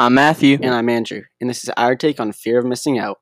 I'm 0.00 0.14
Matthew. 0.14 0.58
And 0.62 0.72
I'm 0.72 0.88
Andrew, 0.88 1.24
and 1.42 1.50
this 1.50 1.62
is 1.62 1.68
our 1.76 1.94
take 1.94 2.20
on 2.20 2.32
fear 2.32 2.58
of 2.58 2.64
missing 2.64 2.98
out. 2.98 3.20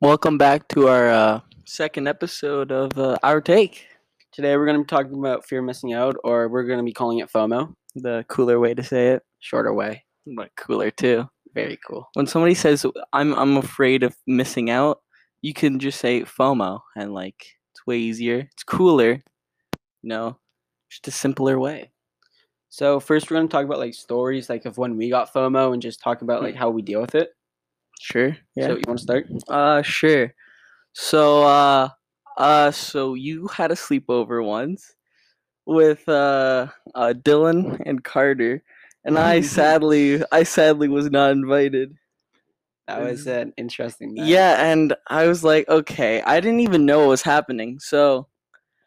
Welcome 0.00 0.38
back 0.38 0.68
to 0.68 0.86
our 0.86 1.08
uh, 1.10 1.40
second 1.64 2.06
episode 2.06 2.70
of 2.70 2.96
uh, 2.96 3.18
Our 3.24 3.40
Take, 3.40 3.88
Today 4.30 4.56
we're 4.56 4.66
going 4.66 4.76
to 4.76 4.84
be 4.84 4.86
talking 4.86 5.18
about 5.18 5.44
fear 5.44 5.58
of 5.58 5.64
missing 5.64 5.92
out, 5.92 6.14
or 6.22 6.48
we're 6.48 6.62
going 6.62 6.78
to 6.78 6.84
be 6.84 6.92
calling 6.92 7.18
it 7.18 7.28
FOMO, 7.28 7.74
the 7.96 8.24
cooler 8.28 8.60
way 8.60 8.72
to 8.74 8.84
say 8.84 9.08
it, 9.08 9.24
shorter 9.40 9.74
way. 9.74 10.04
but 10.36 10.54
cooler 10.56 10.92
too. 10.92 11.28
Very 11.54 11.76
cool. 11.84 12.08
When 12.14 12.28
somebody 12.28 12.54
says 12.54 12.86
I'm 13.12 13.34
I'm 13.34 13.56
afraid 13.56 14.04
of 14.04 14.14
missing 14.28 14.70
out, 14.70 15.00
you 15.42 15.54
can 15.54 15.80
just 15.80 15.98
say 15.98 16.22
FOMO, 16.22 16.82
and 16.94 17.12
like 17.12 17.56
it's 17.72 17.84
way 17.84 17.98
easier. 17.98 18.48
It's 18.52 18.62
cooler. 18.62 19.24
You 20.02 20.08
know, 20.08 20.38
just 20.88 21.08
a 21.08 21.10
simpler 21.10 21.58
way. 21.58 21.90
So 22.78 23.00
first 23.00 23.28
we're 23.28 23.38
going 23.38 23.48
to 23.48 23.52
talk 23.52 23.64
about 23.64 23.80
like 23.80 23.92
stories 23.92 24.48
like 24.48 24.64
of 24.64 24.78
when 24.78 24.96
we 24.96 25.10
got 25.10 25.34
FOMO 25.34 25.72
and 25.72 25.82
just 25.82 26.00
talk 26.00 26.22
about 26.22 26.44
like 26.44 26.54
how 26.54 26.70
we 26.70 26.80
deal 26.80 27.00
with 27.00 27.16
it. 27.16 27.30
Sure. 28.00 28.36
Yeah. 28.54 28.68
So 28.68 28.76
you 28.76 28.82
want 28.86 29.00
to 29.00 29.02
start? 29.02 29.26
Uh, 29.48 29.82
sure. 29.82 30.32
So, 30.92 31.42
uh, 31.42 31.88
uh, 32.36 32.70
so 32.70 33.14
you 33.14 33.48
had 33.48 33.72
a 33.72 33.74
sleepover 33.74 34.46
once 34.46 34.94
with 35.66 36.08
uh, 36.08 36.68
uh 36.94 37.14
Dylan 37.20 37.82
and 37.84 38.04
Carter, 38.04 38.62
and 39.04 39.18
I 39.18 39.40
sadly, 39.58 40.22
I 40.30 40.44
sadly 40.44 40.86
was 40.86 41.10
not 41.10 41.32
invited. 41.32 41.96
That 42.86 43.02
was 43.02 43.26
an 43.26 43.54
interesting. 43.56 44.14
Night. 44.14 44.28
Yeah, 44.28 44.70
and 44.70 44.94
I 45.08 45.26
was 45.26 45.42
like, 45.42 45.68
okay, 45.68 46.22
I 46.22 46.38
didn't 46.38 46.60
even 46.60 46.86
know 46.86 47.00
what 47.00 47.08
was 47.08 47.22
happening, 47.22 47.80
so 47.80 48.28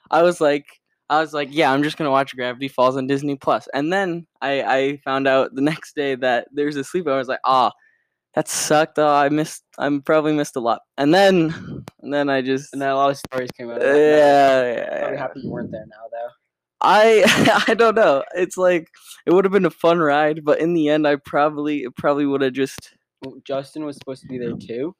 I 0.09 0.23
was 0.23 0.39
like, 0.39 0.80
I 1.11 1.19
was 1.19 1.33
like, 1.33 1.49
yeah, 1.51 1.71
I'm 1.71 1.83
just 1.83 1.97
gonna 1.97 2.09
watch 2.09 2.35
Gravity 2.35 2.69
Falls 2.69 2.95
on 2.97 3.05
Disney 3.05 3.35
Plus. 3.35 3.67
And 3.73 3.91
then 3.91 4.25
I 4.41 4.63
I 4.63 4.97
found 5.03 5.27
out 5.27 5.53
the 5.53 5.61
next 5.61 5.93
day 5.95 6.15
that 6.15 6.47
there's 6.53 6.77
a 6.77 6.81
sleepover. 6.81 7.13
I 7.13 7.17
was 7.17 7.27
like, 7.27 7.41
ah. 7.45 7.71
that 8.33 8.47
sucked. 8.47 8.97
Oh, 8.97 9.13
I 9.13 9.27
missed. 9.27 9.63
I'm 9.77 10.01
probably 10.01 10.33
missed 10.33 10.55
a 10.55 10.61
lot. 10.61 10.79
And 10.97 11.13
then, 11.13 11.53
and 12.01 12.13
then 12.13 12.29
I 12.29 12.41
just 12.41 12.71
And 12.71 12.81
then 12.81 12.89
a 12.89 12.95
lot 12.95 13.11
of 13.11 13.17
stories 13.17 13.51
came 13.51 13.69
out. 13.69 13.81
yeah, 13.81 13.87
Of 13.87 13.91
that 13.91 14.91
night. 14.91 14.99
yeah, 14.99 15.11
yeah. 15.11 15.17
happy 15.19 15.41
you 15.41 15.49
weren't 15.51 15.71
there 15.71 15.85
now 15.85 16.07
though. 16.11 16.29
I 16.81 17.63
I 17.67 17.73
don't 17.73 17.95
know. 17.95 18.23
It's 18.33 18.55
like 18.57 18.87
it 19.25 19.33
would 19.33 19.43
have 19.43 19.51
been 19.51 19.65
a 19.65 19.69
fun 19.69 19.99
ride, 19.99 20.45
but 20.45 20.61
in 20.61 20.73
the 20.73 20.87
end, 20.89 21.05
I 21.05 21.17
probably 21.17 21.83
it 21.83 21.95
probably 21.97 22.25
would 22.25 22.41
have 22.41 22.53
just. 22.53 22.95
Justin 23.43 23.85
was 23.85 23.97
supposed 23.97 24.21
to 24.21 24.27
be 24.27 24.39
there 24.39 24.55
too. 24.55 24.95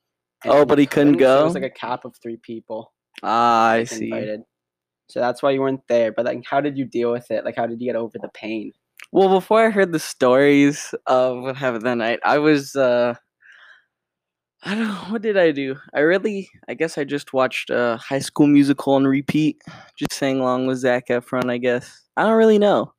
Oh, 0.46 0.66
but 0.66 0.78
he 0.78 0.86
couldn't 0.86 1.20
so 1.20 1.42
It 1.42 1.46
was 1.46 1.54
like 1.54 1.64
a 1.64 1.70
cap 1.70 2.06
of 2.06 2.16
three 2.22 2.38
people. 2.38 2.94
Ah, 3.24 3.70
I 3.72 3.84
see. 3.86 4.06
Invited. 4.06 4.42
So 5.12 5.20
that's 5.20 5.44
why 5.44 5.52
you 5.52 5.62
weren't 5.62 5.88
there. 5.88 6.12
But 6.12 6.26
like, 6.26 6.44
how 6.46 6.62
did 6.62 6.78
you 6.78 6.86
deal 6.86 7.12
with 7.12 7.30
it? 7.32 7.46
Like, 7.46 7.56
how 7.56 7.68
did 7.68 7.82
you 7.82 7.88
get 7.88 7.96
over 7.96 8.18
the 8.20 8.30
pain? 8.30 8.72
Well, 9.12 9.30
before 9.30 9.66
I 9.66 9.70
heard 9.70 9.92
the 9.92 10.00
stories 10.00 10.94
of 11.08 11.42
what 11.42 11.56
happened 11.58 11.86
that 11.86 11.98
night, 11.98 12.20
I 12.24 12.38
was 12.38 12.76
uh 12.76 13.16
I 14.64 14.76
don't 14.76 14.88
know 14.88 14.94
what 15.10 15.22
did 15.24 15.38
I 15.38 15.52
do. 15.52 15.76
I 15.94 16.02
really, 16.02 16.50
I 16.70 16.76
guess 16.76 16.98
I 16.98 17.04
just 17.04 17.34
watched 17.34 17.72
uh, 17.72 17.98
High 17.98 18.20
School 18.20 18.46
Musical 18.48 18.94
on 18.94 19.06
repeat, 19.08 19.62
just 19.98 20.14
sang 20.14 20.40
along 20.40 20.68
with 20.68 20.78
Zac 20.78 21.08
Efron. 21.08 21.50
I 21.50 21.58
guess 21.58 22.02
I 22.16 22.24
don't 22.24 22.38
really 22.38 22.60
know, 22.60 22.94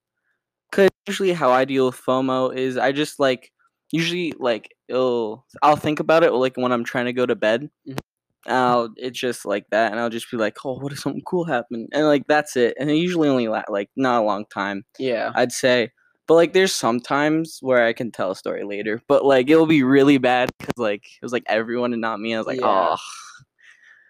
cause 0.73 0.91
usually 1.07 1.33
how 1.33 1.51
I 1.53 1.65
deal 1.65 1.87
with 1.87 1.97
FOMO 1.97 2.55
is 2.57 2.77
I 2.79 2.93
just 2.93 3.21
like 3.21 3.53
usually 3.93 4.35
like 4.39 4.71
it'll 4.89 5.47
I'll 5.63 5.77
think 5.77 6.01
about 6.01 6.25
it 6.25 6.33
like 6.33 6.57
when 6.57 6.73
I'm 6.73 6.85
trying 6.85 7.07
to 7.07 7.13
go 7.13 7.27
to 7.27 7.37
bed. 7.37 7.71
Mhm. 7.89 7.99
I'll 8.47 8.89
it's 8.97 9.19
just 9.19 9.45
like 9.47 9.67
that, 9.71 9.93
and 9.93 10.01
I'll 10.01 10.11
just 10.11 10.31
be 10.31 10.37
like, 10.37 10.57
oh, 10.65 10.79
what 10.79 10.93
if 10.93 10.99
something 11.01 11.23
cool 11.27 11.45
happened? 11.45 11.89
And 11.93 12.07
like 12.07 12.27
that's 12.27 12.57
it, 12.57 12.75
and 12.79 12.91
it 12.91 12.95
usually 12.97 13.29
only 13.29 13.49
la- 13.49 13.63
like 13.69 13.91
not 13.97 14.23
a 14.23 14.27
long 14.27 14.45
time. 14.53 14.85
Yeah. 14.99 15.33
I'd 15.35 15.53
say. 15.53 15.91
But 16.29 16.35
like, 16.35 16.53
there's 16.53 16.75
sometimes 16.75 17.59
where 17.63 17.85
I 17.85 17.93
can 17.93 18.13
tell 18.13 18.31
a 18.31 18.37
story 18.37 18.65
later, 18.65 19.03
but 19.09 19.25
like 19.25 19.51
it'll 19.51 19.67
be 19.67 19.83
really 19.83 20.19
bad 20.19 20.51
because 20.59 20.79
like 20.79 21.03
it 21.05 21.23
was 21.25 21.33
like 21.33 21.43
everyone 21.47 21.93
and 21.93 22.01
not 22.01 22.21
me. 22.21 22.35
I 22.35 22.39
was 22.39 22.47
like, 22.47 22.61
Yeah. 22.61 22.67
oh, 22.95 22.97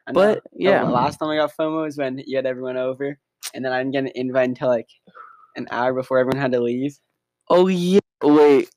I 0.07 0.13
but 0.13 0.43
The 0.45 0.65
yeah, 0.65 0.83
last 0.83 1.17
time 1.19 1.31
I 1.31 1.37
got 1.37 1.53
FOMO 1.59 1.83
was 1.85 1.97
when 1.97 2.23
you 2.27 2.37
had 2.37 2.45
everyone 2.47 2.77
over, 2.77 3.19
and 3.55 3.65
then 3.65 3.73
I 3.73 3.79
didn't 3.79 3.93
get 3.93 4.05
an 4.05 4.11
invite 4.15 4.49
until 4.49 4.69
like 4.69 4.89
an 5.57 5.67
hour 5.71 5.95
before 5.95 6.19
everyone 6.19 6.41
had 6.41 6.53
to 6.53 6.61
leave. 6.61 6.97
oh 7.51 7.69
yeah. 7.69 8.01
Wait, 8.23 8.69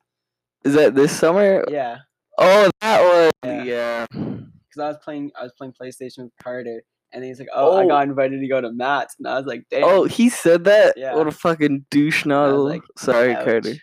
is 0.63 0.73
that 0.75 0.95
this 0.95 1.11
summer? 1.11 1.63
Yeah. 1.69 1.99
Oh, 2.38 2.69
that 2.81 3.01
was 3.01 3.31
Yeah. 3.44 3.63
yeah. 3.63 4.34
Because 4.75 4.84
I 4.86 4.88
was 4.90 4.97
playing, 5.03 5.31
I 5.40 5.44
was 5.44 5.53
playing 5.58 5.74
PlayStation 5.81 6.24
with 6.24 6.34
Carter, 6.44 6.84
and 7.13 7.24
he's 7.24 7.40
like, 7.40 7.47
"Oh, 7.53 7.78
I 7.78 7.86
Oh. 7.86 7.88
got 7.88 8.08
invited 8.08 8.41
to 8.41 8.47
go 8.47 8.59
to 8.59 8.72
Matt's," 8.74 9.16
and 9.18 9.28
I 9.28 9.38
was 9.38 9.46
like, 9.46 9.63
"Damn." 9.72 9.84
Oh, 9.86 10.03
he 10.03 10.28
said 10.30 10.66
that. 10.66 10.97
Yeah. 10.97 11.16
What 11.16 11.28
a 11.28 11.31
fucking 11.31 11.86
douche 11.90 12.25
nozzle. 12.25 12.63
like, 12.66 12.81
Sorry, 12.97 13.34
ouch. 13.34 13.46
Carter. 13.46 13.74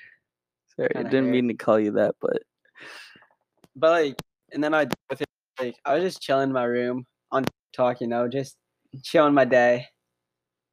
Sorry, 0.76 0.90
I 0.94 1.02
didn't 1.02 1.30
mean 1.30 1.48
to 1.48 1.54
call 1.54 1.78
you 1.80 1.92
that, 1.92 2.14
but 2.20 2.42
But 3.74 3.90
like, 3.90 4.16
and 4.52 4.62
then 4.62 4.74
I 4.74 4.86
with 5.08 5.22
it, 5.22 5.28
like 5.58 5.76
I 5.86 5.94
was 5.94 6.02
just 6.04 6.20
chilling 6.20 6.48
in 6.50 6.52
my 6.52 6.64
room 6.64 7.06
on 7.30 7.44
TikTok, 7.44 8.00
you 8.02 8.06
know, 8.06 8.28
just 8.28 8.56
chilling 9.02 9.32
my 9.34 9.46
day, 9.46 9.86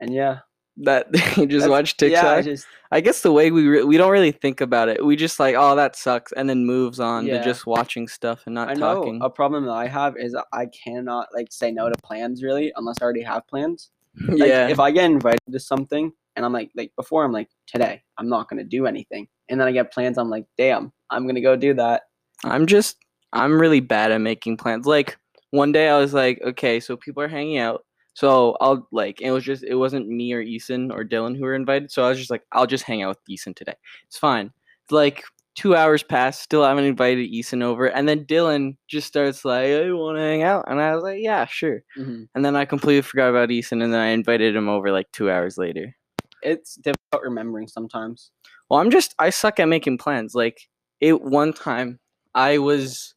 and 0.01 0.13
yeah, 0.13 0.39
that 0.79 1.07
you 1.37 1.45
just 1.45 1.67
that's- 1.67 1.69
watch 1.69 1.95
Yeah, 2.01 2.07
I 2.07 2.35
TikTok. 2.41 2.43
just 2.45 2.67
I 2.91 3.01
guess 3.01 3.21
the 3.21 3.31
way 3.31 3.51
we 3.51 3.67
re- 3.67 3.83
we 3.83 3.97
don't 3.97 4.09
really 4.11 4.31
think 4.31 4.61
about 4.61 4.89
it. 4.89 5.05
We 5.05 5.15
just 5.15 5.39
like, 5.39 5.55
oh, 5.57 5.75
that 5.75 5.95
sucks, 5.95 6.31
and 6.31 6.49
then 6.49 6.65
moves 6.65 6.99
on 6.99 7.25
Yeah. 7.27 7.37
to 7.37 7.43
just 7.43 7.67
watching 7.67 8.07
stuff 8.07 8.43
and 8.47 8.55
not 8.55 8.69
I 8.69 8.73
know 8.73 8.95
talking. 8.95 9.19
a 9.21 9.29
problem 9.29 9.65
that 9.65 9.73
I 9.73 9.87
have 9.87 10.15
is 10.17 10.35
I 10.51 10.65
cannot 10.67 11.27
like 11.33 11.47
say 11.51 11.71
no 11.71 11.89
to 11.89 11.95
plans 12.01 12.41
really 12.41 12.73
unless 12.75 12.95
I 13.01 13.03
already 13.05 13.23
have 13.23 13.47
plans. 13.47 13.91
Like, 14.27 14.49
yeah. 14.49 14.67
If 14.67 14.79
I 14.79 14.89
get 14.91 15.05
invited 15.05 15.39
to 15.51 15.59
something 15.59 16.11
and 16.35 16.43
I'm 16.45 16.51
like, 16.51 16.71
like 16.75 16.91
before, 16.95 17.23
I'm 17.23 17.31
like, 17.31 17.49
today 17.67 18.01
I'm 18.17 18.27
not 18.27 18.49
gonna 18.49 18.63
do 18.63 18.87
anything, 18.87 19.27
and 19.49 19.59
then 19.59 19.67
I 19.67 19.71
get 19.71 19.93
plans. 19.93 20.17
I'm 20.17 20.29
like, 20.31 20.45
damn, 20.57 20.91
I'm 21.11 21.27
gonna 21.27 21.41
go 21.41 21.55
do 21.55 21.73
that. 21.75 22.03
I'm 22.43 22.65
just 22.65 22.97
I'm 23.33 23.59
really 23.61 23.81
bad 23.81 24.11
at 24.11 24.19
making 24.19 24.57
plans. 24.57 24.87
Like 24.87 25.17
one 25.51 25.71
day 25.71 25.89
I 25.89 25.99
was 25.99 26.13
like, 26.13 26.41
okay, 26.43 26.79
so 26.79 26.97
people 26.97 27.21
are 27.21 27.27
hanging 27.27 27.59
out. 27.59 27.85
So 28.19 28.57
I'll 28.59 28.87
like 28.91 29.21
it 29.21 29.31
was 29.31 29.43
just 29.45 29.63
it 29.63 29.75
wasn't 29.75 30.07
me 30.09 30.33
or 30.33 30.43
Eason 30.43 30.91
or 30.91 31.03
Dylan 31.05 31.37
who 31.37 31.43
were 31.43 31.55
invited. 31.55 31.89
So 31.91 32.03
I 32.03 32.09
was 32.09 32.17
just 32.17 32.29
like, 32.31 32.43
I'll 32.51 32.67
just 32.67 32.83
hang 32.83 33.01
out 33.01 33.09
with 33.15 33.25
Eason 33.37 33.55
today. 33.55 33.75
It's 34.07 34.17
fine. 34.17 34.51
It's 34.83 34.91
Like 34.91 35.23
two 35.55 35.75
hours 35.75 36.03
passed, 36.03 36.41
still 36.41 36.63
haven't 36.63 36.83
invited 36.85 37.31
Eason 37.31 37.61
over, 37.63 37.85
and 37.87 38.07
then 38.07 38.25
Dylan 38.25 38.77
just 38.87 39.07
starts 39.07 39.43
like, 39.45 39.67
I 39.67 39.91
want 39.91 40.17
to 40.17 40.21
hang 40.21 40.43
out, 40.43 40.65
and 40.67 40.81
I 40.81 40.93
was 40.95 41.03
like, 41.03 41.19
yeah, 41.21 41.45
sure. 41.45 41.83
hmm 41.95 42.23
And 42.35 42.43
then 42.45 42.55
I 42.55 42.65
completely 42.65 43.01
forgot 43.01 43.29
about 43.29 43.49
Eason, 43.49 43.83
and 43.83 43.93
then 43.93 43.99
I 44.01 44.07
invited 44.07 44.55
him 44.55 44.69
over 44.69 44.91
like 44.91 45.11
two 45.11 45.29
hours 45.31 45.57
later. 45.57 45.95
It's 46.41 46.75
difficult 46.75 47.23
remembering 47.23 47.67
sometimes. 47.67 48.31
Well, 48.69 48.79
I'm 48.79 48.91
just 48.91 49.15
I 49.19 49.29
suck 49.29 49.59
at 49.59 49.67
making 49.67 49.97
plans. 49.97 50.35
Like 50.35 50.57
it 50.99 51.21
one 51.21 51.53
time 51.53 51.99
I 52.35 52.57
was 52.59 53.13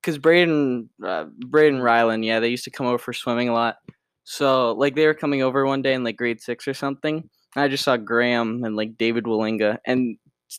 because 0.00 0.18
Braden 0.18 0.90
uh, 1.04 1.26
Braden 1.46 1.80
Ryland, 1.80 2.24
yeah, 2.24 2.40
they 2.40 2.48
used 2.48 2.64
to 2.64 2.70
come 2.70 2.86
over 2.86 2.98
for 2.98 3.12
swimming 3.12 3.48
a 3.48 3.52
lot. 3.52 3.76
So 4.24 4.72
like 4.72 4.94
they 4.94 5.06
were 5.06 5.14
coming 5.14 5.42
over 5.42 5.66
one 5.66 5.82
day 5.82 5.94
in 5.94 6.04
like 6.04 6.16
grade 6.16 6.40
six 6.40 6.66
or 6.66 6.74
something. 6.74 7.28
I 7.56 7.68
just 7.68 7.84
saw 7.84 7.96
Graham 7.96 8.64
and 8.64 8.74
like 8.74 8.96
David 8.96 9.24
Willinga, 9.24 9.78
and 9.86 10.16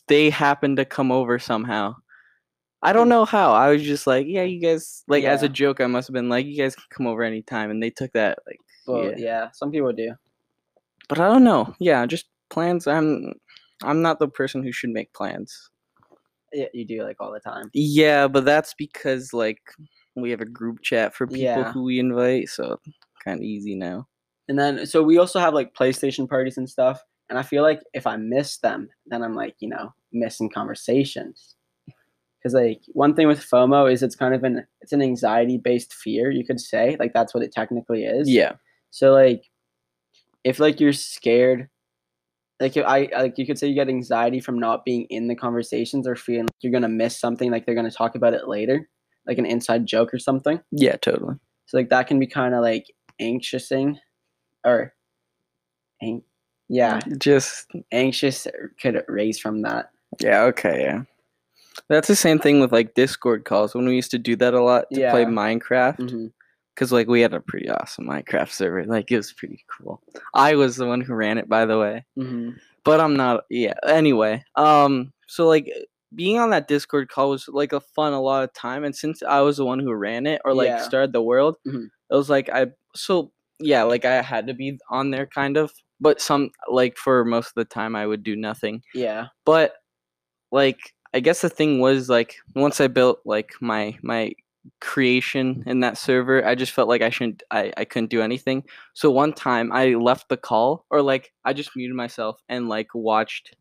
they 0.08 0.30
happened 0.30 0.78
to 0.78 0.84
come 0.84 1.12
over 1.12 1.38
somehow. 1.38 1.96
I 2.82 2.92
don't 2.92 3.06
mm. 3.06 3.10
know 3.10 3.24
how. 3.24 3.52
I 3.52 3.70
was 3.70 3.82
just 3.82 4.06
like, 4.06 4.26
yeah, 4.28 4.42
you 4.42 4.60
guys 4.60 5.02
like 5.08 5.24
as 5.24 5.42
a 5.42 5.48
joke. 5.48 5.80
I 5.80 5.86
must 5.86 6.08
have 6.08 6.14
been 6.14 6.28
like, 6.28 6.46
you 6.46 6.56
guys 6.56 6.74
can 6.74 6.84
come 6.90 7.06
over 7.06 7.22
anytime, 7.22 7.70
and 7.70 7.82
they 7.82 7.90
took 7.90 8.12
that 8.12 8.38
like. 8.46 8.60
But 8.86 9.18
Yeah. 9.18 9.24
yeah, 9.26 9.50
some 9.52 9.72
people 9.72 9.92
do. 9.92 10.14
But 11.08 11.18
I 11.20 11.28
don't 11.28 11.44
know. 11.44 11.74
Yeah, 11.78 12.06
just 12.06 12.26
plans. 12.50 12.86
I'm 12.86 13.34
I'm 13.82 14.02
not 14.02 14.18
the 14.18 14.28
person 14.28 14.62
who 14.62 14.72
should 14.72 14.90
make 14.90 15.12
plans. 15.12 15.70
Yeah, 16.52 16.66
you 16.72 16.84
do 16.84 17.02
like 17.02 17.16
all 17.20 17.32
the 17.32 17.40
time. 17.40 17.70
Yeah, 17.74 18.28
but 18.28 18.44
that's 18.44 18.74
because 18.74 19.32
like 19.32 19.60
we 20.14 20.30
have 20.30 20.40
a 20.40 20.46
group 20.46 20.80
chat 20.82 21.14
for 21.14 21.26
people 21.26 21.42
Yeah. 21.42 21.72
who 21.72 21.82
we 21.82 21.98
invite, 21.98 22.48
so 22.48 22.78
kind 23.26 23.38
of 23.38 23.44
easy 23.44 23.74
now. 23.74 24.06
And 24.48 24.58
then 24.58 24.86
so 24.86 25.02
we 25.02 25.18
also 25.18 25.38
have 25.38 25.54
like 25.54 25.74
PlayStation 25.74 26.28
parties 26.28 26.56
and 26.56 26.68
stuff. 26.68 27.02
And 27.28 27.38
I 27.38 27.42
feel 27.42 27.62
like 27.62 27.80
if 27.92 28.06
I 28.06 28.16
miss 28.16 28.58
them, 28.58 28.88
then 29.06 29.22
I'm 29.22 29.34
like, 29.34 29.56
you 29.58 29.68
know, 29.68 29.92
missing 30.12 30.48
conversations. 30.48 31.56
Because 32.38 32.54
like 32.54 32.82
one 32.92 33.14
thing 33.14 33.26
with 33.26 33.40
FOMO 33.40 33.92
is 33.92 34.02
it's 34.02 34.14
kind 34.14 34.34
of 34.34 34.44
an 34.44 34.64
it's 34.80 34.92
an 34.92 35.02
anxiety 35.02 35.58
based 35.58 35.92
fear, 35.92 36.30
you 36.30 36.44
could 36.44 36.60
say. 36.60 36.96
Like 37.00 37.12
that's 37.12 37.34
what 37.34 37.42
it 37.42 37.52
technically 37.52 38.04
is. 38.04 38.30
Yeah. 38.30 38.52
So 38.90 39.12
like 39.12 39.42
if 40.44 40.60
like 40.60 40.78
you're 40.78 40.92
scared 40.92 41.68
like 42.60 42.76
I 42.76 43.08
like 43.12 43.38
you 43.38 43.46
could 43.46 43.58
say 43.58 43.66
you 43.66 43.74
get 43.74 43.88
anxiety 43.88 44.40
from 44.40 44.58
not 44.58 44.84
being 44.84 45.06
in 45.10 45.28
the 45.28 45.34
conversations 45.34 46.06
or 46.06 46.16
feeling 46.16 46.44
like 46.44 46.54
you're 46.60 46.72
gonna 46.72 46.88
miss 46.88 47.18
something 47.18 47.50
like 47.50 47.66
they're 47.66 47.74
gonna 47.74 47.90
talk 47.90 48.14
about 48.14 48.32
it 48.32 48.48
later, 48.48 48.88
like 49.26 49.38
an 49.38 49.46
inside 49.46 49.86
joke 49.86 50.14
or 50.14 50.18
something. 50.18 50.60
Yeah, 50.72 50.96
totally. 50.96 51.34
So 51.66 51.76
like 51.76 51.90
that 51.90 52.06
can 52.06 52.18
be 52.18 52.26
kind 52.26 52.54
of 52.54 52.62
like 52.62 52.86
anxiousing, 53.20 53.98
or, 54.64 54.94
an- 56.00 56.22
yeah, 56.68 57.00
Just 57.18 57.70
anxious 57.92 58.46
could 58.80 59.02
raise 59.08 59.38
from 59.38 59.62
that. 59.62 59.90
yeah, 60.20 60.42
okay, 60.44 60.82
yeah. 60.82 61.02
That's 61.88 62.08
the 62.08 62.16
same 62.16 62.38
thing 62.38 62.60
with 62.60 62.72
like 62.72 62.94
Discord 62.94 63.44
calls 63.44 63.74
when 63.74 63.86
we 63.86 63.94
used 63.94 64.10
to 64.12 64.18
do 64.18 64.34
that 64.36 64.54
a 64.54 64.62
lot 64.62 64.86
to 64.92 65.10
play 65.10 65.20
Yeah. 65.22 65.26
Minecraft. 65.28 66.10
hmm 66.10 66.26
Cause 66.74 66.92
like 66.92 67.06
we 67.08 67.22
had 67.22 67.32
a 67.32 67.40
pretty 67.40 67.70
awesome 67.70 68.04
Minecraft 68.06 68.50
server. 68.50 68.84
Like 68.84 69.10
it 69.10 69.16
was 69.16 69.32
pretty 69.32 69.64
cool. 69.70 70.02
I 70.34 70.56
was 70.56 70.76
the 70.76 70.86
one 70.86 71.00
who 71.00 71.14
ran 71.14 71.38
it, 71.38 71.48
by 71.48 71.64
the 71.64 71.78
way. 71.78 72.04
hmm 72.16 72.50
But 72.84 73.00
I'm 73.00 73.16
not. 73.16 73.44
Yeah. 73.48 73.72
Anyway, 73.86 74.44
um, 74.56 75.12
so 75.26 75.46
like 75.48 75.72
being 76.14 76.38
on 76.38 76.50
that 76.50 76.68
Discord 76.68 77.08
call 77.08 77.30
was 77.30 77.48
like 77.48 77.72
a 77.72 77.80
fun 77.80 78.12
a 78.12 78.20
lot 78.20 78.44
of 78.44 78.52
time, 78.52 78.84
and 78.84 78.94
since 78.94 79.22
I 79.22 79.40
was 79.40 79.56
the 79.56 79.64
one 79.64 79.80
who 79.80 79.92
ran 79.94 80.26
it 80.26 80.42
or 80.44 80.52
like 80.52 80.68
Yeah. 80.68 80.82
started 80.82 81.12
the 81.14 81.22
world, 81.22 81.56
Mhm. 81.66 81.86
it 82.10 82.14
was 82.14 82.28
like 82.28 82.50
I 82.50 82.66
so 82.96 83.32
yeah, 83.58 83.82
like 83.84 84.04
I 84.04 84.22
had 84.22 84.46
to 84.48 84.54
be 84.54 84.78
on 84.90 85.10
there 85.10 85.26
kind 85.26 85.56
of. 85.56 85.72
But 86.00 86.20
some 86.20 86.50
like 86.68 86.98
for 86.98 87.24
most 87.24 87.48
of 87.48 87.54
the 87.56 87.64
time 87.64 87.96
I 87.96 88.06
would 88.06 88.22
do 88.22 88.36
nothing. 88.36 88.82
Yeah. 88.94 89.28
But 89.44 89.74
like 90.52 90.92
I 91.14 91.20
guess 91.20 91.40
the 91.40 91.48
thing 91.48 91.80
was 91.80 92.08
like 92.08 92.36
once 92.54 92.80
I 92.80 92.88
built 92.88 93.20
like 93.24 93.52
my 93.60 93.96
my 94.02 94.32
creation 94.80 95.62
in 95.66 95.80
that 95.80 95.96
server, 95.96 96.46
I 96.46 96.54
just 96.54 96.72
felt 96.72 96.88
like 96.88 97.00
I 97.00 97.10
shouldn't 97.10 97.42
I, 97.50 97.72
I 97.76 97.84
couldn't 97.86 98.10
do 98.10 98.20
anything. 98.20 98.64
So 98.94 99.10
one 99.10 99.32
time 99.32 99.72
I 99.72 99.94
left 99.94 100.28
the 100.28 100.36
call 100.36 100.84
or 100.90 101.00
like 101.00 101.32
I 101.44 101.54
just 101.54 101.70
muted 101.74 101.96
myself 101.96 102.40
and 102.48 102.68
like 102.68 102.88
watched 102.94 103.56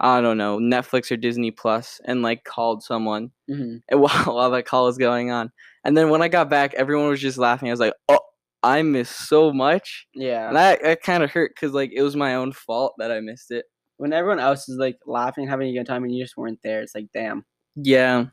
I 0.00 0.20
don't 0.20 0.36
know, 0.36 0.58
Netflix 0.58 1.10
or 1.10 1.16
Disney 1.16 1.50
Plus 1.50 2.00
and 2.04 2.20
like 2.20 2.44
called 2.44 2.82
someone 2.82 3.30
hmm 3.48 3.76
and 3.88 4.00
while, 4.00 4.24
while 4.34 4.50
that 4.50 4.66
call 4.66 4.84
was 4.84 4.98
going 4.98 5.30
on. 5.30 5.50
And 5.84 5.96
then 5.96 6.10
when 6.10 6.20
I 6.20 6.28
got 6.28 6.50
back, 6.50 6.74
everyone 6.74 7.08
was 7.08 7.20
just 7.20 7.38
laughing. 7.38 7.68
I 7.68 7.72
was 7.72 7.80
like, 7.80 7.94
"Oh, 8.08 8.20
I 8.64 8.82
missed 8.82 9.28
so 9.28 9.52
much." 9.52 10.06
Yeah. 10.14 10.48
And 10.48 10.56
that, 10.56 10.82
that 10.82 11.02
kind 11.02 11.22
of 11.22 11.30
hurt 11.30 11.52
cuz 11.56 11.72
like 11.72 11.90
it 11.94 12.02
was 12.02 12.16
my 12.16 12.34
own 12.34 12.52
fault 12.52 12.94
that 12.98 13.10
I 13.12 13.20
missed 13.20 13.50
it. 13.50 13.66
when 13.96 14.12
everyone 14.12 14.40
else 14.40 14.68
is 14.68 14.76
like 14.76 14.98
laughing, 15.06 15.46
having 15.46 15.68
a 15.68 15.72
good 15.78 15.86
time, 15.86 16.02
and 16.02 16.12
you 16.12 16.24
just 16.24 16.36
weren't 16.36 16.58
there, 16.64 16.80
it's 16.82 16.94
like, 16.96 17.06
damn. 17.14 17.44
Yeah. 17.76 18.26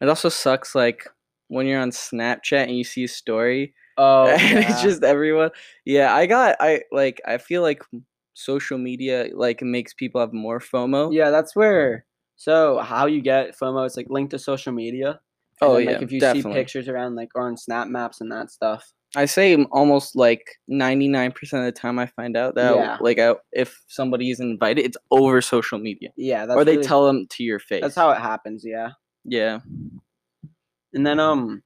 It 0.00 0.08
also 0.08 0.28
sucks 0.30 0.74
like 0.74 1.06
when 1.48 1.66
you're 1.66 1.80
on 1.80 1.90
Snapchat 1.90 2.64
and 2.64 2.76
you 2.76 2.84
see 2.84 3.04
a 3.04 3.08
story 3.08 3.74
Oh, 3.98 4.26
and 4.28 4.40
yeah. 4.40 4.70
it's 4.70 4.82
just 4.82 5.04
everyone. 5.04 5.50
Yeah, 5.84 6.14
I 6.14 6.26
got 6.26 6.56
I 6.58 6.82
like 6.90 7.20
I 7.26 7.36
feel 7.38 7.62
like 7.62 7.82
social 8.32 8.78
media 8.78 9.28
like 9.34 9.62
makes 9.62 9.94
people 9.94 10.20
have 10.20 10.32
more 10.32 10.58
FOMO. 10.58 11.12
yeah, 11.14 11.30
that's 11.30 11.54
where. 11.54 12.06
So 12.36 12.78
how 12.78 13.06
you 13.06 13.20
get 13.22 13.56
FOMO? 13.56 13.86
It's 13.86 13.96
like 13.96 14.08
linked 14.10 14.30
to 14.32 14.38
social 14.38 14.72
media. 14.72 15.20
and 15.60 15.70
Oh 15.70 15.74
then, 15.76 15.84
yeah, 15.84 15.90
like 15.92 16.02
if 16.02 16.10
you 16.12 16.20
see 16.20 16.42
pictures 16.42 16.88
around 16.88 17.14
like 17.14 17.28
or 17.36 17.46
on 17.46 17.56
Snap 17.56 17.86
Maps 17.88 18.20
and 18.20 18.32
that 18.32 18.50
stuff. 18.50 18.92
I 19.16 19.26
say 19.26 19.56
almost 19.70 20.16
like 20.16 20.58
99% 20.70 21.32
of 21.58 21.64
the 21.64 21.72
time 21.72 21.98
I 21.98 22.06
find 22.06 22.36
out 22.36 22.54
that 22.56 22.74
Yeah. 22.74 22.98
like 23.00 23.18
I, 23.18 23.34
if 23.52 23.80
somebody 23.88 24.30
is 24.30 24.40
invited, 24.40 24.84
it's 24.84 24.96
over 25.10 25.40
social 25.40 25.78
media. 25.78 26.10
Yeah, 26.16 26.46
that's 26.46 26.56
or 26.56 26.64
they 26.64 26.76
really- 26.76 26.86
tell 26.88 27.06
them 27.06 27.26
to 27.30 27.42
your 27.44 27.58
face. 27.60 27.82
That's 27.82 27.94
how 27.94 28.10
it 28.10 28.18
happens. 28.18 28.64
Yeah, 28.66 28.90
Yeah. 29.24 29.60
and 30.92 31.06
then 31.06 31.20
um, 31.20 31.62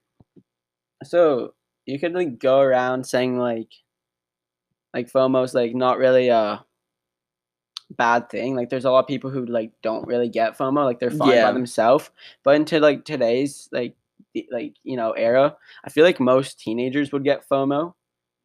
so 1.03 1.53
you 1.85 1.99
could 1.99 2.13
like 2.13 2.39
go 2.39 2.59
around 2.59 3.05
saying 3.05 3.37
like, 3.37 3.71
like 4.93 5.11
FOMO's 5.11 5.53
like 5.53 5.73
not 5.75 5.97
really 5.97 6.29
a 6.29 6.63
bad 7.91 8.29
thing. 8.29 8.55
Like 8.55 8.69
there's 8.69 8.85
a 8.85 8.91
lot 8.91 8.99
of 8.99 9.07
people 9.07 9.29
who 9.31 9.45
like 9.45 9.71
don't 9.81 10.07
really 10.07 10.29
get 10.29 10.57
FOMO, 10.57 10.85
like 10.85 10.99
they're 10.99 11.09
fine 11.11 11.29
Yeah. 11.31 11.45
by 11.47 11.53
themselves. 11.53 12.09
But 12.43 12.55
into 12.55 12.79
like 12.79 13.05
today's 13.05 13.67
like 13.71 13.95
like 14.51 14.73
you 14.83 14.95
know 14.97 15.11
era, 15.11 15.55
I 15.83 15.89
feel 15.89 16.03
like 16.05 16.19
most 16.19 16.59
teenagers 16.59 17.11
would 17.11 17.23
get 17.23 17.47
FOMO 17.49 17.93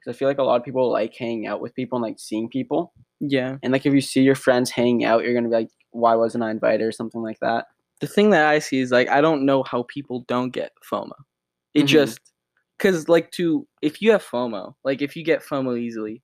because 0.00 0.14
I 0.14 0.19
feel 0.19 0.28
like 0.28 0.38
a 0.38 0.42
lot 0.42 0.56
of 0.56 0.64
people 0.64 0.90
like 0.90 1.14
hanging 1.14 1.46
out 1.46 1.60
with 1.60 1.75
people 1.75 1.96
and 1.96 2.02
like 2.02 2.19
seeing 2.19 2.48
people. 2.48 2.92
Yeah. 3.20 3.56
And 3.62 3.72
like 3.72 3.86
if 3.86 3.94
you 3.94 4.00
see 4.00 4.22
your 4.22 4.34
friends 4.34 4.70
hanging 4.70 5.04
out, 5.04 5.25
you're 5.25 5.34
gonna 5.34 5.48
be 5.48 5.54
like, 5.54 5.70
why 5.90 6.14
wasn't 6.14 6.44
I 6.44 6.50
invited 6.50 6.84
or 6.86 6.92
something 6.92 7.22
like 7.22 7.38
that. 7.40 7.66
the 8.00 8.06
thing 8.08 8.31
that 8.31 8.46
I 8.46 8.58
see 8.58 8.81
is 8.81 8.90
like 8.90 9.08
I 9.08 9.20
don't 9.20 9.46
know 9.46 9.62
how 9.62 9.84
people 9.84 10.25
don't 10.26 10.50
get 10.50 10.72
FOMO. 10.90 11.12
It 11.75 11.84
Mhm. 11.84 11.86
just 11.86 12.19
because 12.76 13.08
like 13.08 13.31
to 13.32 13.66
if 13.82 14.02
you 14.02 14.10
have 14.12 14.22
FOMO, 14.25 14.75
like 14.84 15.00
if 15.00 15.16
you 15.16 15.22
get 15.25 15.42
FOMO 15.42 15.78
easily, 15.78 16.22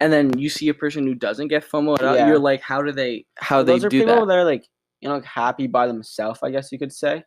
and 0.00 0.12
then 0.12 0.38
you 0.38 0.48
see 0.48 0.68
a 0.68 0.74
person 0.74 1.06
who 1.06 1.14
doesn't 1.14 1.48
get 1.48 1.64
FOMO 1.68 1.98
at 1.98 2.04
all, 2.04 2.14
Yeah. 2.14 2.28
you're 2.28 2.38
like, 2.38 2.60
how 2.62 2.80
do 2.82 2.92
they 2.92 3.26
how 3.36 3.58
But 3.60 3.66
they 3.66 3.72
those 3.72 3.84
are 3.84 3.88
do 3.88 4.00
people 4.00 4.26
that? 4.26 4.36
are 4.38 4.44
like 4.44 4.64
you 5.00 5.08
know 5.08 5.16
like 5.16 5.24
happy 5.24 5.66
by 5.66 5.88
themselves 5.88 6.38
i 6.44 6.50
guess 6.52 6.70
you 6.70 6.78
could 6.78 6.92
say 6.92 7.24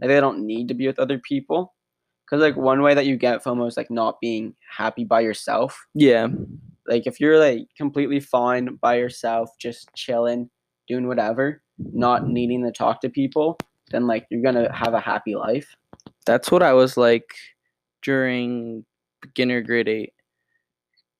like 0.00 0.08
they 0.08 0.20
don't 0.20 0.46
need 0.46 0.68
to 0.68 0.74
be 0.74 0.86
with 0.86 0.98
other 0.98 1.18
people 1.18 1.74
because 2.24 2.40
like 2.42 2.56
one 2.56 2.82
way 2.82 2.94
that 2.94 3.06
you 3.06 3.16
get 3.16 3.42
fomo 3.42 3.66
is 3.66 3.76
like 3.76 3.90
not 3.90 4.20
being 4.20 4.54
happy 4.76 5.04
by 5.04 5.20
yourself 5.20 5.86
Yeah, 5.94 6.28
like 6.86 7.06
if 7.06 7.20
you're 7.20 7.38
like 7.38 7.68
completely 7.76 8.20
fine 8.20 8.76
by 8.76 8.96
yourself 8.96 9.50
just 9.58 9.88
chilling 9.94 10.50
doing 10.86 11.06
whatever 11.06 11.62
not 11.78 12.28
needing 12.28 12.64
to 12.64 12.72
talk 12.72 13.00
to 13.02 13.08
people 13.08 13.58
then 13.90 14.06
like 14.06 14.26
you're 14.30 14.42
gonna 14.42 14.72
have 14.74 14.94
a 14.94 15.00
happy 15.00 15.34
life 15.34 15.74
that's 16.26 16.50
what 16.50 16.62
I 16.62 16.72
was 16.74 16.96
like 16.96 17.34
during 18.02 18.84
beginner 19.22 19.60
grade 19.62 19.88
eight. 19.88 20.12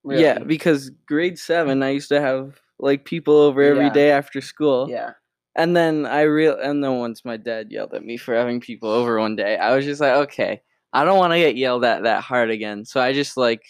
Yeah, 0.05 0.38
because 0.38 0.91
grade 1.06 1.38
seven 1.38 1.82
I 1.82 1.91
used 1.91 2.09
to 2.11 2.21
have 2.21 2.61
like 2.79 3.05
people 3.05 3.35
over 3.37 3.62
every 3.62 3.87
Yeah. 3.87 3.93
day 3.93 4.11
after 4.11 4.41
school. 4.41 4.88
yeah 4.88 5.12
And 5.59 5.77
then 5.77 6.07
I 6.07 6.23
real 6.23 6.57
and 6.59 6.83
then 6.83 6.99
once 7.01 7.25
my 7.25 7.37
dad 7.37 7.71
yelled 7.71 7.93
at 7.93 8.05
me 8.05 8.17
for 8.17 8.35
having 8.35 8.61
people 8.61 8.89
over 8.89 9.19
one 9.19 9.37
day, 9.37 9.59
I 9.59 9.75
was 9.77 9.85
just 9.85 10.01
like, 10.01 10.13
okay, 10.29 10.63
I 10.95 11.05
don't 11.05 11.19
want 11.19 11.33
to 11.35 11.39
get 11.39 11.57
yelled 11.57 11.85
at 11.85 12.05
that 12.05 12.23
hard 12.23 12.49
again. 12.51 12.85
So 12.87 13.01
I 13.01 13.13
just 13.13 13.37
like 13.37 13.63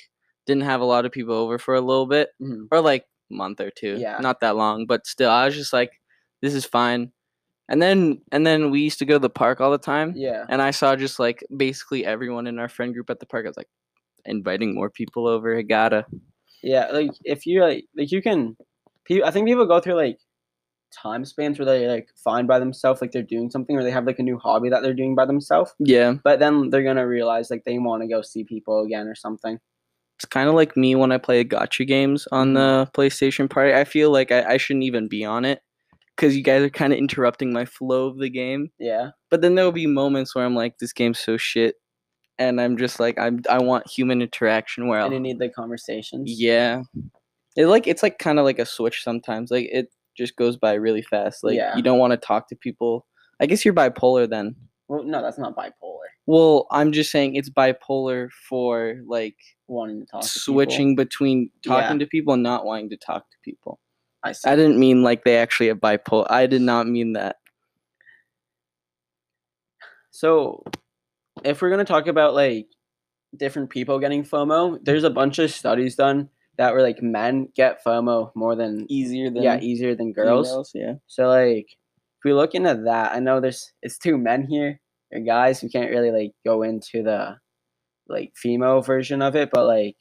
didn't 0.47 0.65
have 0.65 0.81
a 0.83 0.85
lot 0.85 1.05
of 1.07 1.13
people 1.13 1.35
over 1.35 1.59
for 1.59 1.75
a 1.75 1.81
little 1.81 2.07
bit 2.07 2.29
Mhm. 2.41 2.69
or 2.71 2.81
like 2.81 3.05
a 3.31 3.35
month 3.35 3.61
or 3.61 3.71
two. 3.71 3.97
Yeah. 3.99 4.19
Not 4.21 4.41
that 4.41 4.55
long, 4.57 4.87
but 4.87 5.07
still 5.07 5.31
I 5.31 5.47
was 5.47 5.55
just 5.57 5.73
like 5.73 5.91
this 6.43 6.55
is 6.55 6.65
fine. 6.65 7.11
And 7.71 7.83
then 7.83 8.21
and 8.33 8.47
then 8.47 8.71
we 8.71 8.81
used 8.83 8.99
to 9.01 9.05
go 9.07 9.15
to 9.15 9.19
the 9.19 9.31
park 9.31 9.61
all 9.61 9.71
the 9.71 9.79
time. 9.79 10.13
yeah 10.15 10.45
And 10.49 10.61
I 10.63 10.71
saw 10.71 10.95
just 10.95 11.19
like 11.19 11.43
basically 11.57 12.05
everyone 12.07 12.47
in 12.47 12.59
our 12.59 12.69
friend 12.69 12.93
group 12.95 13.11
at 13.11 13.19
the 13.21 13.27
park. 13.27 13.47
I 13.47 13.49
was 13.49 13.57
like 13.57 13.69
inviting 14.27 14.75
more 14.75 14.91
people 14.91 15.27
over. 15.27 15.57
I 15.57 15.63
gotta. 15.63 16.05
yeah 16.63 16.87
like 16.93 17.13
if 17.25 17.47
you 17.47 17.63
like 17.63 17.85
like 17.97 18.11
you 18.13 18.21
can 18.21 18.57
i 19.25 19.31
think 19.31 19.47
people 19.49 19.65
go 19.65 19.81
through 19.81 19.95
like 19.95 20.19
time 20.91 21.25
spans 21.25 21.59
where 21.59 21.67
they're 21.67 21.89
like 21.91 22.09
find 22.17 22.49
by 22.49 22.59
themselves 22.59 23.01
like 23.01 23.13
they're 23.13 23.23
doing 23.23 23.51
something 23.51 23.77
or 23.77 23.83
they 23.83 23.91
have 23.91 24.07
like 24.07 24.19
a 24.19 24.23
new 24.23 24.39
hobby 24.39 24.69
that 24.71 24.83
they're 24.83 24.95
doing 24.95 25.15
by 25.15 25.25
themselves 25.27 25.75
Yeah. 25.79 26.15
but 26.25 26.39
then 26.39 26.71
they're 26.71 26.83
gonna 26.83 27.07
realize 27.07 27.51
like 27.51 27.65
they 27.65 27.79
want 27.79 28.03
to 28.03 28.09
go 28.09 28.23
see 28.23 28.45
people 28.45 28.85
again 28.85 29.07
or 29.07 29.15
something 29.15 29.59
It's 30.17 30.25
kind 30.25 30.49
of 30.49 30.55
like 30.55 30.77
me 30.77 30.95
when 30.97 31.13
I 31.13 31.19
play 31.19 31.45
gotcha 31.45 31.85
games 31.85 32.27
on 32.33 32.49
Mhm. 32.49 32.55
the 32.55 32.91
PlayStation 32.93 33.49
Party. 33.49 33.73
I 33.75 33.85
feel 33.85 34.11
like 34.11 34.33
I, 34.33 34.55
I 34.55 34.57
shouldn't 34.57 34.85
even 34.85 35.07
be 35.09 35.25
on 35.25 35.45
it 35.45 35.61
because 36.17 36.37
you 36.37 36.43
guys 36.43 36.63
are 36.63 36.71
kind 36.71 36.93
of 36.93 36.99
interrupting 36.99 37.53
my 37.53 37.65
flow 37.65 38.09
of 38.09 38.19
the 38.19 38.29
game. 38.31 38.73
yeah 38.81 39.11
But 39.31 39.43
then 39.43 39.55
there'll 39.55 39.71
be 39.71 39.87
moments 39.87 40.35
where 40.35 40.45
I'm 40.45 40.57
like, 40.57 40.79
this 40.79 40.93
game's 40.93 41.21
so 41.21 41.37
shit, 41.37 41.77
and 42.39 42.61
I'm 42.61 42.77
just 42.77 42.99
like, 42.99 43.17
I'm 43.19 43.43
I 43.49 43.59
want 43.63 43.87
human 43.89 44.21
interaction. 44.23 44.89
Where 44.89 44.99
and 45.01 45.13
you 45.13 45.17
I'll, 45.19 45.23
need 45.23 45.39
the 45.39 45.51
conversations 45.51 46.41
yeah, 46.41 46.83
it 47.57 47.67
like 47.67 47.87
it's 47.87 48.03
like 48.03 48.19
kind 48.19 48.39
of 48.41 48.45
like 48.45 48.59
a 48.59 48.67
switch 48.67 49.05
sometimes. 49.05 49.51
Like 49.53 49.69
it 49.71 49.89
just 50.19 50.37
goes 50.37 50.57
by 50.59 50.75
really 50.75 51.01
fast. 51.03 51.43
Like 51.45 51.57
Yeah. 51.57 51.75
you 51.77 51.83
don't 51.83 51.99
want 51.99 52.11
to 52.11 52.17
talk 52.19 52.49
to 52.49 52.57
people. 52.57 53.07
I 53.41 53.47
guess 53.47 53.65
you're 53.65 53.73
bipolar 53.75 54.29
then. 54.29 54.55
well 54.89 55.03
no 55.05 55.23
that's 55.23 55.39
not 55.39 55.57
bipolar 55.57 56.09
Well, 56.27 56.67
I'm 56.71 56.93
just 56.93 57.11
saying 57.11 57.37
it's 57.37 57.49
bipolar 57.51 58.29
for 58.49 58.97
like 59.07 59.37
wanting 59.69 60.01
to 60.01 60.07
talk 60.07 60.23
to 60.23 60.29
people. 60.29 60.41
switching 60.55 60.97
between 60.97 61.51
talking 61.65 61.99
Yeah. 62.01 62.05
to 62.05 62.07
people 62.07 62.35
and 62.35 62.43
not 62.43 62.65
wanting 62.67 62.91
to 62.91 62.97
talk 62.97 63.31
to 63.31 63.37
people. 63.45 63.79
i 64.25 64.33
see 64.33 64.51
I 64.51 64.57
didn't 64.57 64.79
mean 64.79 65.03
like 65.03 65.23
they 65.25 65.37
actually 65.39 65.69
have 65.69 65.79
bipolar. 65.79 66.27
I 66.31 66.47
did 66.47 66.63
not 66.63 66.87
mean 66.89 67.13
that. 67.15 67.37
so 70.11 70.63
if 71.45 71.63
we're 71.63 71.71
gonna 71.71 71.85
talk 71.85 72.07
about 72.09 72.35
like 72.35 72.67
different 73.37 73.71
people 73.71 73.99
getting 73.99 74.25
fomo 74.25 74.79
there's 74.85 75.05
a 75.05 75.11
bunch 75.11 75.39
of 75.39 75.51
studies 75.51 75.95
done 75.95 76.29
that 76.59 76.75
were 76.75 76.83
like 76.83 77.01
men 77.01 77.49
get 77.55 77.83
fomo 77.85 78.31
more 78.35 78.57
than 78.57 78.85
Easier 78.91 79.31
than 79.31 79.43
yeah 79.43 79.61
easier 79.61 79.95
than 79.95 80.13
girls 80.13 80.49
females, 80.49 80.73
Yeah. 80.75 80.95
So 81.07 81.29
like 81.29 81.67
if 81.71 82.25
we 82.25 82.33
look 82.33 82.55
into 82.55 82.83
that, 82.87 83.13
I 83.13 83.21
know 83.21 83.41
there's 83.41 83.73
it's 83.81 83.97
two 83.97 84.19
men 84.19 84.47
here 84.49 84.81
or 85.13 85.21
guys. 85.21 85.63
We 85.63 85.71
can't 85.71 85.91
really 85.91 86.11
like 86.11 86.33
go 86.45 86.63
into 86.63 87.03
the 87.03 87.37
like 88.09 88.33
female 88.37 88.83
version 88.83 89.23
of 89.23 89.37
it, 89.37 89.51
but 89.53 89.67
like 89.67 89.97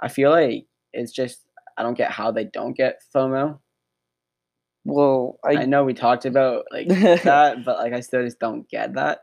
I 0.00 0.08
feel 0.08 0.30
like 0.30 0.66
it's 0.92 1.12
just 1.12 1.40
I 1.78 1.82
don't 1.82 1.96
get 1.96 2.10
how 2.10 2.32
they 2.32 2.44
don't 2.44 2.76
get 2.76 3.00
FOMO. 3.14 3.58
Well, 4.84 5.38
I, 5.44 5.58
I, 5.58 5.64
know 5.64 5.84
we 5.84 5.94
talked 5.94 6.24
about 6.24 6.64
like 6.72 6.88
that, 7.22 7.64
but 7.64 7.78
like 7.78 7.92
I 7.92 8.00
still 8.00 8.24
just 8.24 8.40
don't 8.40 8.68
get 8.68 8.94
that. 8.94 9.20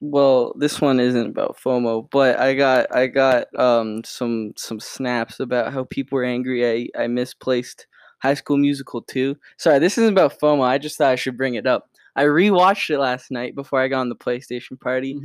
Well, 0.00 0.54
this 0.58 0.80
one 0.80 1.00
isn't 1.00 1.26
about 1.26 1.56
FOMO, 1.58 2.08
but 2.10 2.38
I 2.38 2.54
got 2.54 2.94
I 2.94 3.06
got 3.06 3.46
um 3.58 4.02
some 4.04 4.52
some 4.56 4.80
snaps 4.80 5.40
about 5.40 5.72
how 5.72 5.84
people 5.84 6.16
were 6.16 6.24
angry 6.24 6.88
I 6.96 7.04
I 7.04 7.06
misplaced 7.06 7.86
High 8.20 8.34
School 8.34 8.58
Musical 8.58 9.02
2. 9.02 9.36
Sorry, 9.58 9.78
this 9.78 9.98
isn't 9.98 10.12
about 10.12 10.38
FOMO. 10.38 10.62
I 10.62 10.78
just 10.78 10.98
thought 10.98 11.12
I 11.12 11.16
should 11.16 11.36
bring 11.36 11.54
it 11.54 11.66
up. 11.66 11.88
I 12.16 12.24
rewatched 12.24 12.90
it 12.90 12.98
last 12.98 13.30
night 13.30 13.54
before 13.54 13.80
I 13.80 13.88
got 13.88 14.00
on 14.00 14.08
the 14.08 14.16
PlayStation 14.16 14.78
party. 14.80 15.18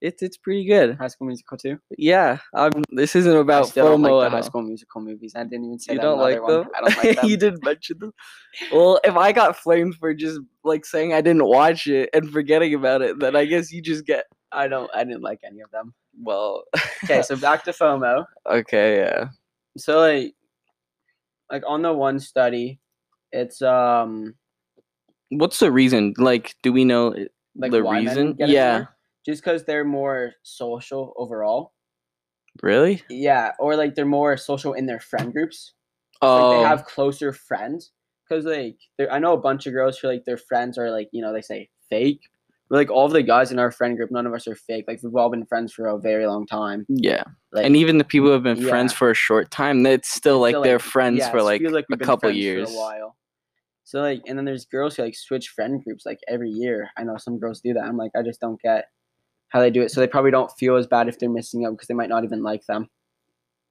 It's 0.00 0.22
it's 0.22 0.36
pretty 0.36 0.64
good. 0.66 0.96
High 0.96 1.08
School 1.08 1.26
Musical 1.28 1.56
too. 1.56 1.78
Yeah, 1.96 2.38
um, 2.54 2.70
this 2.90 3.16
isn't 3.16 3.34
I 3.34 3.38
about 3.40 3.68
still 3.68 3.86
don't 3.88 4.02
FOMO 4.02 4.18
like 4.22 4.30
High. 4.30 4.40
School 4.42 4.62
Musical 4.62 5.00
movies. 5.00 5.32
I 5.34 5.44
didn't 5.44 5.64
even 5.64 5.78
say 5.78 5.94
You 5.94 6.00
don't 6.00 6.18
like 6.18 6.36
another 6.36 6.52
them? 6.58 6.66
one. 6.66 6.70
I 6.76 6.80
don't 6.90 7.04
like 7.04 7.16
them. 7.20 7.30
you 7.30 7.36
didn't 7.38 7.64
mention 7.64 7.98
them. 7.98 8.12
Well, 8.72 9.00
if 9.04 9.16
I 9.16 9.32
got 9.32 9.56
flamed 9.56 9.94
for 9.96 10.12
just 10.12 10.38
like 10.64 10.84
saying 10.84 11.14
I 11.14 11.22
didn't 11.22 11.46
watch 11.46 11.86
it 11.86 12.10
and 12.12 12.30
forgetting 12.30 12.74
about 12.74 13.00
it, 13.02 13.18
then 13.18 13.34
I 13.36 13.46
guess 13.46 13.72
you 13.72 13.80
just 13.80 14.04
get. 14.04 14.26
I 14.52 14.68
don't. 14.68 14.90
I 14.94 15.02
didn't 15.04 15.22
like 15.22 15.40
any 15.44 15.60
of 15.60 15.70
them. 15.70 15.94
well, 16.22 16.64
Okay, 17.04 17.22
so 17.22 17.34
back 17.36 17.64
to 17.64 17.72
FOMO. 17.72 18.24
okay, 18.50 18.98
yeah. 18.98 19.28
So 19.78 19.98
like, 19.98 20.34
like 21.50 21.62
on 21.66 21.82
the 21.82 21.92
one 21.92 22.18
study, 22.20 22.80
it's 23.32 23.62
um 23.62 24.34
What's 25.30 25.58
the 25.58 25.72
reason? 25.72 26.14
Like, 26.18 26.54
do 26.62 26.72
we 26.72 26.84
know 26.84 27.14
like 27.56 27.72
the 27.72 27.82
reason? 27.82 28.36
Yeah. 28.38 28.78
more? 28.78 28.95
Just 29.26 29.42
because 29.42 29.64
they're 29.64 29.84
more 29.84 30.32
social 30.42 31.12
overall. 31.16 31.72
Really? 32.62 33.02
Yeah, 33.10 33.52
or 33.58 33.76
like 33.76 33.94
they're 33.94 34.06
more 34.06 34.36
social 34.36 34.72
in 34.72 34.86
their 34.86 35.00
friend 35.00 35.32
groups. 35.32 35.74
Oh, 36.22 36.34
like 36.34 36.58
they 36.58 36.64
oh. 36.64 36.68
have 36.68 36.84
closer 36.86 37.32
friends 37.32 37.92
because 38.26 38.44
like 38.44 38.78
I 39.10 39.18
know 39.18 39.34
a 39.34 39.40
bunch 39.40 39.66
of 39.66 39.74
girls 39.74 39.98
who 39.98 40.08
like 40.08 40.24
their 40.24 40.38
friends 40.38 40.78
are 40.78 40.90
like 40.90 41.08
you 41.12 41.20
know 41.20 41.32
they 41.32 41.42
say 41.42 41.68
fake. 41.90 42.20
But, 42.68 42.76
like 42.76 42.90
all 42.90 43.06
of 43.06 43.12
the 43.12 43.22
guys 43.22 43.52
in 43.52 43.60
our 43.60 43.70
friend 43.70 43.96
group, 43.96 44.10
none 44.10 44.26
of 44.26 44.34
us 44.34 44.48
are 44.48 44.56
fake. 44.56 44.86
Like 44.88 45.00
we've 45.02 45.14
all 45.14 45.30
been 45.30 45.46
friends 45.46 45.72
for 45.72 45.86
a 45.86 45.98
very 45.98 46.26
long 46.26 46.46
time. 46.46 46.84
yeah. 46.88 47.22
Like 47.52 47.64
and 47.64 47.76
even 47.76 47.98
the 47.98 48.04
people 48.04 48.28
who 48.28 48.32
have 48.32 48.42
been 48.42 48.66
friends 48.66 48.92
for 48.92 49.10
a 49.10 49.14
short 49.14 49.50
time, 49.50 49.82
that's 49.82 50.08
still 50.08 50.40
like 50.40 50.52
still, 50.52 50.62
they're 50.62 50.78
friends 50.80 51.18
yeah, 51.18 51.30
for 51.30 51.38
it 51.38 51.42
like, 51.44 51.62
a 51.62 51.96
couple 51.98 52.30
years. 52.30 52.70
for 52.70 52.76
a 52.76 52.80
while. 52.80 53.16
So 53.84 54.00
like, 54.00 54.22
and 54.26 54.36
then 54.36 54.44
there's 54.44 54.64
girls 54.64 54.96
who 54.96 55.04
like 55.04 55.14
switch 55.14 55.50
friend 55.50 55.82
groups 55.84 56.04
like 56.04 56.18
every 56.26 56.50
year. 56.50 56.90
I 56.96 57.04
know 57.04 57.16
some 57.18 57.38
girls 57.38 57.60
do 57.60 57.72
that. 57.74 57.84
I'm 57.84 57.96
like, 57.96 58.10
I 58.16 58.22
just 58.22 58.40
don't 58.40 58.60
get 58.60 58.86
how 59.48 59.60
they 59.60 59.70
do 59.70 59.82
it. 59.82 59.90
So 59.90 60.00
they 60.00 60.06
probably 60.06 60.30
don't 60.30 60.50
feel 60.58 60.76
as 60.76 60.86
bad 60.86 61.08
if 61.08 61.18
they're 61.18 61.30
missing 61.30 61.64
out 61.64 61.72
because 61.72 61.88
they 61.88 61.94
might 61.94 62.08
not 62.08 62.24
even 62.24 62.42
like 62.42 62.66
them. 62.66 62.88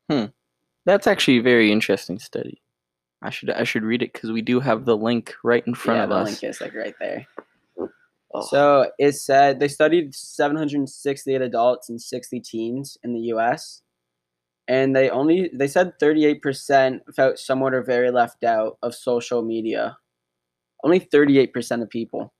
Hmm. 0.09 0.25
That's 0.85 1.07
actually 1.07 1.37
a 1.37 1.43
very 1.43 1.71
interesting 1.71 2.19
study. 2.19 2.61
I 3.21 3.29
should 3.31 3.49
I 3.49 3.63
should 3.63 3.83
read 3.83 4.03
it 4.03 4.13
because 4.13 4.31
we 4.31 4.41
do 4.41 4.59
have 4.59 4.85
the 4.85 4.95
link 4.95 5.33
right 5.43 5.65
in 5.65 5.73
front 5.73 5.97
yeah, 5.97 6.03
of 6.03 6.09
the 6.09 6.15
us. 6.15 6.27
link 6.27 6.43
is 6.43 6.61
like 6.61 6.75
right 6.75 6.93
there. 6.99 7.25
Oh. 8.33 8.41
So 8.49 8.91
it 8.99 9.13
said 9.13 9.59
they 9.59 9.67
studied 9.67 10.13
768 10.13 11.41
adults 11.41 11.89
and 11.89 12.01
60 12.01 12.39
teens 12.41 12.97
in 13.03 13.13
the 13.13 13.21
U.S. 13.31 13.81
And 14.67 14.95
they 14.95 15.09
only 15.09 15.49
they 15.53 15.67
said 15.67 15.97
38% 15.99 16.99
felt 17.15 17.39
somewhat 17.39 17.73
or 17.73 17.83
very 17.83 18.11
left 18.11 18.43
out 18.43 18.77
of 18.83 18.93
social 18.93 19.41
media. 19.41 19.97
Only 20.83 20.99
38% 20.99 21.81
of 21.81 21.89
people. 21.89 22.33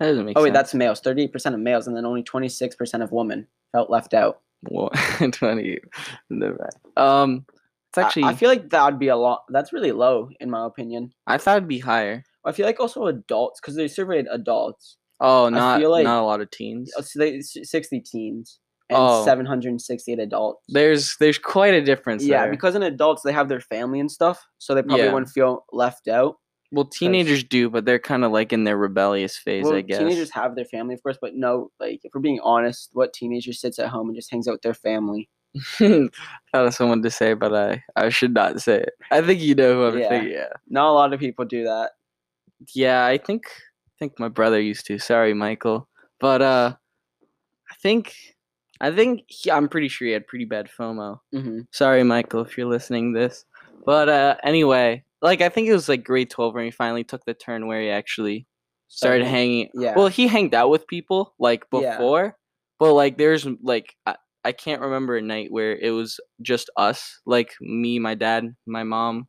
That 0.00 0.06
doesn't 0.06 0.24
make 0.24 0.36
Oh 0.38 0.42
wait, 0.42 0.48
sense. 0.48 0.56
that's 0.56 0.74
males. 0.74 1.00
38% 1.00 1.54
of 1.54 1.60
males, 1.60 1.86
and 1.86 1.96
then 1.96 2.04
only 2.06 2.22
26% 2.22 3.02
of 3.02 3.12
women 3.12 3.46
felt 3.72 3.90
left 3.90 4.14
out. 4.14 4.40
Well, 4.70 4.90
twenty. 5.32 5.78
never. 6.30 6.70
Um, 6.96 7.44
it's 7.90 7.98
actually 7.98 8.22
I, 8.24 8.28
I, 8.30 8.34
feel 8.34 8.48
like 8.48 8.70
that 8.70 8.84
would 8.86 8.98
be 8.98 9.08
a 9.08 9.16
lot. 9.16 9.44
That's 9.50 9.72
really 9.72 9.92
low 9.92 10.30
in 10.40 10.50
my 10.50 10.64
opinion. 10.66 11.12
I 11.26 11.36
thought 11.38 11.58
it'd 11.58 11.68
be 11.68 11.78
higher. 11.80 12.24
I 12.46 12.52
feel 12.52 12.64
like 12.66 12.80
also 12.80 13.06
adults 13.06 13.60
because 13.60 13.76
they 13.76 13.88
surveyed 13.88 14.26
adults. 14.30 14.96
Oh, 15.20 15.48
not 15.48 15.80
like- 15.82 16.04
not 16.04 16.22
a 16.22 16.26
lot 16.26 16.40
of 16.40 16.50
teens. 16.50 16.92
Uh, 16.96 17.02
So 17.02 17.18
they 17.18 17.40
60 17.40 18.00
teens 18.00 18.58
and 18.90 18.98
Oh. 18.98 19.24
768 19.24 20.18
adults. 20.18 20.64
There's 20.68 21.16
there's 21.20 21.38
quite 21.38 21.74
a 21.74 21.82
difference. 21.82 22.24
yeah, 22.24 22.42
there. 22.42 22.50
because 22.50 22.74
in 22.74 22.82
adults 22.82 23.22
they 23.22 23.32
have 23.32 23.48
their 23.48 23.60
family 23.60 24.00
and 24.00 24.10
stuff, 24.10 24.42
so 24.58 24.74
they 24.74 24.82
probably 24.82 25.04
Yeah. 25.04 25.12
wouldn't 25.12 25.30
feel 25.30 25.64
left 25.72 26.08
out. 26.08 26.36
Well, 26.74 26.84
teenagers 26.84 27.44
do, 27.44 27.70
but 27.70 27.84
they're 27.84 27.98
kind 27.98 28.24
of 28.24 28.32
like 28.32 28.52
in 28.52 28.64
their 28.64 28.76
rebellious 28.76 29.36
phase, 29.36 29.64
Well, 29.64 29.74
I 29.74 29.80
guess. 29.82 29.98
teenagers 29.98 30.30
have 30.32 30.54
their 30.56 30.64
family, 30.64 30.94
of 30.94 31.02
course, 31.02 31.18
but 31.20 31.34
no, 31.34 31.70
like 31.80 32.00
if 32.04 32.12
we're 32.14 32.20
being 32.20 32.40
honest, 32.42 32.90
what 32.92 33.12
teenager 33.12 33.52
sits 33.52 33.78
at 33.78 33.88
home 33.88 34.08
and 34.08 34.16
just 34.16 34.30
hangs 34.30 34.48
out 34.48 34.52
with 34.52 34.62
their 34.62 34.74
family? 34.74 35.28
I 35.80 36.08
had 36.52 36.74
someone 36.74 37.02
to 37.02 37.10
say, 37.10 37.34
but 37.34 37.54
I 37.54 37.82
I 37.94 38.08
should 38.08 38.34
not 38.34 38.60
say 38.60 38.78
it. 38.80 38.90
I 39.10 39.22
think 39.22 39.40
you 39.40 39.54
know 39.54 39.74
who 39.74 39.84
I'm 39.84 39.98
Yeah. 39.98 40.08
thinking. 40.08 40.32
Yeah. 40.32 40.48
Not 40.68 40.90
a 40.90 40.92
lot 40.92 41.12
of 41.12 41.20
people 41.20 41.44
do 41.44 41.64
that. 41.64 41.92
Yeah, 42.74 43.06
I 43.06 43.18
think 43.18 43.44
I 43.46 43.92
think 44.00 44.18
my 44.18 44.28
brother 44.28 44.60
used 44.60 44.86
to. 44.86 44.98
Sorry, 44.98 45.32
Michael. 45.32 45.88
But 46.18 46.42
uh 46.42 46.74
I 47.70 47.74
think 47.82 48.14
I 48.80 48.90
think 48.90 49.22
he, 49.28 49.50
I'm 49.50 49.68
pretty 49.68 49.88
sure 49.88 50.06
he 50.08 50.12
had 50.12 50.26
pretty 50.26 50.44
bad 50.44 50.68
FOMO. 50.68 51.20
hmm 51.32 51.60
Sorry, 51.70 52.02
Michael, 52.02 52.40
if 52.44 52.58
you're 52.58 52.66
listening 52.66 53.14
to 53.14 53.20
this. 53.20 53.44
But 53.86 54.08
uh 54.08 54.36
anyway, 54.42 55.04
like 55.24 55.40
I 55.40 55.48
think 55.48 55.66
it 55.68 55.72
was 55.72 55.88
like 55.88 56.04
grade 56.04 56.30
12 56.30 56.54
when 56.54 56.64
he 56.66 56.70
finally 56.70 57.02
took 57.02 57.24
the 57.24 57.34
turn 57.34 57.66
where 57.66 57.80
he 57.80 57.88
actually 57.90 58.46
started 58.88 59.26
hanging. 59.26 59.70
Yeah. 59.74 59.94
Well, 59.96 60.06
he 60.08 60.28
hanged 60.28 60.54
out 60.54 60.70
with 60.70 60.86
people 60.86 61.34
like 61.40 61.64
Yeah. 61.72 61.92
before, 61.96 62.36
but 62.78 62.92
like 62.92 63.18
there's 63.18 63.46
like 63.62 63.96
I, 64.06 64.16
I 64.44 64.52
can't 64.52 64.82
remember 64.82 65.16
a 65.16 65.22
night 65.22 65.50
where 65.50 65.74
it 65.74 65.90
was 65.90 66.20
just 66.42 66.70
us, 66.76 67.18
like 67.26 67.54
me, 67.60 67.98
my 67.98 68.14
dad, 68.14 68.54
my 68.66 68.82
mom, 68.84 69.26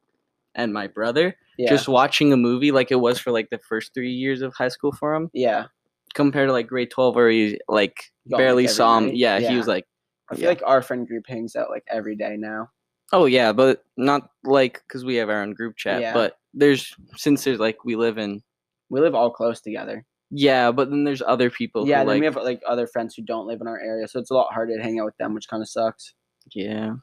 and 0.54 0.74
my 0.74 0.88
brother, 0.88 1.36
yeah. 1.58 1.70
just 1.70 1.88
watching 1.88 2.34
a 2.34 2.38
movie 2.38 2.72
like 2.72 2.92
it 2.92 3.00
was 3.00 3.18
for 3.18 3.32
like 3.32 3.50
the 3.50 3.60
first 3.60 3.94
three 3.94 4.12
years 4.12 4.42
of 4.42 4.54
high 4.54 4.68
school 4.68 4.92
for 4.92 5.14
him, 5.16 5.30
yeah. 5.34 5.66
compared 6.14 6.50
to 6.50 6.54
like 6.54 6.68
grade 6.68 6.92
12 6.92 7.16
where 7.16 7.30
he 7.30 7.58
like 7.70 8.12
barely 8.26 8.68
saw 8.68 8.98
him. 8.98 9.06
night. 9.08 9.16
Yeah, 9.16 9.40
he 9.40 9.56
was 9.56 9.68
like, 9.68 9.86
I 10.30 10.36
feel 10.36 10.44
Yeah. 10.44 10.50
like 10.50 10.64
our 10.66 10.82
friend 10.82 11.08
group 11.08 11.26
hangs 11.28 11.56
out 11.56 11.70
like 11.70 11.84
every 11.90 12.16
day 12.18 12.36
now. 12.38 12.70
Oh 13.14 13.26
yeah, 13.26 13.52
but 13.52 13.84
not 13.98 14.30
like 14.44 14.82
because 14.88 15.06
we 15.06 15.16
have 15.16 15.30
our 15.30 15.42
own 15.42 15.54
group 15.54 15.76
chat. 15.78 16.02
Yeah. 16.02 16.14
But 16.14 16.38
there's 16.54 16.96
since 17.16 17.44
there's 17.44 17.60
like 17.60 17.84
we 17.86 17.96
live 17.96 18.18
in 18.18 18.42
We 18.90 19.00
live 19.02 19.16
all 19.16 19.32
close 19.32 19.62
together. 19.62 20.06
yeah, 20.32 20.72
but 20.72 20.90
then 20.90 21.04
there's 21.04 21.22
other 21.22 21.50
people. 21.50 21.88
yeah, 21.88 22.04
who, 22.04 22.10
then 22.10 22.16
like, 22.16 22.20
we 22.20 22.26
have 22.26 22.36
like 22.38 22.62
other 22.68 22.88
friends 22.88 23.16
who 23.16 23.24
don't 23.24 23.48
live 23.48 23.62
in 23.62 23.68
our 23.68 23.80
area, 23.80 24.08
so 24.08 24.20
it's 24.20 24.32
a 24.32 24.34
lot 24.34 24.54
harder 24.54 24.78
to 24.78 24.84
hang 24.84 25.00
out 25.00 25.06
with 25.06 25.18
them, 25.18 25.34
which 25.34 25.48
kind 25.48 25.62
of 25.62 25.70
sucks. 25.70 26.14
Yeah. 26.54 26.96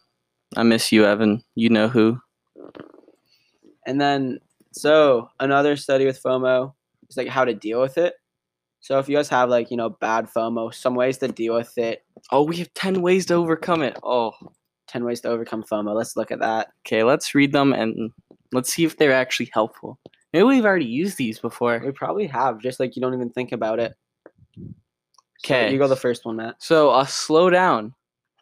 I 0.57 0.63
miss 0.65 0.93
you, 0.93 1.07
Evan. 1.07 1.43
You 1.55 1.71
know 1.71 1.89
who. 1.89 2.19
And 3.87 4.01
then, 4.01 4.39
so 4.73 5.31
another 5.41 5.77
study 5.77 6.05
with 6.05 6.23
FOMO 6.23 6.75
is 7.09 7.17
like 7.17 7.29
how 7.29 7.45
to 7.45 7.55
deal 7.55 7.81
with 7.81 7.97
it. 7.99 8.15
So 8.81 8.99
if 8.99 9.09
you 9.09 9.17
guys 9.17 9.29
have 9.29 9.49
like 9.49 9.71
you 9.71 9.77
know 9.77 9.91
bad 9.91 10.29
FOMO, 10.29 10.75
some 10.75 10.95
ways 10.95 11.19
to 11.19 11.29
deal 11.29 11.55
with 11.55 11.77
it. 11.79 12.05
Oh, 12.31 12.43
we 12.43 12.57
have 12.57 12.73
10 12.75 13.01
ways 13.03 13.27
to 13.27 13.35
overcome 13.35 13.83
it. 13.83 13.99
Oh, 14.03 14.33
Ten 14.93 15.05
ways 15.05 15.23
to 15.23 15.29
overcome 15.29 15.63
FOMO. 15.63 15.95
Let's 15.95 16.17
look 16.19 16.31
at 16.31 16.41
that. 16.41 16.69
okay. 16.87 17.03
Let's 17.03 17.35
read 17.35 17.53
them 17.53 17.73
and 17.73 18.11
let's 18.53 18.71
see 18.71 18.85
if 18.85 18.99
they're 18.99 19.15
actually 19.15 19.49
helpful. 19.55 19.99
Maybe 20.35 20.45
we've 20.45 20.67
already 20.67 20.85
used 20.85 21.17
these 21.17 21.39
before. 21.39 21.81
We 21.83 21.93
probably 21.93 22.27
have, 22.27 22.61
just 22.61 22.79
like 22.79 22.95
you 22.95 23.01
don't 23.01 23.15
even 23.15 23.31
think 23.31 23.53
about 23.53 23.79
it. 23.81 23.95
So 24.55 25.55
Okay. 25.55 25.73
you 25.73 25.79
go 25.79 25.89
the 25.89 25.97
first 25.97 26.27
one, 26.27 26.37
Matt. 26.37 26.57
So, 26.59 26.91
uh, 26.91 27.07
slow 27.07 27.49
down. 27.49 27.95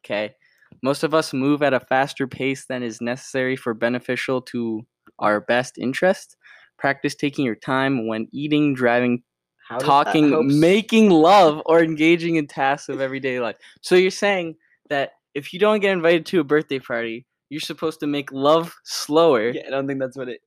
Okay. 0.04 0.34
Most 0.82 1.04
of 1.04 1.14
us 1.14 1.32
move 1.32 1.62
at 1.62 1.72
a 1.72 1.78
faster 1.80 2.26
pace 2.26 2.66
than 2.66 2.82
is 2.82 3.00
necessary 3.00 3.54
for 3.54 3.72
beneficial 3.72 4.42
to 4.42 4.84
our 5.20 5.40
best 5.40 5.78
interest. 5.78 6.36
Practice 6.78 7.14
taking 7.14 7.44
your 7.44 7.54
time 7.54 8.08
when 8.08 8.26
eating, 8.32 8.74
driving, 8.74 9.22
How 9.68 9.78
does 9.78 9.86
that 9.86 9.92
help 9.92 10.04
talking, 10.06 10.60
making 10.60 11.10
love, 11.10 11.62
or 11.66 11.80
engaging 11.82 12.36
in 12.36 12.46
tasks 12.48 12.88
of 12.88 13.00
everyday 13.00 13.38
life. 13.40 13.56
So 13.82 13.94
you're 13.94 14.10
saying 14.10 14.56
that 14.88 15.12
if 15.34 15.52
you 15.52 15.58
don't 15.58 15.80
get 15.80 15.92
invited 15.92 16.26
to 16.26 16.40
a 16.40 16.44
birthday 16.44 16.78
party, 16.78 17.26
you're 17.50 17.60
supposed 17.60 17.98
to 18.00 18.06
make 18.06 18.30
love 18.30 18.72
slower. 18.84 19.50
Yeah, 19.50 19.62
I 19.66 19.70
don't 19.70 19.88
think 19.88 19.98
that's 19.98 20.16
what 20.16 20.28
it. 20.28 20.40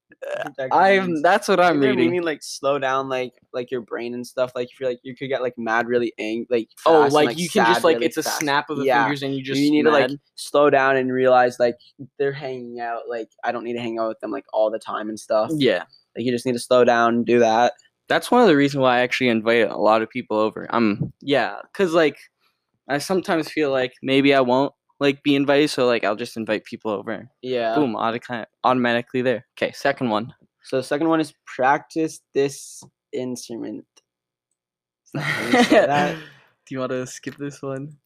I'm 0.71 1.07
means. 1.07 1.21
that's 1.21 1.49
what 1.49 1.59
I'm 1.59 1.81
reading. 1.81 1.97
meaning 1.97 2.23
like 2.23 2.41
slow 2.41 2.79
down, 2.79 3.09
like 3.09 3.33
like 3.51 3.71
your 3.71 3.81
brain 3.81 4.13
and 4.13 4.25
stuff. 4.25 4.53
Like 4.55 4.69
if 4.71 4.79
you're 4.79 4.89
like 4.89 4.99
you 5.03 5.13
could 5.13 5.27
get 5.27 5.41
like 5.41 5.57
mad 5.57 5.87
really 5.87 6.13
angry, 6.17 6.47
like 6.49 6.69
oh, 6.85 7.03
fast 7.03 7.15
and, 7.15 7.25
like, 7.27 7.37
you 7.37 7.49
can 7.49 7.65
just 7.65 7.83
like 7.83 7.95
really 7.95 8.05
it's 8.05 8.15
a 8.15 8.23
snap 8.23 8.69
of 8.69 8.77
the 8.77 8.85
Yeah. 8.85 9.03
fingers 9.03 9.21
and 9.21 9.35
you 9.35 9.43
just 9.43 9.59
you 9.59 9.69
need 9.69 9.83
to 9.83 9.91
like 9.91 10.11
slow 10.35 10.69
down 10.69 10.95
and 10.95 11.11
realize 11.11 11.59
like 11.59 11.75
they're 12.17 12.31
hanging 12.31 12.79
out. 12.79 13.01
Like 13.09 13.29
I 13.43 13.51
don't 13.51 13.65
need 13.65 13.73
to 13.73 13.81
hang 13.81 13.99
out 13.99 14.07
with 14.07 14.19
them 14.21 14.31
like 14.31 14.45
all 14.53 14.71
the 14.71 14.79
time 14.79 15.09
and 15.09 15.19
stuff. 15.19 15.51
yeah. 15.53 15.83
Like 16.15 16.25
you 16.25 16.31
just 16.31 16.45
need 16.45 16.53
to 16.53 16.59
slow 16.59 16.85
down, 16.85 17.15
and 17.15 17.25
do 17.25 17.39
that. 17.39 17.73
That's 18.07 18.31
one 18.31 18.41
of 18.41 18.47
the 18.47 18.55
reasons 18.55 18.81
why 18.81 18.97
I 18.97 19.01
actually 19.01 19.29
invite 19.29 19.69
a 19.69 19.77
lot 19.77 20.01
of 20.01 20.09
people 20.09 20.37
over. 20.37 20.67
Um, 20.69 21.11
yeah, 21.21 21.55
cause 21.73 21.93
like 21.93 22.17
I 22.87 22.97
sometimes 22.97 23.49
feel 23.49 23.71
like 23.71 23.93
maybe 24.01 24.33
I 24.33 24.41
won't 24.41 24.73
like 24.99 25.23
be 25.23 25.35
invited, 25.35 25.69
so 25.69 25.85
like 25.85 26.03
I'll 26.03 26.15
just 26.15 26.37
invite 26.37 26.65
people 26.65 26.91
over. 26.91 27.29
Yeah. 27.41 27.75
Boom, 27.75 27.95
auto- 27.95 28.45
automatically 28.63 29.21
there. 29.21 29.45
Okay, 29.57 29.71
second 29.71 30.09
one. 30.09 30.33
So 30.63 30.77
the 30.77 30.83
second 30.83 31.09
one 31.09 31.19
is 31.19 31.33
practice 31.45 32.21
this 32.33 32.83
instrument. 33.11 33.85
That 35.13 35.21
how 35.21 35.45
you 35.45 35.63
say 35.65 35.85
that? 35.85 36.17
Do 36.65 36.75
you 36.75 36.79
want 36.79 36.91
to 36.91 37.05
skip 37.05 37.35
this 37.37 37.61
one? 37.61 37.97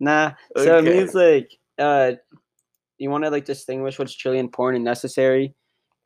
Nah. 0.00 0.32
So 0.56 0.78
it 0.78 0.84
means 0.84 1.14
like 1.14 1.50
uh 1.78 2.12
you 2.98 3.10
want 3.10 3.24
to 3.24 3.30
like 3.30 3.44
distinguish 3.44 3.98
what's 3.98 4.14
truly 4.14 4.38
important 4.38 4.78
and 4.78 4.84
necessary 4.84 5.54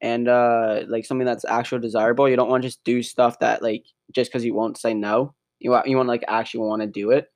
and 0.02 0.28
uh 0.28 0.82
like 0.88 1.06
something 1.06 1.26
that's 1.26 1.46
actual 1.46 1.78
desirable. 1.78 2.28
You 2.28 2.36
don't 2.36 2.50
want 2.50 2.62
to 2.62 2.68
just 2.68 2.84
do 2.84 3.02
stuff 3.02 3.38
that 3.38 3.62
like 3.62 3.84
just 4.12 4.30
because 4.30 4.44
you 4.44 4.54
won't 4.54 4.78
say 4.78 4.92
no. 4.92 5.34
You 5.58 5.70
want 5.70 5.88
you 5.88 5.96
want 5.96 6.08
like 6.08 6.24
actually 6.28 6.60
want 6.60 6.82
to 6.82 6.88
do 6.88 7.10
it. 7.10 7.28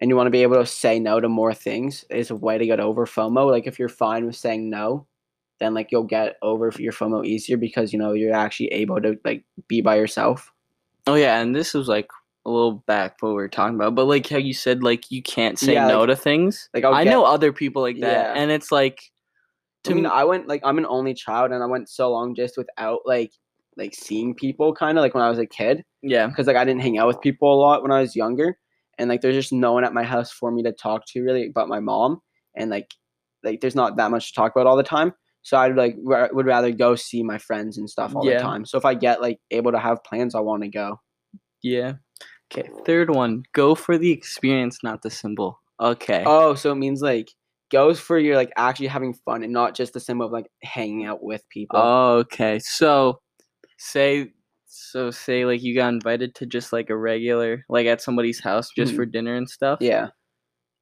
And 0.00 0.08
you 0.08 0.16
want 0.16 0.26
to 0.28 0.30
be 0.30 0.42
able 0.42 0.56
to 0.56 0.66
say 0.66 1.00
no 1.00 1.18
to 1.20 1.28
more 1.28 1.52
things 1.52 2.04
is 2.08 2.30
a 2.30 2.36
way 2.36 2.56
to 2.56 2.66
get 2.66 2.78
over 2.78 3.04
FOMO. 3.04 3.50
Like 3.50 3.66
if 3.66 3.78
you're 3.78 3.88
fine 3.88 4.26
with 4.26 4.36
saying 4.36 4.70
no, 4.70 5.06
then 5.58 5.74
like 5.74 5.90
you'll 5.90 6.04
get 6.04 6.36
over 6.40 6.72
your 6.78 6.92
FOMO 6.92 7.26
easier 7.26 7.56
because 7.56 7.92
you 7.92 7.98
know 7.98 8.12
you're 8.12 8.32
actually 8.34 8.68
able 8.68 9.00
to 9.00 9.18
like 9.24 9.44
be 9.66 9.80
by 9.80 9.96
yourself. 9.96 10.52
Oh 11.06 11.14
yeah, 11.16 11.40
and 11.40 11.54
this 11.56 11.74
was 11.74 11.88
like 11.88 12.08
a 12.46 12.50
little 12.50 12.84
back 12.86 13.16
what 13.20 13.30
we 13.30 13.34
were 13.34 13.48
talking 13.48 13.74
about, 13.74 13.94
but 13.96 14.04
like 14.06 14.28
how 14.28 14.36
you 14.36 14.54
said 14.54 14.82
like 14.84 15.10
you 15.10 15.20
can't 15.22 15.58
say 15.58 15.72
Yeah, 15.74 15.88
no 15.88 16.00
like- 16.00 16.10
to 16.10 16.16
things. 16.16 16.68
Like 16.72 16.84
I 16.84 17.02
get- 17.04 17.10
know 17.10 17.24
other 17.24 17.52
people 17.52 17.82
like 17.82 17.98
that, 18.00 18.36
Yeah. 18.36 18.40
and 18.40 18.50
it's 18.52 18.70
like 18.70 19.00
I 19.84 19.88
to 19.88 19.94
mean, 19.96 20.04
me, 20.04 20.10
I 20.10 20.22
went 20.24 20.46
like 20.46 20.60
I'm 20.64 20.78
an 20.78 20.86
only 20.86 21.14
child, 21.14 21.50
and 21.50 21.60
I 21.62 21.66
went 21.66 21.88
so 21.88 22.12
long 22.12 22.36
just 22.36 22.56
without 22.56 23.00
like 23.04 23.32
like 23.76 23.94
seeing 23.94 24.34
people, 24.34 24.72
kind 24.74 24.96
of 24.96 25.02
like 25.02 25.14
when 25.14 25.24
I 25.24 25.30
was 25.30 25.38
a 25.40 25.46
kid, 25.46 25.84
yeah, 26.02 26.26
because 26.28 26.46
like 26.46 26.56
I 26.56 26.64
didn't 26.64 26.82
hang 26.82 26.98
out 26.98 27.08
with 27.08 27.20
people 27.20 27.52
a 27.52 27.58
lot 27.60 27.82
when 27.82 27.90
I 27.90 28.00
was 28.00 28.14
younger, 28.14 28.58
and 28.98 29.08
like 29.08 29.20
there's 29.20 29.34
just 29.34 29.52
no 29.52 29.72
one 29.72 29.84
at 29.84 29.94
my 29.94 30.02
house 30.04 30.30
for 30.30 30.50
me 30.50 30.62
to 30.62 30.72
talk 30.72 31.02
to 31.06 31.22
really 31.22 31.50
but 31.54 31.68
my 31.68 31.80
mom 31.80 32.20
and 32.56 32.70
like 32.70 32.92
like 33.44 33.60
there's 33.60 33.74
not 33.76 33.96
that 33.96 34.10
much 34.10 34.28
to 34.28 34.34
talk 34.34 34.52
about 34.54 34.66
all 34.66 34.76
the 34.76 34.82
time 34.82 35.12
so 35.42 35.56
i'd 35.58 35.76
like 35.76 35.96
ra- 36.02 36.28
would 36.32 36.46
rather 36.46 36.70
go 36.72 36.94
see 36.94 37.22
my 37.22 37.38
friends 37.38 37.78
and 37.78 37.88
stuff 37.88 38.14
all 38.16 38.26
Yeah. 38.26 38.38
the 38.38 38.42
time 38.42 38.64
so 38.64 38.76
if 38.78 38.84
i 38.84 38.94
get 38.94 39.20
like 39.22 39.38
able 39.50 39.72
to 39.72 39.78
have 39.78 40.02
plans 40.04 40.34
i 40.34 40.40
want 40.40 40.62
to 40.64 40.68
go 40.68 41.00
Yeah. 41.62 41.94
Okay. 42.50 42.68
Third 42.86 43.10
one. 43.10 43.42
Go 43.52 43.74
for 43.74 43.98
the 43.98 44.10
experience, 44.10 44.78
not 44.82 45.02
the 45.02 45.10
symbol. 45.10 45.60
Okay. 45.80 46.24
oh 46.26 46.54
so 46.54 46.72
it 46.72 46.76
means 46.76 47.02
like 47.02 47.28
goes 47.70 48.00
for 48.00 48.18
you're 48.18 48.36
like 48.36 48.50
actually 48.56 48.86
having 48.86 49.12
fun 49.12 49.42
and 49.44 49.52
not 49.52 49.74
just 49.74 49.92
the 49.92 50.00
symbol 50.00 50.24
of 50.24 50.32
like 50.32 50.46
hanging 50.62 51.04
out 51.04 51.22
with 51.22 51.46
people 51.50 51.78
Okay. 51.78 52.58
So, 52.58 53.20
say, 53.76 54.32
so 54.80 55.10
say 55.10 55.44
like 55.44 55.62
you 55.62 55.74
got 55.74 55.88
invited 55.88 56.34
to 56.36 56.46
just 56.46 56.72
like 56.72 56.90
a 56.90 56.96
regular, 56.96 57.64
like 57.68 57.86
at 57.86 58.00
somebody's 58.00 58.40
house 58.40 58.70
just 58.76 58.92
Mhm. 58.92 58.96
for 58.96 59.06
dinner 59.06 59.34
and 59.34 59.48
stuff. 59.48 59.78
yeah 59.80 60.08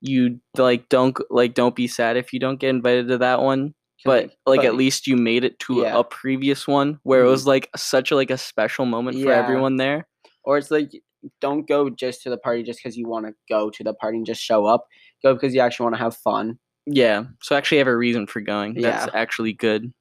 You 0.03 0.41
like 0.59 0.89
don't 0.89 1.17
like 1.31 1.55
don't 1.55 1.75
be 1.75 1.87
sad 1.89 2.17
if 2.17 2.33
you 2.33 2.39
don't 2.41 2.61
get 2.61 2.71
invited 2.71 3.09
to 3.09 3.19
that 3.19 3.41
one. 3.43 3.75
but 4.05 4.31
like 4.45 4.59
but- 4.61 4.67
at 4.67 4.75
least 4.75 5.07
you 5.07 5.17
made 5.17 5.43
it 5.43 5.59
to 5.61 5.81
Yeah. 5.81 5.99
a 5.99 6.05
previous 6.05 6.69
one 6.69 7.01
where 7.03 7.23
it 7.23 7.27
Mhm. 7.27 7.31
was 7.31 7.47
like 7.47 7.71
such 7.77 8.11
a 8.11 8.15
like 8.15 8.31
a 8.31 8.37
special 8.39 8.85
moment 8.87 9.21
for 9.23 9.33
everyone 9.33 9.77
there. 9.77 10.07
or 10.45 10.59
it's 10.59 10.71
like 10.71 10.91
don't 11.41 11.67
go 11.67 11.89
just 11.91 12.23
to 12.23 12.31
the 12.31 12.37
party 12.39 12.63
just 12.63 12.79
because 12.79 12.97
you 12.97 13.09
want 13.09 13.27
to 13.27 13.33
go 13.49 13.69
to 13.71 13.83
the 13.83 13.95
party 13.95 14.19
and 14.19 14.27
just 14.27 14.41
show 14.43 14.65
up 14.67 14.87
go 15.25 15.33
because 15.35 15.55
you 15.55 15.61
actually 15.61 15.85
want 15.85 15.95
to 15.97 15.99
have 16.03 16.15
fun 16.17 16.59
Yeah. 16.87 17.25
So 17.43 17.57
actually 17.57 17.79
have 17.79 17.89
a 17.89 17.97
reason 17.97 18.29
for 18.29 18.41
going. 18.41 18.75
That's 18.75 19.07
Yeah. 19.07 19.13
actually 19.21 19.55
good. 19.55 19.93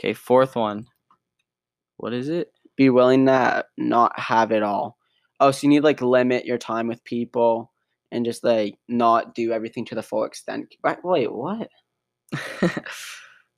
Okay, 0.00 0.14
fourth 0.14 0.56
one. 0.56 0.86
What 1.98 2.12
is 2.12 2.28
it? 2.28 2.50
Be 2.78 2.88
willing 2.88 3.26
to 3.26 3.64
not 3.76 4.18
have 4.18 4.50
it 4.52 4.62
all. 4.62 4.96
Oh, 5.40 5.50
so 5.50 5.64
you 5.64 5.68
need 5.68 5.84
like 5.84 6.00
limit 6.00 6.46
your 6.46 6.56
time 6.58 6.86
with 6.88 7.04
people 7.04 7.70
and 8.10 8.24
just 8.24 8.42
like 8.42 8.76
not 8.88 9.34
do 9.34 9.52
everything 9.52 9.84
to 9.86 9.94
the 9.94 10.02
full 10.02 10.24
extent. 10.24 10.74
Right? 10.82 10.98
Wait, 11.04 11.30
what? 11.30 11.68
uh, 12.62 12.68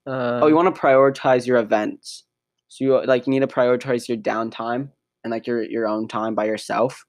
Oh, 0.06 0.46
you 0.48 0.56
want 0.56 0.74
to 0.74 0.80
prioritize 0.80 1.46
your 1.46 1.58
events. 1.58 2.24
So 2.68 2.84
you 2.84 3.06
like 3.06 3.26
you 3.26 3.30
need 3.32 3.40
to 3.40 3.46
prioritize 3.46 4.08
your 4.08 4.18
downtime 4.18 4.90
and 5.22 5.30
like 5.30 5.46
your 5.46 5.62
your 5.62 5.86
own 5.86 6.08
time 6.08 6.34
by 6.34 6.46
yourself. 6.46 7.04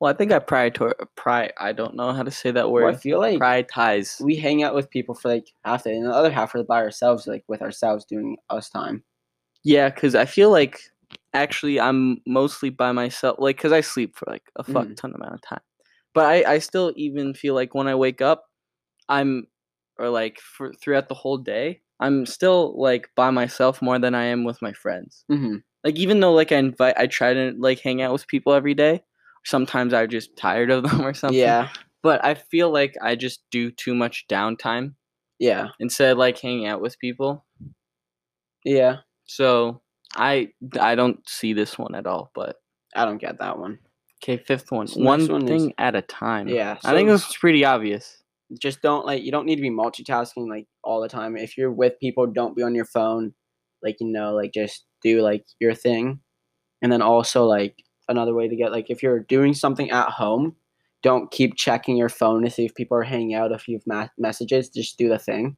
well, 0.00 0.12
I 0.12 0.16
think 0.16 0.32
I 0.32 0.38
prior 0.40 0.70
pri 1.16 1.50
I 1.58 1.72
don't 1.72 1.94
know 1.94 2.12
how 2.12 2.22
to 2.22 2.30
say 2.30 2.50
that 2.50 2.70
Well, 2.70 2.86
I 2.88 2.96
feel 2.96 3.18
like 3.20 3.38
Prioritize. 3.38 4.20
we 4.20 4.36
hang 4.36 4.62
out 4.62 4.74
with 4.74 4.90
people 4.90 5.14
for 5.14 5.28
like 5.28 5.46
half 5.64 5.84
the 5.84 5.90
day, 5.90 5.96
and 5.96 6.06
the 6.06 6.10
other 6.14 6.30
half 6.30 6.54
are 6.54 6.64
by 6.64 6.78
ourselves, 6.82 7.26
like 7.26 7.44
with 7.48 7.62
ourselves 7.62 8.04
doing 8.04 8.36
us 8.50 8.68
time. 8.70 9.04
Yeah, 9.64 9.88
because 9.90 10.14
I 10.14 10.24
feel 10.26 10.50
like 10.50 10.80
actually 11.34 11.80
I'm 11.80 12.18
mostly 12.26 12.70
by 12.70 12.92
myself, 12.92 13.36
like 13.38 13.56
because 13.56 13.72
I 13.72 13.80
sleep 13.80 14.16
for 14.16 14.26
like 14.30 14.44
a 14.56 14.64
fuck 14.64 14.86
Mhm. 14.86 14.96
ton 14.96 15.14
amount 15.14 15.34
of 15.34 15.42
time. 15.42 15.60
But 16.14 16.26
I, 16.26 16.54
I 16.54 16.58
still 16.60 16.92
even 16.96 17.34
feel 17.34 17.54
like 17.54 17.74
when 17.74 17.88
I 17.88 17.94
wake 17.94 18.22
up, 18.22 18.44
I'm, 19.08 19.46
or 19.98 20.08
like 20.08 20.38
for 20.40 20.72
throughout 20.72 21.08
the 21.08 21.14
whole 21.14 21.38
day, 21.38 21.82
I'm 22.00 22.26
still 22.26 22.74
like 22.80 23.10
by 23.16 23.30
myself 23.30 23.80
more 23.82 23.98
than 23.98 24.14
I 24.14 24.24
am 24.26 24.44
with 24.44 24.60
my 24.62 24.72
friends. 24.72 25.24
Mm-hmm. 25.30 25.56
Like 25.84 25.96
even 25.96 26.20
though 26.20 26.32
like 26.32 26.52
I 26.52 26.56
invite, 26.56 26.94
I 26.98 27.06
try 27.06 27.32
to 27.34 27.54
like 27.58 27.80
hang 27.80 28.02
out 28.02 28.12
with 28.12 28.26
people 28.26 28.52
every 28.54 28.74
day. 28.74 29.02
Sometimes 29.44 29.92
I'm 29.94 30.08
just 30.10 30.36
tired 30.36 30.70
of 30.70 30.82
them 30.88 31.02
or 31.02 31.14
something. 31.14 31.38
Yeah, 31.38 31.68
But 32.02 32.24
I 32.24 32.34
feel 32.34 32.70
like 32.72 32.94
I 33.02 33.14
just 33.14 33.42
do 33.50 33.70
too 33.70 33.94
much 33.94 34.24
downtime 34.28 34.94
yeah, 35.38 35.68
instead 35.80 36.12
of 36.12 36.18
like 36.18 36.38
hanging 36.38 36.66
out 36.66 36.80
with 36.80 36.98
people. 36.98 37.44
yeah. 38.64 38.98
So 39.26 39.82
I 40.16 40.48
I 40.80 40.94
don't 40.94 41.26
see 41.28 41.52
this 41.52 41.78
one 41.78 41.94
at 41.94 42.06
all. 42.06 42.30
But 42.34 42.56
I 42.94 43.04
don't 43.04 43.18
get 43.20 43.38
that 43.40 43.58
one. 43.58 43.78
okay, 44.22 44.36
fifth 44.38 44.72
one. 44.72 44.86
So 44.86 45.00
one 45.00 45.26
one 45.28 45.42
is- 45.42 45.48
thing 45.62 45.74
at 45.78 45.94
a 45.94 46.02
time. 46.02 46.48
Yeah, 46.48 46.78
I 46.84 46.92
think 46.94 47.08
so- 47.08 47.12
this 47.12 47.28
is 47.28 47.36
pretty 47.36 47.64
obvious. 47.64 48.22
just 48.60 48.80
don't 48.80 49.04
like 49.04 49.22
you 49.24 49.30
don't 49.32 49.44
need 49.46 49.56
to 49.56 49.62
be 49.62 49.70
multitasking 49.70 50.48
like 50.48 50.66
all 50.84 51.00
the 51.00 51.08
time 51.08 51.36
if 51.36 51.56
you're 51.58 51.72
with 51.72 51.98
people 52.00 52.26
don't 52.28 52.54
be 52.54 52.62
on 52.62 52.76
your 52.76 52.84
phone 52.84 53.34
like 53.82 53.96
you 54.00 54.06
know 54.06 54.34
like 54.34 54.52
just 54.54 54.84
do 55.02 55.20
like 55.20 55.44
your 55.58 55.74
thing 55.74 56.20
and 56.80 56.92
then 56.92 57.02
also 57.02 57.44
like 57.44 57.74
another 58.08 58.34
way 58.34 58.46
to 58.46 58.54
get 58.54 58.70
like 58.70 58.88
if 58.88 59.02
you're 59.02 59.18
doing 59.18 59.52
something 59.52 59.90
at 59.90 60.10
home 60.10 60.54
don't 61.02 61.32
keep 61.32 61.56
checking 61.56 61.96
your 61.96 62.08
phone 62.08 62.44
to 62.44 62.48
see 62.48 62.64
if 62.64 62.72
people 62.76 62.96
are 62.96 63.02
hanging 63.02 63.34
out 63.34 63.50
if 63.50 63.66
you 63.66 63.74
have 63.76 63.86
ma- 63.86 64.08
messages 64.16 64.68
just 64.70 64.96
do 64.96 65.08
the 65.08 65.18
thing 65.18 65.56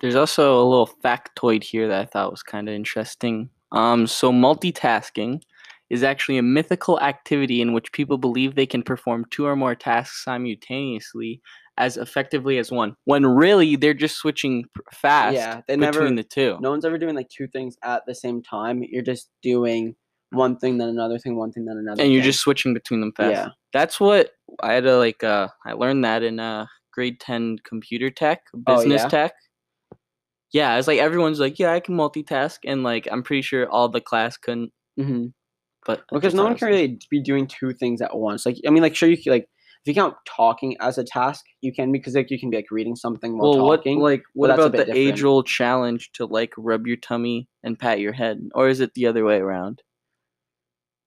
There's 0.00 0.14
also 0.16 0.60
a 0.62 0.66
little 0.68 0.88
factoid 1.02 1.62
here 1.64 1.88
that 1.88 2.00
I 2.00 2.04
thought 2.06 2.30
was 2.30 2.42
kind 2.42 2.68
of 2.68 2.74
interesting. 2.74 3.50
Um, 3.72 4.06
so 4.06 4.32
multitasking 4.32 5.42
is 5.90 6.02
actually 6.04 6.38
a 6.38 6.42
mythical 6.42 7.00
activity 7.00 7.60
in 7.60 7.72
which 7.72 7.92
people 7.92 8.16
believe 8.18 8.54
they 8.54 8.66
can 8.66 8.82
perform 8.82 9.24
two 9.30 9.46
or 9.46 9.56
more 9.56 9.74
tasks 9.74 10.24
simultaneously 10.24 11.40
as 11.78 11.96
effectively 11.96 12.58
as 12.58 12.70
one, 12.70 12.94
when 13.04 13.24
really 13.26 13.74
they're 13.74 13.94
just 13.94 14.16
switching 14.16 14.64
fast 14.92 15.34
yeah 15.34 15.60
they 15.66 15.76
between 15.76 15.80
never 15.80 16.14
the 16.14 16.22
two. 16.22 16.58
no 16.60 16.68
one's 16.70 16.84
ever 16.84 16.98
doing 16.98 17.14
like 17.14 17.28
two 17.30 17.46
things 17.48 17.76
at 17.82 18.04
the 18.06 18.14
same 18.14 18.42
time 18.42 18.84
you're 18.90 19.02
just 19.02 19.30
doing 19.42 19.94
one 20.30 20.58
thing 20.58 20.76
then 20.76 20.90
another 20.90 21.18
thing 21.18 21.36
one 21.36 21.50
thing 21.50 21.64
then 21.64 21.78
another 21.78 22.02
and 22.02 22.12
you're 22.12 22.20
thing. 22.20 22.30
just 22.30 22.40
switching 22.40 22.74
between 22.74 23.00
them 23.00 23.12
fast. 23.16 23.32
yeah 23.32 23.48
That's 23.72 23.98
what 23.98 24.30
I 24.62 24.74
had 24.74 24.84
to 24.84 24.96
like. 24.98 25.24
Uh, 25.24 25.48
I 25.64 25.72
learned 25.72 26.04
that 26.04 26.22
in 26.22 26.38
uh 26.38 26.66
grade 26.92 27.18
ten 27.18 27.56
computer 27.64 28.10
tech, 28.10 28.42
Oh, 28.66 28.76
business 28.76 29.02
yeah? 29.02 29.08
tech. 29.08 29.32
Yeah, 30.52 30.76
it's 30.76 30.88
like 30.88 30.98
everyone's 30.98 31.38
like, 31.40 31.58
yeah, 31.58 31.72
I 31.72 31.80
can 31.80 31.96
multitask, 31.96 32.58
and 32.64 32.82
like 32.82 33.06
I'm 33.10 33.22
pretty 33.22 33.42
sure 33.42 33.68
all 33.70 33.88
the 33.88 34.00
class 34.00 34.36
couldn't. 34.36 34.72
hmm 34.96 35.26
But 35.86 36.02
because 36.12 36.34
no 36.34 36.44
one 36.44 36.56
can 36.56 36.68
really 36.68 36.98
be 37.10 37.22
doing 37.22 37.46
two 37.46 37.72
things 37.72 38.00
at 38.00 38.16
once. 38.16 38.44
Like 38.46 38.56
I 38.66 38.70
mean, 38.70 38.82
like 38.82 38.96
sure 38.96 39.08
you 39.08 39.20
can 39.20 39.32
like 39.32 39.48
if 39.84 39.88
you 39.88 39.94
count 39.94 40.14
talking 40.26 40.76
as 40.80 40.98
a 40.98 41.04
task, 41.04 41.44
you 41.62 41.72
can 41.72 41.90
because 41.92 42.14
like 42.14 42.30
you 42.30 42.38
can 42.38 42.50
be 42.50 42.56
like 42.58 42.70
reading 42.70 42.96
something 42.96 43.38
while 43.38 43.50
Well, 43.50 43.66
what 43.66 43.76
talking. 43.78 44.00
like 44.00 44.24
what 44.34 44.50
about 44.50 44.72
the 44.72 44.94
age 44.94 45.22
old 45.22 45.46
challenge 45.46 46.10
to 46.14 46.26
like 46.26 46.52
rub 46.58 46.86
your 46.86 46.96
tummy 46.98 47.48
and 47.62 47.78
pat 47.78 48.00
your 48.00 48.12
head, 48.12 48.40
or 48.54 48.68
is 48.68 48.80
it 48.80 48.94
the 48.94 49.06
other 49.06 49.24
way 49.24 49.38
around? 49.38 49.82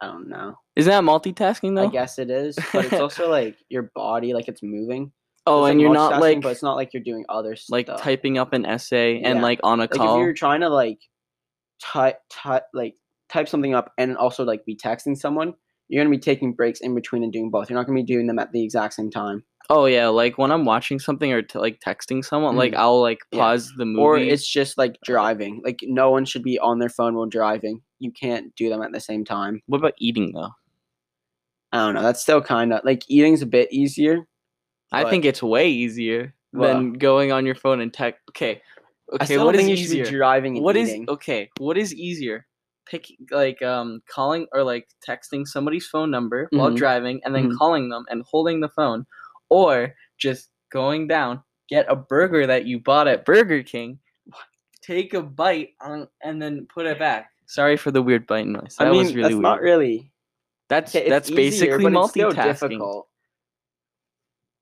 I 0.01 0.07
don't 0.07 0.27
know. 0.27 0.55
Is 0.75 0.85
that 0.87 1.03
multitasking 1.03 1.75
though? 1.75 1.87
I 1.87 1.91
guess 1.91 2.17
it 2.17 2.29
is, 2.29 2.57
but 2.73 2.85
it's 2.85 2.93
also 2.99 3.29
like 3.29 3.57
your 3.69 3.91
body, 3.95 4.33
like 4.33 4.47
it's 4.47 4.63
moving. 4.63 5.11
Oh, 5.45 5.65
and 5.65 5.77
like, 5.77 5.81
you're 5.81 5.93
not 5.93 6.21
like 6.21 6.41
but 6.41 6.49
it's 6.53 6.63
not 6.63 6.75
like 6.75 6.93
you're 6.93 7.03
doing 7.03 7.25
other 7.29 7.55
stuff. 7.55 7.73
like 7.73 7.97
typing 7.97 8.37
up 8.37 8.53
an 8.53 8.65
essay 8.65 9.17
and 9.21 9.37
Yeah. 9.39 9.41
like 9.43 9.59
on 9.63 9.79
a 9.79 9.83
Like 9.83 9.91
call. 9.91 10.15
if 10.15 10.23
you're 10.23 10.33
trying 10.33 10.61
to 10.61 10.69
like 10.69 10.99
type 11.81 12.19
type 12.29 12.63
like 12.73 12.95
type 13.29 13.49
something 13.49 13.73
up 13.75 13.91
and 13.97 14.15
also 14.17 14.43
like 14.45 14.63
be 14.65 14.75
texting 14.75 15.17
someone, 15.17 15.53
you're 15.89 16.01
gonna 16.03 16.15
be 16.15 16.19
taking 16.19 16.53
breaks 16.53 16.79
in 16.79 16.95
between 16.95 17.23
and 17.23 17.33
doing 17.33 17.49
both. 17.49 17.69
You're 17.69 17.77
not 17.79 17.85
gonna 17.87 17.99
be 17.99 18.03
doing 18.03 18.27
them 18.27 18.39
at 18.39 18.51
the 18.53 18.63
exact 18.63 18.93
same 18.93 19.09
time. 19.11 19.43
Oh 19.69 19.85
yeah, 19.85 20.07
like 20.07 20.37
when 20.37 20.51
I'm 20.51 20.65
watching 20.65 20.99
something 20.99 21.31
or 21.31 21.41
t- 21.41 21.57
like 21.59 21.79
texting 21.85 22.23
someone, 22.23 22.55
like 22.55 22.73
Mhm. 22.73 22.77
I'll 22.77 23.01
like 23.01 23.19
Yeah. 23.31 23.39
pause 23.39 23.73
the 23.77 23.85
movie. 23.85 24.01
Or 24.01 24.17
it's 24.17 24.47
just 24.47 24.77
like 24.77 24.97
driving. 25.03 25.61
Like 25.63 25.79
no 25.83 26.09
one 26.11 26.25
should 26.25 26.43
be 26.43 26.57
on 26.59 26.79
their 26.79 26.89
phone 26.89 27.15
while 27.15 27.25
driving. 27.27 27.81
You 27.99 28.11
can't 28.11 28.53
do 28.55 28.69
them 28.69 28.81
at 28.81 28.91
the 28.93 28.99
same 29.01 29.25
time. 29.25 29.61
what 29.67 29.77
about 29.79 29.93
eating 29.99 30.31
though? 30.33 30.51
I 31.71 31.77
don't 31.85 31.95
know. 31.95 32.01
That's 32.03 32.21
still 32.21 32.41
kind 32.41 32.71
of 32.71 32.81
like 32.85 33.03
eating's 33.09 33.41
a 33.41 33.45
bit 33.47 33.71
easier. 33.73 34.27
I 34.93 35.03
but 35.03 35.09
think 35.09 35.25
it's 35.25 35.41
way 35.43 35.69
easier 35.69 36.33
Well- 36.53 36.73
than 36.73 36.93
going 36.93 37.31
on 37.31 37.45
your 37.45 37.55
phone 37.55 37.79
and 37.81 37.93
text. 37.93 38.21
Okay, 38.29 38.61
I 39.11 39.15
okay, 39.15 39.25
still 39.25 39.45
what 39.45 39.51
don't 39.53 39.61
is 39.61 39.65
think 39.67 39.69
you 39.79 39.83
should 39.85 39.91
easier? 39.97 40.05
be 40.05 40.11
driving 40.11 40.55
and 40.57 40.63
What 40.63 40.77
is 40.77 40.89
eating. 40.89 41.09
okay? 41.09 41.49
What 41.59 41.77
is 41.77 41.93
easier? 41.93 42.45
Pick 42.85 43.07
like 43.31 43.61
um 43.61 44.01
calling 44.09 44.45
or 44.53 44.63
like 44.63 44.87
texting 45.07 45.47
somebody's 45.47 45.87
phone 45.87 46.11
number 46.11 46.47
while 46.51 46.69
Mhm. 46.71 46.75
driving 46.75 47.21
and 47.23 47.33
then 47.33 47.49
Mhm. 47.51 47.57
calling 47.57 47.89
them 47.89 48.05
and 48.09 48.23
holding 48.29 48.59
the 48.61 48.69
phone, 48.69 49.05
or 49.49 49.95
just 50.17 50.49
going 50.71 51.07
down, 51.07 51.43
get 51.69 51.85
a 51.89 51.95
burger 51.95 52.45
that 52.47 52.65
you 52.65 52.79
bought 52.79 53.07
at 53.07 53.23
Burger 53.25 53.63
King, 53.63 53.99
take 54.81 55.13
a 55.13 55.21
bite 55.21 55.69
on, 55.81 56.07
and 56.21 56.41
then 56.41 56.67
put 56.73 56.85
it 56.85 56.99
back. 56.99 57.29
Sorry 57.45 57.77
for 57.77 57.91
the 57.91 58.01
weird 58.01 58.27
bite 58.27 58.47
noise. 58.47 58.75
That 58.79 58.87
I 58.87 58.91
mean, 58.91 58.99
was 58.99 59.13
really 59.15 59.21
that's 59.23 59.33
weird. 59.35 59.43
not 59.43 59.61
really. 59.61 60.11
that's 60.69 60.95
Okay, 60.95 61.05
it's 61.05 61.09
that's 61.09 61.29
easier, 61.29 61.77
basically 61.77 61.83
but 61.93 62.01
it's 62.03 62.09
still 62.11 62.31
multitasking. 62.31 62.69
difficult. 62.69 63.07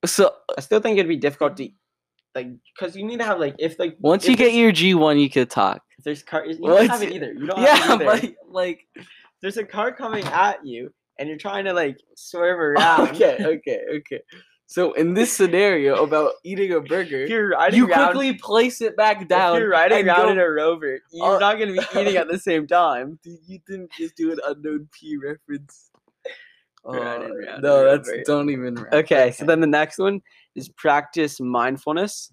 So 0.06 0.34
I 0.58 0.62
still 0.62 0.80
think 0.80 0.98
it'd 0.98 1.08
be 1.10 1.16
difficult 1.18 1.58
to 1.58 1.70
like 2.34 2.48
because 2.76 2.96
you 2.96 3.06
need 3.06 3.18
to 3.20 3.26
have 3.26 3.40
like 3.40 3.56
if 3.60 3.78
like 3.78 3.98
once 4.00 4.24
if 4.24 4.32
you 4.32 4.36
get 4.38 4.54
your 4.54 4.72
G 4.72 4.94
one, 4.94 5.20
you 5.20 5.30
could 5.30 5.50
talk. 5.50 5.82
if 5.98 6.04
there's 6.04 6.24
car 6.24 6.46
you 6.46 6.58
Well, 6.60 6.78
don't 6.78 6.88
have 6.90 7.04
it 7.04 7.12
either. 7.14 7.34
You 7.34 7.46
don't 7.48 7.62
Yeah, 7.62 7.76
have 7.76 8.02
it 8.02 8.08
either. 8.08 8.28
but 8.28 8.54
like 8.54 8.88
there's 9.42 9.58
a 9.58 9.64
car 9.66 9.92
coming 9.92 10.24
at 10.26 10.66
you 10.66 10.92
and 11.20 11.28
you're 11.30 11.38
trying 11.38 11.66
to 11.66 11.74
like 11.74 11.98
swerve 12.16 12.60
around. 12.78 13.10
okay, 13.16 13.38
okay, 13.44 13.80
okay. 13.98 14.22
So 14.66 14.94
in 14.94 15.14
this 15.14 15.34
scenario 15.34 16.02
about 16.02 16.32
eating 16.46 16.72
a 16.72 16.80
burger, 16.80 17.26
you're 17.26 17.50
riding 17.50 17.78
you 17.78 17.88
around, 17.90 18.14
quickly 18.14 18.34
place 18.36 18.80
it 18.82 18.96
back 18.96 19.28
down. 19.28 19.58
you're 19.60 19.70
riding 19.70 20.08
around 20.08 20.28
go- 20.28 20.32
in 20.32 20.40
a 20.40 20.50
rover, 20.50 21.00
you're 21.12 21.36
Uh, 21.36 21.40
not 21.40 21.60
gonna 21.60 21.74
be 21.74 21.80
eating 22.00 22.16
at 22.16 22.30
the 22.30 22.40
same 22.40 22.66
time. 22.66 23.20
You 23.26 23.60
didn't 23.68 23.92
just 23.92 24.16
do 24.16 24.32
an 24.32 24.40
unknown 24.48 24.88
P 24.98 25.18
reference. 25.18 25.91
Oh, 26.84 26.94
Riding 26.94 27.46
no, 27.62 27.86
that's 27.86 28.10
rover. 28.10 28.24
don't 28.26 28.50
even. 28.50 28.76
rap. 28.76 28.94
Okay, 28.94 29.32
so 29.32 29.46
then 29.46 29.62
the 29.62 29.68
next 29.68 30.00
one 30.00 30.22
is 30.56 30.68
practice 30.70 31.40
mindfulness. 31.40 32.32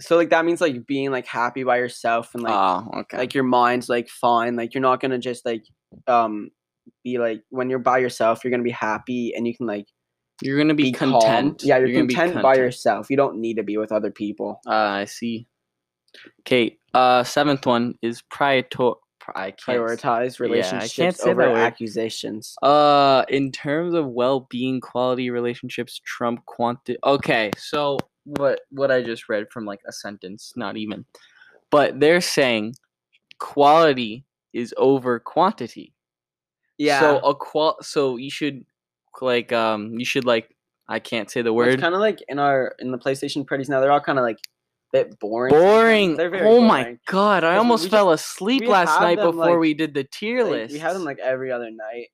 So 0.00 0.16
like 0.16 0.30
that 0.30 0.44
means 0.44 0.60
like 0.60 0.86
being 0.86 1.10
like 1.10 1.26
happy 1.26 1.64
by 1.64 1.78
yourself 1.78 2.34
and 2.34 2.42
like 2.42 2.52
oh, 2.54 3.00
okay. 3.00 3.16
like 3.18 3.34
your 3.34 3.44
mind's 3.44 3.88
like 3.88 4.08
fine 4.08 4.56
like 4.56 4.74
you're 4.74 4.80
not 4.80 5.00
gonna 5.00 5.18
just 5.20 5.46
like 5.46 5.62
um 6.08 6.50
be 7.04 7.18
like 7.18 7.42
when 7.50 7.70
you're 7.70 7.78
by 7.78 7.98
yourself, 7.98 8.42
you're 8.44 8.50
gonna 8.50 8.62
be 8.62 8.70
happy 8.70 9.34
and 9.34 9.46
you 9.46 9.56
can 9.56 9.66
like 9.66 9.86
You're 10.42 10.58
gonna 10.58 10.74
be, 10.74 10.84
be 10.84 10.92
calm. 10.92 11.12
content. 11.12 11.62
Yeah, 11.64 11.78
you're, 11.78 11.92
gonna 11.92 12.06
be 12.06 12.14
content, 12.14 12.42
by 12.42 12.56
yourself. 12.56 13.08
You 13.10 13.16
don't 13.16 13.38
need 13.38 13.54
to 13.56 13.62
be 13.62 13.76
with 13.76 13.92
other 13.92 14.10
people. 14.10 14.60
Uh, 14.66 14.70
I 14.72 15.04
see. 15.04 15.46
Okay. 16.40 16.76
Uh, 16.92 17.24
seventh 17.24 17.66
one 17.66 17.94
is 18.02 18.22
priato- 18.32 18.96
I 19.34 19.50
can't. 19.50 19.78
Prioritize 19.78 20.38
Yeah, 20.38 20.46
I 20.46 20.48
relationships 20.48 20.96
can't 20.96 21.16
say 21.16 21.30
over 21.30 21.42
accusations. 21.42 22.56
Uh, 22.62 23.24
in 23.28 23.52
terms 23.52 23.94
of 23.94 24.06
well-being, 24.06 24.80
quality 24.80 25.30
relationships 25.30 26.00
trump 26.04 26.44
quantity. 26.46 26.98
Okay, 27.04 27.50
so 27.56 27.98
what 28.24 28.60
what 28.70 28.90
I 28.90 29.02
just 29.02 29.28
read 29.28 29.50
from 29.50 29.64
like 29.64 29.80
a 29.86 29.92
sentence, 29.92 30.52
not 30.56 30.76
even, 30.76 31.04
but 31.70 32.00
they're 32.00 32.20
saying 32.20 32.74
quality 33.38 34.24
is 34.52 34.74
over 34.76 35.18
quantity. 35.18 35.92
Yeah. 36.78 37.00
So 37.00 37.18
a 37.18 37.34
qual. 37.34 37.76
So 37.82 38.16
you 38.16 38.30
should 38.30 38.64
like 39.20 39.52
um 39.52 39.98
you 39.98 40.04
should 40.04 40.24
like 40.24 40.54
I 40.88 40.98
can't 40.98 41.30
say 41.30 41.42
the 41.42 41.52
word. 41.52 41.68
It's 41.68 41.80
kind 41.80 41.94
of 41.94 42.00
like 42.00 42.22
in 42.28 42.38
our 42.38 42.74
in 42.78 42.90
the 42.90 42.98
PlayStation 42.98 43.46
parties 43.46 43.68
now. 43.68 43.80
They're 43.80 43.92
all 43.92 44.00
kind 44.00 44.18
of 44.18 44.24
like 44.24 44.38
bit 44.94 45.18
boring. 45.20 45.52
boring. 45.52 46.16
They're 46.16 46.30
very 46.30 46.46
oh 46.46 46.60
my 46.60 46.96
god! 47.06 47.44
I 47.44 47.56
almost 47.56 47.90
fell 47.90 48.12
asleep 48.12 48.66
last 48.66 49.00
night 49.00 49.18
them, 49.18 49.32
before 49.32 49.50
like- 49.52 49.58
we 49.58 49.74
did 49.74 49.92
the 49.94 50.04
tier 50.04 50.42
Like, 50.44 50.52
list. 50.52 50.72
we 50.72 50.78
have 50.78 50.94
them 50.94 51.04
like 51.04 51.18
every 51.18 51.50
other 51.52 51.70
night, 51.70 52.08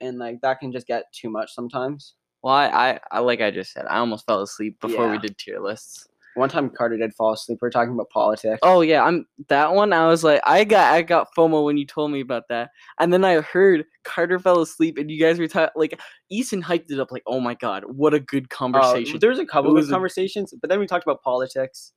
and 0.00 0.18
like 0.18 0.40
that 0.42 0.60
can 0.60 0.70
just 0.72 0.86
get 0.86 1.04
too 1.12 1.30
much 1.30 1.52
sometimes. 1.54 2.14
Well, 2.42 2.54
I, 2.54 2.66
I, 2.68 3.00
I 3.10 3.18
like 3.20 3.40
I 3.40 3.50
just 3.50 3.72
said, 3.72 3.84
I 3.88 3.98
almost 3.98 4.24
fell 4.26 4.40
asleep 4.42 4.80
before 4.80 5.10
we 5.10 5.18
did 5.18 5.36
tier 5.36 5.60
lists. 5.60 6.06
One 6.36 6.48
time 6.48 6.70
Carter 6.70 6.96
did 6.96 7.12
fall 7.14 7.32
asleep. 7.32 7.58
We 7.60 7.66
are 7.66 7.70
talking 7.72 7.92
about 7.92 8.08
politics. 8.10 8.60
Oh 8.62 8.82
yeah, 8.82 9.02
I'm 9.04 9.26
that 9.48 9.74
one. 9.74 9.92
I 9.92 10.06
was 10.06 10.22
like, 10.22 10.40
I 10.46 10.62
got 10.64 10.94
I 10.94 11.02
got 11.02 11.28
FOMO 11.36 11.64
when 11.64 11.76
you 11.76 11.84
told 11.84 12.12
me 12.12 12.20
about 12.20 12.44
that, 12.50 12.70
and 13.00 13.12
then 13.12 13.24
I 13.24 13.40
heard 13.40 13.84
Carter 14.04 14.38
fell 14.38 14.60
asleep, 14.62 14.96
and 14.96 15.10
you 15.10 15.18
guys 15.20 15.38
were 15.40 15.48
talking 15.48 15.70
like 15.74 16.00
Eason 16.32 16.62
hyped 16.62 16.90
it 16.92 17.00
up 17.00 17.10
like, 17.10 17.24
oh 17.26 17.40
my 17.40 17.54
god, 17.54 17.82
what 17.86 18.14
a 18.14 18.20
good 18.20 18.44
Uh, 18.44 18.54
conversation. 18.56 19.18
there 19.18 19.28
was 19.30 19.40
a 19.40 19.44
couple 19.44 19.76
of 19.76 19.84
a- 19.84 19.90
conversations, 19.90 20.54
but 20.60 20.70
then 20.70 20.78
we 20.78 20.86
talked 20.86 21.04
about 21.04 21.20
politics. 21.22 21.92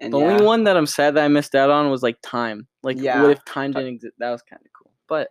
And 0.00 0.12
the 0.12 0.18
yeah, 0.18 0.24
only 0.32 0.44
one 0.44 0.64
that 0.64 0.76
I'm 0.76 0.86
sad 0.86 1.14
that 1.16 1.24
I 1.24 1.28
missed 1.28 1.54
out 1.54 1.70
on 1.70 1.90
was 1.90 2.02
like 2.02 2.16
time. 2.22 2.66
Like, 2.82 2.98
Yeah. 2.98 3.22
what 3.22 3.30
if 3.32 3.44
time 3.44 3.72
didn't 3.72 3.88
exist? 3.94 4.14
That 4.18 4.30
was 4.30 4.42
kind 4.42 4.60
of 4.64 4.70
cool. 4.72 4.92
But 5.08 5.28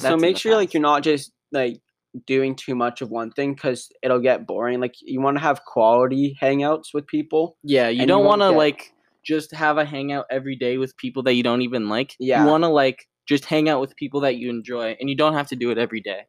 so 0.00 0.16
make 0.16 0.36
sure 0.38 0.54
like 0.54 0.72
you're 0.74 0.80
not 0.82 1.02
just 1.02 1.32
like 1.52 1.80
doing 2.26 2.56
too 2.56 2.74
much 2.74 3.02
of 3.02 3.10
one 3.10 3.30
thing 3.30 3.54
because 3.54 3.90
it'll 4.02 4.20
get 4.20 4.46
boring. 4.46 4.80
Like 4.80 4.94
you 5.02 5.20
want 5.20 5.36
to 5.36 5.42
have 5.42 5.64
quality 5.64 6.36
hangouts 6.40 6.94
with 6.94 7.06
people. 7.06 7.56
yeah, 7.62 7.88
you 7.88 8.06
don't 8.06 8.24
want 8.24 8.40
to 8.42 8.50
get- 8.50 8.56
like 8.56 8.92
just 9.24 9.52
have 9.52 9.76
a 9.76 9.84
hangout 9.84 10.24
every 10.30 10.54
day 10.56 10.78
with 10.78 10.96
people 10.96 11.22
that 11.24 11.34
you 11.34 11.42
don't 11.42 11.60
even 11.62 11.88
like. 11.88 12.14
Yeah. 12.20 12.42
you 12.44 12.48
want 12.50 12.62
to 12.64 12.68
like 12.68 13.06
just 13.28 13.44
hang 13.44 13.68
out 13.68 13.80
with 13.80 13.94
people 13.96 14.20
that 14.20 14.36
you 14.36 14.48
enjoy, 14.50 14.96
and 15.00 15.10
you 15.10 15.16
don't 15.16 15.34
have 15.34 15.48
to 15.48 15.56
do 15.56 15.70
it 15.70 15.78
every 15.78 16.00
day. 16.00 16.22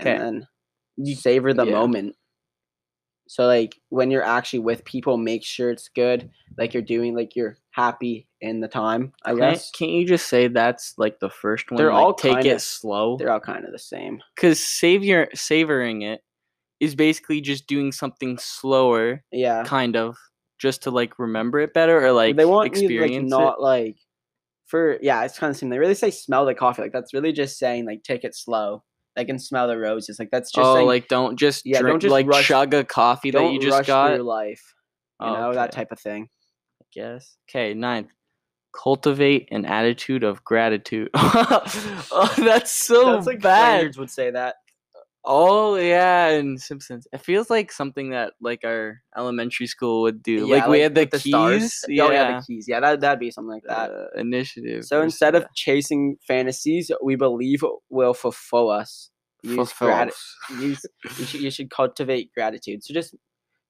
Okay. 0.00 0.12
and 0.14 0.20
then 0.22 0.46
you 0.96 1.14
savor 1.14 1.52
the 1.54 1.64
Yeah. 1.66 1.72
moment. 1.72 2.16
So 3.28 3.44
like 3.46 3.76
when 3.88 4.10
you're 4.10 4.22
actually 4.22 4.60
with 4.60 4.84
people, 4.84 5.16
make 5.16 5.44
sure 5.44 5.70
it's 5.70 5.88
good. 5.88 6.30
Like 6.56 6.72
you're 6.74 6.82
doing 6.82 7.14
like 7.16 7.34
you're 7.36 7.56
happy 7.72 8.28
in 8.40 8.60
the 8.60 8.68
time. 8.68 9.12
I 9.24 9.30
Can't- 9.30 9.40
guess 9.40 9.70
Can't 9.72 9.90
you 9.90 10.06
just 10.06 10.28
say 10.28 10.48
that's 10.48 10.94
like 10.96 11.18
the 11.20 11.28
first 11.30 11.70
one? 11.70 11.76
They're 11.78 11.92
like, 11.92 12.02
all 12.02 12.14
take 12.14 12.34
kinda- 12.36 12.54
it 12.56 12.60
slow 12.60 13.16
they're 13.16 13.30
all 13.32 13.40
kind 13.40 13.64
of 13.64 13.72
the 13.72 13.78
same. 13.78 14.22
because 14.34 14.62
savior 14.64 15.28
savoring 15.34 16.02
it 16.02 16.22
is 16.80 16.94
basically 16.94 17.40
just 17.40 17.66
doing 17.66 17.90
something 17.90 18.36
slower, 18.38 19.24
Yeah, 19.32 19.64
kind 19.64 19.96
of, 19.96 20.16
just 20.58 20.82
to 20.84 20.90
like 20.90 21.18
remember 21.18 21.58
it 21.60 21.72
better 21.74 22.04
or 22.04 22.12
like 22.12 22.36
they 22.36 22.44
want 22.44 22.66
you 22.76 22.82
experience 22.82 23.30
like 23.32 23.40
not 23.40 23.54
it. 23.58 23.62
like 23.62 23.96
for 24.66 24.98
yeah. 25.02 25.24
It's 25.24 25.38
kind 25.38 25.50
of 25.50 25.54
the 25.56 25.58
same. 25.60 25.70
They 25.70 25.78
really 25.78 25.94
say 25.94 26.10
smell 26.10 26.44
the 26.44 26.54
coffee. 26.54 26.82
Like 26.82 26.92
that's 26.92 27.14
really 27.14 27.32
just 27.32 27.58
saying 27.58 27.86
like 27.86 28.02
take 28.02 28.24
it 28.24 28.34
slow. 28.34 28.82
Like 29.16 29.28
and 29.28 29.42
smell 29.42 29.66
the 29.66 29.78
roses. 29.78 30.18
Like 30.18 30.30
that's 30.30 30.52
just 30.52 30.66
oh, 30.66 30.74
saying, 30.74 30.86
like 30.86 31.08
don't 31.08 31.38
just 31.38 31.64
Yeah, 31.64 31.80
don't 31.82 32.00
just 32.00 32.12
like 32.12 32.26
rush- 32.26 32.48
chug 32.48 32.74
a 32.74 32.84
coffee 32.84 33.30
that 33.30 33.52
you 33.52 33.58
just 33.58 33.78
rush 33.78 33.86
got. 33.86 34.14
through 34.14 34.24
life. 34.24 34.74
You 35.20 35.28
know 35.28 35.54
that 35.54 35.72
type 35.72 35.92
of 35.92 35.98
thing. 35.98 36.28
I 36.82 36.84
guess. 36.92 37.36
Okay, 37.48 37.72
ninth. 37.74 38.10
Cultivate 38.74 39.48
an 39.50 39.64
attitude 39.64 40.22
of 40.22 40.44
gratitude. 40.44 41.08
oh, 41.14 42.34
that's 42.36 42.70
so 42.70 43.14
that's 43.14 43.26
like 43.26 43.40
bad. 43.40 43.96
Would 43.96 44.10
say 44.10 44.30
that. 44.30 44.56
Oh 45.28 45.74
yeah, 45.74 46.28
and 46.28 46.60
Simpsons. 46.60 47.08
It 47.12 47.20
feels 47.20 47.50
like 47.50 47.72
something 47.72 48.10
that 48.10 48.34
like 48.40 48.60
our 48.64 49.00
elementary 49.16 49.66
school 49.66 50.02
would 50.02 50.22
do. 50.22 50.46
like 50.46 50.68
we 50.68 50.78
had 50.80 50.94
the 50.94 51.08
with 51.10 51.20
keys. 51.22 51.32
stars. 51.32 51.84
Yeah, 51.88 52.04
Oh 52.04 52.10
yeah, 52.12 52.38
the 52.38 52.44
keys. 52.46 52.66
Yeah, 52.68 52.78
that 52.78 53.00
that'd 53.00 53.18
be 53.18 53.32
something 53.32 53.50
like 53.50 53.64
that. 53.66 53.90
uh, 53.90 54.06
initiative. 54.16 54.84
So 54.84 55.02
instead 55.02 55.34
of 55.34 55.44
chasing 55.54 56.16
fantasies, 56.26 56.92
we 57.02 57.16
believe 57.16 57.64
will 57.90 58.14
fulfill 58.14 58.70
us. 58.70 59.10
Use 59.42 59.56
Fulfill 59.56 59.88
grati- 59.88 60.08
us. 60.08 60.34
use 60.60 60.86
you 61.18 61.24
should, 61.26 61.40
you 61.40 61.50
should 61.50 61.70
cultivate 61.70 62.32
gratitude. 62.32 62.84
So 62.84 62.94
just 62.94 63.14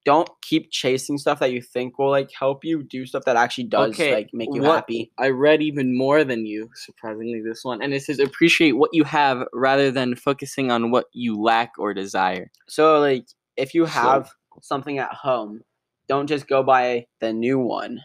don't 0.07 0.31
keep 0.41 0.71
chasing 0.71 1.19
stuff 1.19 1.41
that 1.41 1.51
you 1.53 1.61
think 1.61 1.99
will 1.99 2.11
like 2.11 2.31
help 2.33 2.65
you. 2.65 2.85
Do 2.85 3.05
stuff 3.05 3.25
that 3.27 3.37
actually 3.37 3.65
does 3.65 3.91
Okay, 3.91 4.15
like 4.15 4.31
make 4.33 4.49
you 4.55 4.63
what- 4.63 4.77
happy. 4.77 5.11
I 5.19 5.29
read 5.31 5.61
even 5.63 5.99
more 5.99 6.23
than 6.25 6.47
you, 6.47 6.71
surprisingly, 6.77 7.43
this 7.43 7.65
one. 7.65 7.83
And 7.83 7.93
it 7.93 8.03
says 8.05 8.21
appreciate 8.21 8.73
what 8.77 8.91
you 8.95 9.03
have 9.03 9.43
rather 9.53 9.91
than 9.91 10.15
focusing 10.15 10.71
on 10.71 10.93
what 10.93 11.07
you 11.13 11.39
lack 11.43 11.73
or 11.77 11.93
desire. 11.93 12.51
So 12.69 13.01
like 13.01 13.27
if 13.57 13.75
you 13.75 13.85
So- 13.87 13.91
have 13.93 14.31
something 14.63 14.99
at 14.99 15.13
home, 15.13 15.63
don't 16.09 16.29
just 16.29 16.47
go 16.47 16.63
buy 16.63 17.07
the 17.21 17.33
new 17.33 17.59
one. 17.59 18.01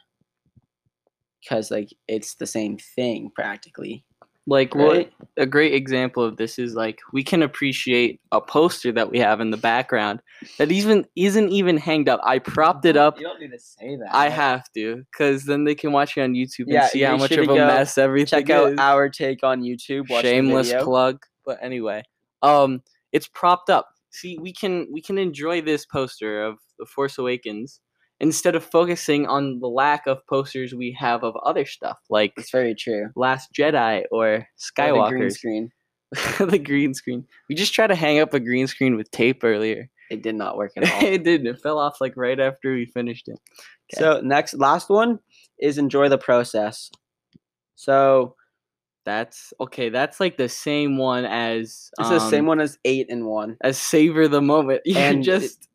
Cause 1.48 1.70
like 1.72 1.90
it's 2.08 2.34
the 2.36 2.48
same 2.48 2.78
thing 2.78 3.32
practically. 3.34 4.04
Like 4.48 4.74
what 4.74 5.12
a 5.38 5.46
great 5.46 5.76
example 5.76 6.24
of 6.24 6.38
this 6.38 6.58
is 6.58 6.74
like 6.74 7.00
we 7.14 7.24
can 7.24 7.44
appreciate 7.44 8.20
a 8.32 8.42
poster 8.42 8.92
that 8.92 9.12
we 9.12 9.20
have 9.20 9.40
in 9.40 9.52
the 9.52 9.58
background 9.58 10.20
that 10.58 10.72
even 10.72 11.06
isn't 11.16 11.50
even 11.50 11.78
hanged 11.78 12.10
up. 12.10 12.20
I 12.24 12.40
propped 12.40 12.86
it 12.86 12.98
up. 12.98 13.20
You 13.20 13.28
don't 13.28 13.40
need 13.40 13.52
to 13.52 13.60
say 13.60 13.98
that. 13.98 14.14
I 14.14 14.30
have 14.30 14.64
to, 14.74 15.06
because 15.12 15.46
then 15.46 15.64
they 15.64 15.76
can 15.76 15.92
watch 15.92 16.18
it 16.18 16.22
on 16.22 16.34
YouTube 16.34 16.74
and 16.74 16.90
see 16.90 17.02
how 17.02 17.18
much 17.18 17.32
of 17.32 17.48
a 17.48 17.56
mess 17.56 18.00
everything 18.00 18.40
check 18.40 18.50
out 18.50 18.74
is. 18.74 18.80
our 18.80 19.10
take 19.10 19.44
on 19.44 19.62
YouTube. 19.62 20.08
Shameless 20.22 20.74
plug. 20.84 21.24
But 21.46 21.60
anyway, 21.62 22.04
um, 22.42 22.82
it's 23.12 23.28
propped 23.28 23.70
up. 23.70 23.90
See, 24.10 24.40
we 24.40 24.54
can 24.54 24.88
we 24.92 25.02
can 25.02 25.20
enjoy 25.20 25.62
this 25.62 25.86
poster 25.86 26.44
of 26.44 26.58
The 26.80 26.88
Force 26.88 27.20
Awakens 27.20 27.80
instead 28.22 28.56
of 28.56 28.64
focusing 28.64 29.26
on 29.28 29.60
the 29.60 29.68
lack 29.68 30.08
of 30.08 30.26
posters 30.28 30.74
we 30.74 30.96
have 30.98 31.24
of 31.26 31.36
other 31.44 31.66
stuff 31.66 31.98
like 32.10 32.32
It's 32.38 32.52
very 32.52 32.74
true. 32.76 33.10
Last 33.18 33.50
Jedi 33.54 34.04
or 34.12 34.48
the 34.78 34.94
green 35.10 35.30
Skywalker. 35.30 35.32
screen. 35.32 35.72
the 36.40 36.60
green 36.60 36.94
screen. 36.94 37.26
We 37.50 37.56
just 37.56 37.74
tried 37.74 37.88
to 37.88 37.96
hang 37.96 38.20
up 38.20 38.34
a 38.34 38.40
green 38.40 38.68
screen 38.68 38.96
with 38.96 39.12
tape 39.12 39.44
earlier. 39.44 39.90
It 40.10 40.22
did 40.24 40.36
not 40.36 40.56
work 40.58 40.72
at 40.78 40.84
all. 40.92 41.04
it 41.04 41.24
didn't. 41.24 41.48
It 41.48 41.62
fell 41.62 41.80
off 41.80 42.00
like 42.00 42.14
right 42.16 42.40
after 42.40 42.74
we 42.74 42.86
finished 42.86 43.28
it. 43.28 43.40
Okay. 43.94 44.00
So 44.04 44.22
next, 44.22 44.54
last 44.56 44.90
one 44.90 45.20
is 45.60 45.78
enjoy 45.78 46.10
the 46.10 46.18
process. 46.18 46.92
So 47.76 48.36
That's 49.06 49.54
okay. 49.60 49.90
That's 49.90 50.20
like 50.20 50.38
the 50.38 50.50
same 50.50 50.98
one 50.98 51.26
as 51.26 51.90
it's 51.98 52.10
the 52.10 52.20
same 52.20 52.42
um, 52.42 52.48
one 52.48 52.60
as 52.60 52.78
eight 52.86 53.08
and 53.10 53.26
one. 53.26 53.58
as 53.62 53.78
savor 53.80 54.28
the 54.28 54.42
moment. 54.42 54.82
You 54.86 54.98
And 54.98 55.24
just. 55.24 55.68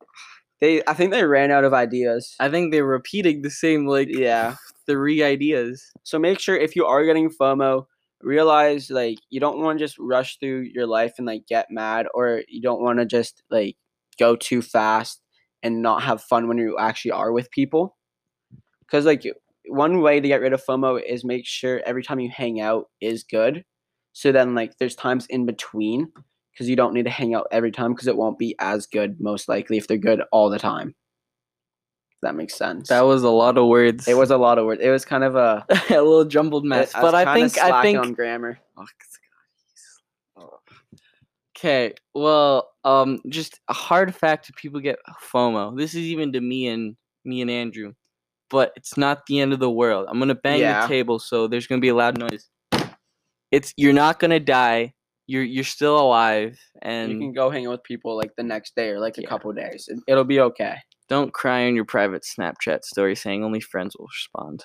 They, 0.61 0.83
I 0.87 0.95
think 0.95 1.13
they 1.13 1.25
ran 1.25 1.51
out 1.51 1.65
of 1.65 1.75
ideas. 1.75 2.35
I 2.41 2.49
think 2.49 2.73
they're 2.73 2.85
repeating 2.85 3.43
the 3.43 3.51
same 3.51 3.87
like 3.87 4.09
Yeah. 4.11 4.57
three 4.87 5.23
ideas. 5.23 5.93
So 6.05 6.19
make 6.19 6.39
sure 6.39 6.57
if 6.57 6.77
you 6.77 6.87
are 6.87 7.05
getting 7.05 7.29
FOMO, 7.29 7.87
realize 8.23 8.89
like 8.91 9.19
you 9.31 9.41
don't 9.41 9.59
want 9.59 9.79
to 9.79 9.85
just 9.85 9.99
rush 9.99 10.39
through 10.39 10.69
your 10.73 10.87
life 10.87 11.15
and 11.19 11.27
like 11.27 11.47
get 11.47 11.67
mad, 11.71 12.07
or 12.15 12.43
you 12.49 12.63
don't 12.63 12.81
want 12.81 12.99
to 13.01 13.05
just 13.05 13.43
like 13.51 13.77
go 14.19 14.37
too 14.37 14.63
fast 14.63 15.21
and 15.63 15.83
not 15.83 16.03
have 16.03 16.23
fun 16.23 16.49
when 16.49 16.59
you 16.59 16.79
actually 16.79 17.11
are 17.11 17.33
with 17.33 17.51
people. 17.51 17.97
Because 18.81 19.05
like 19.05 19.25
one 19.69 20.01
way 20.01 20.21
to 20.21 20.29
get 20.29 20.41
rid 20.41 20.53
of 20.53 20.65
FOMO 20.65 21.03
is 21.05 21.25
make 21.25 21.45
sure 21.47 21.83
every 21.85 22.03
time 22.05 22.21
you 22.21 22.31
hang 22.31 22.61
out 22.61 22.87
is 23.01 23.25
good. 23.25 23.65
So 24.13 24.33
then 24.33 24.55
like 24.55 24.79
there's 24.79 24.95
times 24.95 25.27
in 25.27 25.45
between 25.45 26.13
because 26.57 26.71
you 26.71 26.77
don't 26.77 26.95
need 26.95 27.05
to 27.05 27.11
hang 27.11 27.35
out 27.35 27.47
every 27.51 27.71
time 27.71 27.93
because 27.93 28.07
it 28.07 28.17
won't 28.17 28.39
be 28.39 28.57
as 28.59 28.87
good 28.87 29.21
most 29.21 29.47
likely 29.47 29.77
if 29.77 29.87
they're 29.87 29.99
good 29.99 30.23
all 30.33 30.49
the 30.49 30.59
time. 30.59 30.95
If 32.13 32.21
that 32.23 32.35
makes 32.35 32.55
sense. 32.55 32.89
That 32.89 33.03
was 33.03 33.25
a 33.25 33.29
lot 33.29 33.59
of 33.59 33.67
words. 33.67 34.09
it 34.09 34.17
was 34.17 34.31
a 34.31 34.39
lot 34.39 34.59
of 34.59 34.65
words. 34.65 34.81
It 34.83 34.89
was 34.89 35.05
kind 35.05 35.23
of 35.23 35.37
a 35.37 35.67
a 35.91 36.01
little 36.01 36.25
jumbled 36.25 36.65
mess, 36.65 36.95
I 36.95 37.03
but 37.03 37.15
I 37.15 37.35
think 37.35 37.59
I 37.59 37.83
think 37.83 37.99
on 37.99 38.15
grammar. 38.15 38.59
Okay, 41.59 41.95
well, 42.15 42.71
um, 42.85 43.21
just 43.29 43.61
a 43.69 43.75
hard 43.75 44.15
fact: 44.15 44.55
people 44.57 44.81
get 44.81 44.99
FOMO. 45.33 45.77
This 45.77 45.95
is 45.95 46.03
even 46.03 46.33
to 46.33 46.41
me 46.41 46.69
and 46.69 46.97
me 47.25 47.43
and 47.43 47.51
Andrew, 47.51 47.93
but 48.49 48.73
it's 48.77 48.97
not 48.97 49.27
the 49.27 49.41
end 49.41 49.53
of 49.53 49.59
the 49.59 49.71
world. 49.71 50.07
I'm 50.09 50.19
gonna 50.19 50.35
bang 50.35 50.61
Yeah. 50.61 50.83
the 50.83 50.89
table, 50.89 51.19
so 51.19 51.49
there's 51.49 51.67
gonna 51.67 51.81
be 51.83 51.89
a 51.89 51.95
loud 51.95 52.19
noise. 52.19 52.49
It's 53.51 53.75
you're 53.77 53.93
not 53.93 54.19
gonna 54.19 54.41
die. 54.41 54.95
You're 55.27 55.43
you're 55.45 55.65
still 55.65 55.99
alive, 55.99 56.59
and 56.83 57.11
you 57.13 57.19
can 57.19 57.33
go 57.33 57.51
hang 57.51 57.67
out 57.67 57.73
with 57.73 57.83
people 57.83 58.17
like 58.17 58.37
the 58.37 58.43
next 58.45 58.77
day 58.77 58.91
or 58.91 59.01
like 59.01 59.19
a 59.19 59.23
Yeah. 59.23 59.29
couple 59.29 59.53
days. 59.53 59.89
It, 59.89 59.99
it'll 60.07 60.25
be 60.25 60.41
okay. 60.41 60.77
don't 61.09 61.33
cry 61.33 61.67
on 61.67 61.75
your 61.77 61.85
private 61.85 62.23
Snapchat 62.25 62.85
story 62.85 63.15
saying 63.17 63.43
only 63.45 63.61
friends 63.61 63.97
will 63.97 64.07
respond. 64.07 64.65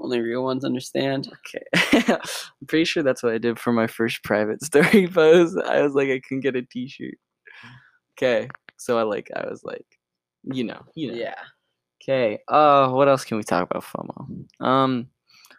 Only 0.00 0.20
real 0.20 0.44
ones 0.44 0.64
understand. 0.64 1.30
Okay. 1.46 2.12
I'm 2.60 2.66
pretty 2.66 2.84
sure 2.84 3.02
that's 3.02 3.22
what 3.22 3.34
I 3.34 3.38
did 3.38 3.58
for 3.58 3.72
my 3.72 3.86
first 3.88 4.22
private 4.24 4.64
story 4.70 5.08
post. 5.08 5.56
I 5.66 5.82
was 5.82 5.94
like, 5.94 6.08
I 6.10 6.20
couldn't 6.20 6.40
get 6.42 6.56
a 6.56 6.62
t-shirt. 6.62 7.14
Okay. 8.16 8.48
So 8.76 8.98
I 8.98 9.02
like, 9.02 9.30
I 9.34 9.48
was 9.48 9.62
like, 9.64 9.86
you 10.44 10.64
know, 10.64 10.80
you 10.94 11.10
know. 11.10 11.18
Yeah. 11.18 11.34
Okay. 12.02 12.38
Uh, 12.48 12.88
what 12.90 13.08
else 13.08 13.24
can 13.24 13.36
we 13.36 13.42
talk 13.42 13.68
about 13.68 13.82
FOMO? 13.84 14.64
Um, 14.64 15.08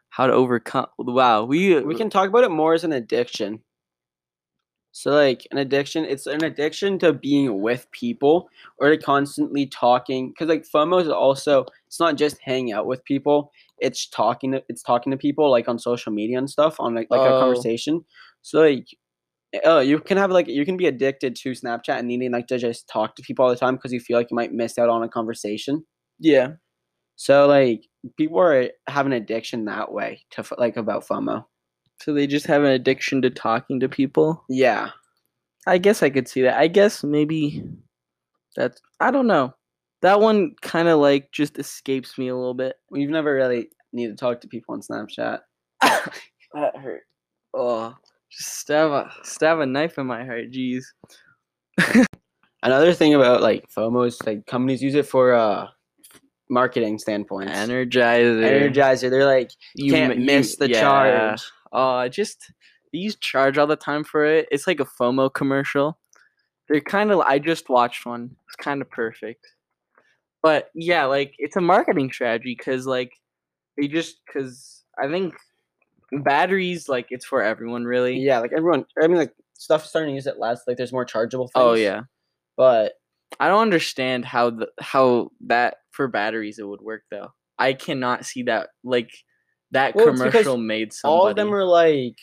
how 0.09 0.27
to 0.27 0.33
overcome. 0.33 0.87
Wow, 0.97 1.43
we 1.43 1.79
We 1.81 1.95
can 1.95 2.09
talk 2.09 2.29
about 2.29 2.43
it 2.45 2.51
more 2.51 2.73
as 2.73 2.83
an 2.83 2.93
addiction. 2.93 3.61
So 4.91 5.11
like 5.11 5.47
an 5.51 5.57
addiction, 5.59 6.03
it's 6.05 6.25
an 6.27 6.43
addiction 6.43 6.99
to 6.99 7.13
being 7.13 7.61
with 7.61 7.89
people 7.91 8.49
or 8.79 8.89
to 8.89 8.97
constantly 8.97 9.65
talking. 9.67 10.29
Because 10.29 10.47
like 10.49 10.65
FOMO 10.67 11.01
is 11.01 11.09
also 11.09 11.65
it's 11.87 11.99
not 11.99 12.15
just 12.17 12.37
hanging 12.41 12.73
out 12.73 12.87
with 12.87 13.03
people. 13.05 13.51
It's 13.79 14.07
talking 14.07 14.51
to 14.53 14.63
it's 14.69 14.83
talking 14.83 15.11
to 15.11 15.17
people 15.17 15.49
like 15.51 15.67
on 15.69 15.79
social 15.79 16.11
media 16.11 16.37
and 16.37 16.49
stuff 16.49 16.79
on 16.79 16.95
like 16.95 17.07
like 17.09 17.21
a 17.21 17.33
Oh. 17.35 17.39
conversation. 17.39 18.03
So 18.41 18.61
like 18.61 18.87
oh 19.65 19.79
you 19.79 19.99
can 19.99 20.17
have 20.17 20.31
like 20.31 20.47
you 20.47 20.65
can 20.65 20.77
be 20.77 20.87
addicted 20.87 21.35
to 21.37 21.51
Snapchat 21.51 21.97
and 21.99 22.07
needing 22.07 22.31
like 22.31 22.47
to 22.47 22.57
just 22.57 22.87
talk 22.87 23.15
to 23.15 23.23
people 23.23 23.45
all 23.45 23.51
the 23.51 23.57
time 23.57 23.75
because 23.75 23.93
you 23.93 23.99
feel 23.99 24.17
like 24.17 24.31
you 24.31 24.35
might 24.35 24.53
miss 24.53 24.77
out 24.77 24.89
on 24.89 25.03
a 25.03 25.09
conversation. 25.09 25.85
Yeah. 26.19 26.53
So 27.15 27.47
like 27.47 27.85
people 28.17 28.39
are 28.39 28.69
have 28.87 29.05
an 29.05 29.13
addiction 29.13 29.65
that 29.65 29.91
way 29.91 30.23
to 30.31 30.43
like 30.57 30.77
about 30.77 31.05
FOMO. 31.07 31.45
So 32.01 32.13
they 32.13 32.27
just 32.27 32.45
have 32.47 32.63
an 32.63 32.71
addiction 32.71 33.21
to 33.23 33.29
talking 33.29 33.79
to 33.81 33.89
people. 33.89 34.43
Yeah. 34.49 34.89
I 35.67 35.77
guess 35.77 36.01
I 36.01 36.09
could 36.09 36.27
see 36.27 36.41
that. 36.43 36.57
I 36.57 36.67
guess 36.67 37.03
maybe 37.03 37.63
that's 38.55 38.81
I 38.99 39.11
don't 39.11 39.27
know. 39.27 39.53
That 40.01 40.21
one 40.21 40.55
kind 40.61 40.87
of 40.87 40.99
like 40.99 41.31
just 41.31 41.59
escapes 41.59 42.17
me 42.17 42.29
a 42.29 42.35
little 42.35 42.53
bit. 42.53 42.77
We've 42.89 43.09
never 43.09 43.33
really 43.33 43.69
needed 43.91 44.17
to 44.17 44.19
talk 44.19 44.39
to 44.41 44.47
people 44.47 44.73
on 44.73 44.81
Snapchat. 44.81 45.39
that 45.81 46.77
hurt. 46.77 47.01
Oh, 47.53 47.95
just 48.31 48.59
stab 48.59 48.91
a 48.91 49.11
stab 49.23 49.59
a 49.59 49.65
knife 49.65 49.97
in 49.97 50.07
my 50.07 50.23
heart. 50.23 50.51
Jeez. 50.51 50.83
Another 52.63 52.93
thing 52.93 53.13
about 53.13 53.41
like 53.41 53.65
FOMO 53.75 54.07
is 54.07 54.21
like 54.25 54.45
companies 54.45 54.81
use 54.81 54.95
it 54.95 55.05
for 55.05 55.33
uh 55.33 55.67
marketing 56.49 56.97
standpoint. 56.97 57.49
Energizer. 57.49 58.71
Energizer, 58.73 59.09
they're 59.09 59.25
like 59.25 59.51
You 59.75 59.91
can't 59.91 60.13
m- 60.13 60.19
you- 60.19 60.25
miss 60.25 60.55
the 60.55 60.69
yeah. 60.69 60.79
charge. 60.81 61.41
Oh, 61.71 61.95
I 61.95 62.09
just 62.09 62.51
they 62.91 62.99
use 62.99 63.15
charge 63.15 63.57
all 63.57 63.67
the 63.67 63.75
time 63.75 64.03
for 64.03 64.25
it. 64.25 64.47
It's 64.51 64.67
like 64.67 64.79
a 64.79 64.85
FOMO 64.85 65.33
commercial. 65.33 65.99
They're 66.67 66.81
kind 66.81 67.11
of. 67.11 67.19
I 67.19 67.39
just 67.39 67.69
watched 67.69 68.05
one. 68.05 68.35
It's 68.47 68.55
kind 68.55 68.81
of 68.81 68.89
perfect. 68.89 69.45
But 70.41 70.69
yeah, 70.73 71.05
like 71.05 71.33
it's 71.37 71.55
a 71.55 71.61
marketing 71.61 72.11
strategy 72.11 72.55
because 72.57 72.85
like 72.85 73.11
they 73.77 73.87
just 73.87 74.17
because 74.25 74.83
I 75.01 75.07
think 75.07 75.33
batteries 76.11 76.87
like 76.87 77.07
it's 77.09 77.25
for 77.25 77.41
everyone 77.41 77.85
really. 77.85 78.17
Yeah, 78.17 78.39
like 78.39 78.51
everyone 78.55 78.85
I 79.01 79.07
mean 79.07 79.17
like 79.17 79.33
stuff 79.53 79.85
starting 79.85 80.11
to 80.11 80.15
use 80.15 80.27
it 80.27 80.39
less. 80.39 80.61
Like 80.67 80.77
there's 80.77 80.93
more 80.93 81.05
chargeable 81.05 81.51
oh, 81.55 81.73
things. 81.73 81.79
Oh 81.79 81.83
yeah. 81.83 82.01
But 82.55 82.93
I 83.39 83.47
don't 83.47 83.61
understand 83.61 84.25
how 84.25 84.51
the 84.51 84.69
how 84.79 85.31
that 85.47 85.77
for 85.91 86.07
batteries 86.07 86.59
it 86.59 86.67
would 86.67 86.81
work 86.81 87.03
though. 87.11 87.33
I 87.57 87.73
cannot 87.73 88.25
see 88.25 88.43
that 88.43 88.69
like 88.83 89.11
that 89.71 89.95
Well, 89.95 90.07
commercial 90.07 90.57
made 90.57 90.93
somebody. 90.93 91.19
all 91.19 91.27
of 91.27 91.35
them 91.35 91.53
are 91.53 91.63
like 91.65 92.17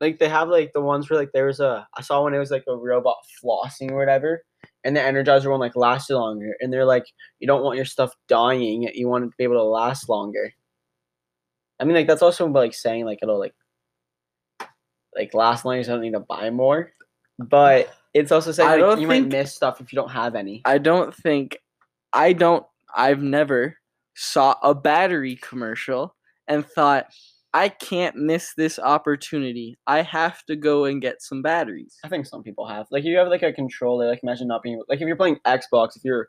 like 0.00 0.18
they 0.18 0.28
have 0.28 0.48
like 0.48 0.72
the 0.74 0.80
ones 0.80 1.08
where 1.08 1.18
like 1.18 1.32
there 1.32 1.46
was 1.46 1.60
a 1.60 1.86
I 1.96 2.02
saw 2.02 2.22
one 2.22 2.34
it 2.34 2.38
was 2.38 2.50
like 2.50 2.64
a 2.68 2.76
robot 2.76 3.16
flossing 3.42 3.90
or 3.90 3.96
whatever. 3.96 4.44
And 4.84 4.94
the 4.96 5.00
Energizer 5.00 5.50
one 5.50 5.60
like 5.60 5.76
lasted 5.76 6.14
longer. 6.16 6.54
And 6.60 6.72
they're 6.72 6.84
like, 6.84 7.04
you 7.38 7.46
don't 7.46 7.62
want 7.62 7.76
your 7.76 7.84
stuff 7.86 8.12
dying, 8.28 8.88
you 8.94 9.08
want 9.08 9.24
it 9.24 9.28
to 9.28 9.32
be 9.38 9.44
able 9.44 9.56
to 9.56 9.62
last 9.62 10.08
longer. 10.08 10.52
I 11.80 11.84
mean 11.84 11.94
like 11.94 12.06
that's 12.06 12.22
also 12.22 12.46
like 12.46 12.74
saying 12.74 13.04
like 13.04 13.18
it'll 13.22 13.38
like 13.38 13.54
like 15.14 15.34
last 15.34 15.64
longer 15.64 15.82
so 15.84 15.92
I 15.92 15.94
don't 15.96 16.02
need 16.02 16.12
to 16.12 16.20
buy 16.20 16.50
more. 16.50 16.92
But 17.38 17.92
it's 18.12 18.30
also 18.32 18.52
saying 18.52 18.68
I 18.68 18.72
like, 18.72 18.80
don't 18.80 19.00
you 19.00 19.08
think- 19.08 19.28
might 19.32 19.38
miss 19.38 19.54
stuff 19.54 19.80
if 19.80 19.92
you 19.92 19.96
don't 19.96 20.10
have 20.10 20.34
any. 20.34 20.62
I 20.64 20.78
don't 20.78 21.14
think 21.14 21.58
I 22.12 22.32
don't 22.32 22.64
I've 22.94 23.22
never 23.22 23.76
saw 24.14 24.54
a 24.62 24.74
battery 24.74 25.36
commercial 25.36 26.13
and 26.48 26.66
thought 26.66 27.06
I 27.54 27.68
can't 27.68 28.16
miss 28.16 28.52
this 28.56 28.80
opportunity. 28.80 29.78
I 29.86 30.02
have 30.02 30.44
to 30.46 30.56
go 30.56 30.86
and 30.86 31.00
get 31.00 31.22
some 31.22 31.40
batteries. 31.40 31.96
I 32.04 32.08
think 32.08 32.26
some 32.26 32.42
people 32.42 32.66
have. 32.66 32.86
Like 32.90 33.04
you 33.04 33.16
have 33.18 33.28
like 33.28 33.44
a 33.44 33.52
controller. 33.52 34.08
Like 34.08 34.20
imagine 34.24 34.48
not 34.48 34.62
being 34.62 34.82
like 34.88 35.00
if 35.00 35.06
you're 35.06 35.16
playing 35.16 35.38
Xbox, 35.46 35.96
if 35.96 36.04
you're 36.04 36.28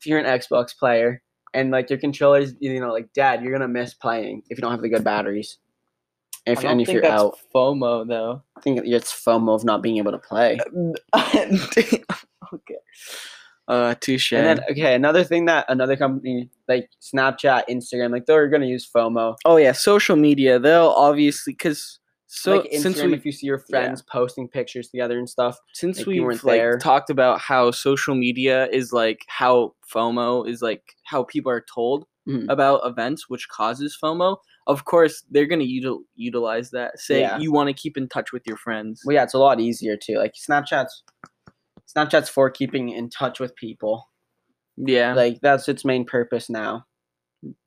if 0.00 0.06
you're 0.06 0.18
an 0.18 0.24
Xbox 0.24 0.76
player 0.76 1.22
and 1.52 1.70
like 1.70 1.90
your 1.90 1.98
controller's 1.98 2.54
you 2.60 2.80
know 2.80 2.90
like 2.92 3.12
Dad, 3.12 3.42
you're 3.42 3.52
gonna 3.52 3.68
miss 3.68 3.92
playing 3.92 4.42
if 4.48 4.56
you 4.56 4.62
don't 4.62 4.70
have 4.70 4.80
the 4.80 4.88
good 4.88 5.04
batteries. 5.04 5.58
And 6.46 6.54
if, 6.54 6.60
I 6.60 6.62
don't 6.62 6.72
and 6.72 6.80
if 6.80 6.86
think 6.86 6.94
you're 6.94 7.02
that's 7.02 7.22
out, 7.22 7.38
FOMO 7.54 8.08
though. 8.08 8.42
I 8.56 8.60
think 8.62 8.80
it's 8.86 9.12
FOMO 9.12 9.54
of 9.54 9.64
not 9.64 9.82
being 9.82 9.98
able 9.98 10.12
to 10.12 10.18
play. 10.18 10.58
okay. 11.14 12.76
Uh 13.68 13.94
touche. 13.96 14.32
And 14.32 14.46
then 14.46 14.60
okay, 14.70 14.94
another 14.94 15.24
thing 15.24 15.44
that 15.44 15.66
another 15.68 15.94
company 15.94 16.48
like 16.68 16.90
Snapchat, 17.00 17.62
Instagram, 17.70 18.10
like 18.12 18.26
they're 18.26 18.48
gonna 18.48 18.66
use 18.66 18.88
FOMO. 18.94 19.36
oh 19.44 19.56
yeah, 19.56 19.72
social 19.72 20.16
media. 20.16 20.58
They'll 20.58 20.94
obviously 20.96 21.54
cuz 21.54 21.98
so 22.30 22.56
like 22.58 22.70
Instagram, 22.70 22.80
since 22.82 23.02
we 23.02 23.14
if 23.14 23.24
you 23.24 23.32
see 23.32 23.46
your 23.46 23.58
friends 23.58 24.02
posting 24.02 24.48
pictures 24.48 24.88
together 24.90 25.18
and 25.18 25.28
stuff, 25.28 25.56
since 25.72 25.98
like, 25.98 26.06
we've 26.08 26.22
weren't 26.22 26.44
like 26.44 26.60
there. 26.60 26.76
talked 26.78 27.08
about 27.08 27.40
how 27.40 27.70
social 27.70 28.14
media 28.14 28.68
is 28.70 28.92
like 28.92 29.20
how 29.28 29.74
FOMO 29.92 30.46
is 30.46 30.60
like 30.60 30.82
how 31.04 31.24
people 31.24 31.50
are 31.50 31.64
told 31.74 32.04
Mhm. 32.28 32.44
about 32.50 32.82
events 32.84 33.30
which 33.30 33.48
causes 33.48 33.96
FOMO, 34.02 34.36
of 34.66 34.84
course 34.84 35.24
they're 35.30 35.46
gonna 35.46 35.64
util- 35.64 36.02
utilize 36.16 36.70
that. 36.72 36.98
Say 37.00 37.20
Yeah. 37.20 37.38
you 37.38 37.50
want 37.50 37.68
to 37.68 37.72
keep 37.72 37.96
in 37.96 38.06
touch 38.08 38.30
with 38.32 38.42
your 38.46 38.58
friends. 38.58 39.00
well, 39.06 39.14
yeah, 39.14 39.22
it's 39.22 39.32
a 39.32 39.38
lot 39.38 39.58
easier 39.58 39.96
too. 39.96 40.16
Like 40.18 40.34
Snapchat's 40.34 41.02
Snapchat's 41.96 42.28
for 42.28 42.50
keeping 42.50 42.90
in 42.90 43.08
touch 43.08 43.40
with 43.40 43.56
people. 43.56 44.04
Yeah, 44.78 45.14
Like 45.14 45.40
that's 45.40 45.68
its 45.68 45.84
main 45.84 46.04
purpose 46.04 46.48
now. 46.50 46.84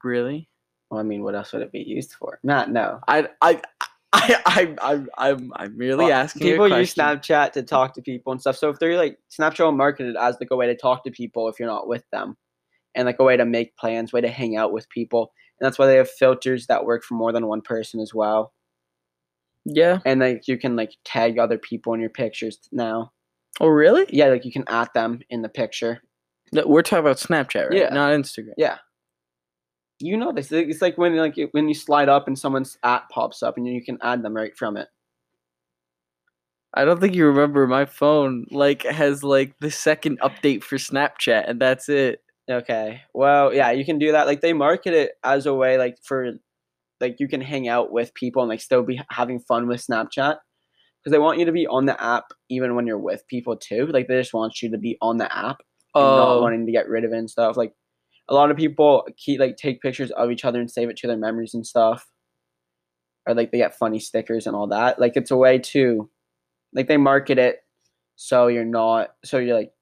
really. 0.03 0.47
Well, 0.89 0.99
I 0.99 1.03
mean, 1.03 1.23
what 1.23 1.35
else 1.35 1.53
would 1.53 1.61
it 1.61 1.71
be 1.71 1.79
used 1.79 2.13
for? 2.13 2.39
Not 2.43 2.69
no. 2.71 2.99
I 3.07 3.29
I 3.41 3.61
I 4.13 4.41
I 4.45 4.75
I'm 4.81 5.09
I'm, 5.17 5.53
I'm 5.55 5.77
merely 5.77 6.05
Well, 6.05 6.13
asking. 6.13 6.41
people 6.41 6.67
use. 6.67 6.93
Snapchat 6.93 7.53
to 7.53 7.63
talk 7.63 7.93
to 7.95 8.01
people 8.01 8.31
and 8.33 8.41
stuff. 8.41 8.57
So 8.57 8.69
if 8.69 8.77
they're 8.79 8.97
like 8.97 9.17
Snapchat 9.31 9.63
will 9.63 9.71
market 9.71 10.07
it 10.07 10.15
as 10.19 10.35
like 10.41 10.51
a 10.51 10.55
way 10.55 10.67
to 10.67 10.75
talk 10.75 11.03
to 11.05 11.11
people 11.11 11.47
if 11.47 11.59
you're 11.59 11.69
not 11.69 11.87
with 11.87 12.03
them, 12.11 12.35
and 12.95 13.05
like 13.05 13.19
a 13.19 13.23
way 13.23 13.37
to 13.37 13.45
make 13.45 13.77
plans, 13.77 14.11
way 14.11 14.21
to 14.21 14.27
hang 14.29 14.57
out 14.57 14.73
with 14.73 14.89
people, 14.89 15.31
and 15.59 15.65
that's 15.65 15.79
why 15.79 15.85
they 15.87 15.95
have 15.95 16.09
filters 16.09 16.67
that 16.67 16.83
work 16.85 17.03
for 17.03 17.13
more 17.15 17.31
than 17.31 17.47
one 17.47 17.61
person 17.61 17.99
as 18.01 18.13
well. 18.13 18.53
Yeah. 19.65 19.99
And 20.05 20.19
like 20.19 20.47
you 20.47 20.57
can 20.57 20.75
like 20.75 20.91
tag 21.05 21.39
other 21.39 21.57
people 21.57 21.93
in 21.93 22.01
your 22.01 22.09
pictures 22.09 22.57
now. 22.71 23.11
Oh 23.61 23.67
really? 23.67 24.05
Yeah, 24.09 24.27
like 24.27 24.43
you 24.43 24.51
can 24.51 24.65
add 24.67 24.89
them 24.93 25.21
in 25.29 25.41
the 25.41 25.49
picture. 25.49 26.01
No, 26.53 26.63
We're 26.65 26.81
talking 26.81 26.99
about 26.99 27.17
Snapchat, 27.17 27.69
right? 27.69 27.79
Yeah. 27.79 27.89
Not 27.93 28.11
Instagram. 28.11 28.53
Yeah. 28.57 28.77
You 29.99 30.17
know 30.17 30.31
this. 30.31 30.51
It's 30.51 30.81
like 30.81 30.97
when 30.97 31.15
like 31.15 31.37
when 31.51 31.67
you 31.67 31.75
slide 31.75 32.09
up 32.09 32.27
and 32.27 32.37
someone's 32.37 32.77
app 32.83 33.09
pops 33.09 33.43
up 33.43 33.57
and 33.57 33.67
you 33.67 33.83
can 33.83 33.97
add 34.01 34.23
them 34.23 34.35
right 34.35 34.55
from 34.57 34.75
it. 34.75 34.87
I 36.73 36.85
don't 36.85 36.99
think 36.99 37.15
you 37.15 37.27
remember 37.27 37.67
my 37.67 37.85
phone 37.85 38.45
like 38.49 38.83
has 38.83 39.23
like 39.23 39.53
the 39.59 39.69
second 39.69 40.19
update 40.21 40.63
for 40.63 40.77
Snapchat 40.77 41.49
and 41.49 41.61
that's 41.61 41.87
it. 41.89 42.21
Okay. 42.49 43.01
Well, 43.13 43.53
yeah, 43.53 43.71
you 43.71 43.85
can 43.85 43.99
do 43.99 44.11
that. 44.13 44.25
Like 44.25 44.41
they 44.41 44.53
market 44.53 44.93
it 44.93 45.11
as 45.23 45.45
a 45.45 45.53
way 45.53 45.77
like 45.77 45.97
for 46.03 46.31
like 46.99 47.17
you 47.19 47.27
can 47.27 47.41
hang 47.41 47.67
out 47.67 47.91
with 47.91 48.13
people 48.13 48.41
and 48.41 48.49
like 48.49 48.61
still 48.61 48.83
be 48.83 49.01
having 49.11 49.39
fun 49.39 49.67
with 49.67 49.85
Snapchat 49.85 50.37
because 51.03 51.11
they 51.11 51.19
want 51.19 51.39
you 51.39 51.45
to 51.45 51.51
be 51.51 51.67
on 51.67 51.85
the 51.85 52.01
app 52.01 52.25
even 52.49 52.75
when 52.75 52.87
you're 52.87 52.97
with 52.97 53.27
people 53.27 53.55
too. 53.55 53.87
Like 53.87 54.07
they 54.07 54.19
just 54.19 54.33
want 54.33 54.61
you 54.61 54.71
to 54.71 54.77
be 54.77 54.97
on 55.01 55.17
the 55.17 55.35
app 55.35 55.61
and 55.95 56.15
not 56.15 56.37
Oh, 56.37 56.41
wanting 56.41 56.65
to 56.65 56.71
get 56.71 56.87
rid 56.89 57.03
of 57.03 57.13
it 57.13 57.17
and 57.17 57.29
stuff. 57.29 57.57
Like 57.57 57.73
a 58.29 58.33
lot 58.33 58.51
of 58.51 58.57
people 58.57 59.07
keep 59.17 59.39
like 59.39 59.57
take 59.57 59.81
pictures 59.81 60.11
of 60.11 60.31
each 60.31 60.45
other 60.45 60.59
and 60.59 60.71
save 60.71 60.89
it 60.89 60.97
to 60.97 61.07
their 61.07 61.17
memories 61.17 61.53
and 61.53 61.65
stuff. 61.65 62.07
Or 63.27 63.35
like 63.35 63.51
they 63.51 63.57
get 63.59 63.77
funny 63.77 63.99
stickers 63.99 64.47
and 64.47 64.55
all 64.55 64.67
that. 64.67 64.99
Like 64.99 65.13
it's 65.15 65.31
a 65.31 65.37
way 65.37 65.59
to 65.59 66.09
like 66.73 66.87
they 66.87 66.97
market 66.97 67.37
it 67.37 67.59
so 68.15 68.47
you're 68.47 68.65
not 68.65 69.15
so 69.25 69.37
you're 69.37 69.55
like 69.57 69.73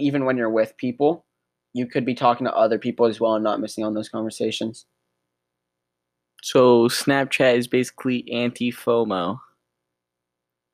even 0.00 0.24
when 0.24 0.36
you're 0.36 0.50
with 0.50 0.76
people, 0.76 1.26
you 1.74 1.86
could 1.86 2.04
be 2.06 2.14
talking 2.14 2.46
to 2.46 2.54
other 2.54 2.78
people 2.78 3.06
as 3.06 3.20
well 3.20 3.34
and 3.34 3.44
not 3.44 3.60
missing 3.60 3.84
on 3.84 3.94
those 3.94 4.08
conversations. 4.08 4.86
so 6.42 6.88
Snapchat 6.88 7.56
is 7.56 7.66
basically 7.66 8.30
anti 8.30 8.70
FOMO. 8.72 9.38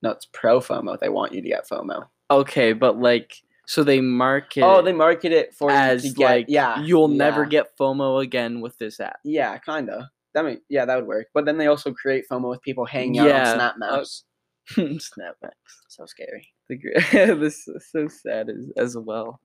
No, 0.02 0.10
it's 0.10 0.26
pro 0.32 0.60
FOMO. 0.60 0.98
They 0.98 1.08
want 1.08 1.32
you 1.32 1.40
to 1.42 1.48
get 1.48 1.68
FOMO. 1.68 2.06
Okay, 2.30 2.72
but 2.72 2.98
like 2.98 3.42
so 3.72 3.82
they 3.82 4.02
market 4.02 4.62
Oh, 4.62 4.82
they 4.82 4.92
market 4.92 5.32
it 5.32 5.54
for 5.54 5.70
as 5.70 6.04
you 6.04 6.11
to 6.11 6.16
get 6.16 6.24
like 6.26 6.46
yeah. 6.46 6.82
you'll 6.82 7.08
never 7.08 7.46
get 7.46 7.74
FOMO 7.80 8.22
again 8.22 8.61
with 8.61 8.76
this 8.76 9.00
app. 9.00 9.16
Yeah, 9.24 9.56
kinda. 9.56 10.11
That 10.35 10.44
mean, 10.44 10.61
yeah, 10.68 10.85
that 10.85 10.96
would 10.96 11.06
work. 11.06 11.28
But 11.32 11.46
then 11.46 11.56
they 11.56 11.68
also 11.68 11.90
create 11.90 12.26
FOMO 12.30 12.50
with 12.50 12.61
people 12.61 12.85
hanging 12.85 13.18
out 13.20 13.28
Yeah, 13.28 13.50
on 13.52 13.56
Snap 13.56 13.74
uh, 13.80 15.46
Maps. 15.46 15.82
So 15.88 16.04
scary. 16.04 16.48
The 16.68 16.76
this 17.40 17.66
is 17.66 17.88
so 17.90 18.08
sad 18.08 18.50
as, 18.50 18.70
as 18.76 18.98
well. 18.98 19.40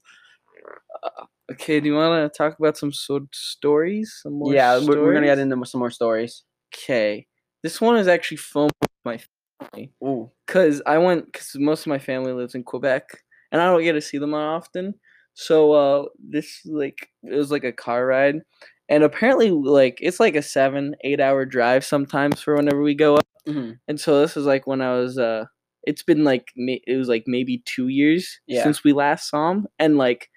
Okay, 1.49 1.79
do 1.79 1.87
you 1.87 1.95
want 1.95 2.29
to 2.33 2.37
talk 2.37 2.59
about 2.59 2.75
some 2.75 2.91
sort 2.91 3.33
stories? 3.33 4.19
Some 4.23 4.33
more 4.33 4.53
yeah, 4.53 4.77
we're, 4.77 5.01
we're 5.01 5.13
gonna 5.13 5.27
get 5.27 5.39
into 5.39 5.65
some 5.65 5.79
more 5.79 5.91
stories. 5.91 6.43
Okay, 6.75 7.27
this 7.63 7.79
one 7.79 7.95
is 7.95 8.09
actually 8.09 8.37
phone 8.37 8.71
with 8.81 8.89
my 9.05 9.19
family 9.61 9.93
Ooh. 10.03 10.29
because 10.45 10.81
I 10.85 10.97
went 10.97 11.27
because 11.27 11.55
most 11.55 11.81
of 11.81 11.87
my 11.87 11.99
family 11.99 12.33
lives 12.33 12.55
in 12.55 12.63
Quebec 12.63 13.23
and 13.51 13.61
I 13.61 13.65
don't 13.65 13.83
get 13.83 13.93
to 13.93 14.01
see 14.01 14.17
them 14.17 14.33
often. 14.33 14.95
So 15.33 15.71
uh, 15.73 16.05
this 16.19 16.61
like 16.65 17.09
it 17.23 17.35
was 17.35 17.51
like 17.51 17.63
a 17.63 17.71
car 17.71 18.05
ride, 18.07 18.41
and 18.89 19.03
apparently 19.03 19.51
like 19.51 19.97
it's 20.01 20.19
like 20.19 20.35
a 20.35 20.41
seven 20.41 20.95
eight 21.03 21.19
hour 21.21 21.45
drive 21.45 21.85
sometimes 21.85 22.41
for 22.41 22.55
whenever 22.55 22.81
we 22.81 22.95
go 22.95 23.15
up. 23.17 23.27
hmm 23.47 23.71
And 23.87 23.99
so 23.99 24.19
this 24.21 24.35
was 24.35 24.45
like 24.45 24.65
when 24.67 24.81
I 24.81 24.93
was 24.97 25.17
uh 25.17 25.45
it's 25.83 26.03
been 26.03 26.23
like 26.25 26.51
it 26.55 26.97
was 26.97 27.07
like 27.07 27.23
maybe 27.27 27.61
2 27.65 27.87
years 27.87 28.39
Yeah. 28.47 28.63
since 28.63 28.83
we 28.83 28.93
last 28.93 29.29
saw 29.29 29.49
them, 29.53 29.67
and 29.79 29.97
like 29.97 30.29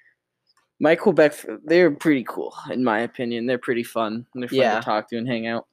my 0.81 0.96
Quebec 0.96 1.35
they're 1.64 1.90
pretty 1.90 2.25
cool 2.29 2.55
in 2.70 2.85
my 2.85 3.01
opinion. 3.01 3.46
They're 3.46 3.59
pretty 3.59 3.83
fun. 3.85 4.27
They're 4.35 4.49
fun 4.49 4.59
Yeah. 4.59 4.79
to 4.81 4.85
talk 4.85 5.09
to 5.11 5.16
and 5.18 5.27
hang 5.29 5.46
out. 5.46 5.66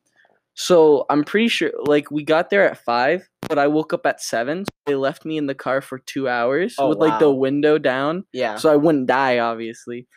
So 0.59 1.05
I'm 1.11 1.23
pretty 1.23 1.49
sure 1.49 1.71
like 1.85 2.09
we 2.09 2.23
got 2.23 2.49
there 2.49 2.67
at 2.67 2.83
5, 2.83 3.29
but 3.47 3.59
I 3.59 3.67
woke 3.67 3.93
up 3.93 4.07
at 4.07 4.19
7. 4.21 4.65
So 4.65 4.69
they 4.87 4.95
left 4.95 5.23
me 5.23 5.37
in 5.37 5.45
the 5.45 5.53
car 5.53 5.81
for 5.81 5.99
2 5.99 6.27
hours 6.27 6.75
Oh, 6.79 6.89
with 6.89 6.97
like 6.97 7.19
the 7.19 7.31
window 7.31 7.77
down 7.77 8.25
Yeah. 8.33 8.55
so 8.55 8.71
I 8.71 8.75
wouldn't 8.75 9.05
die, 9.07 9.37
obviously. 9.37 10.07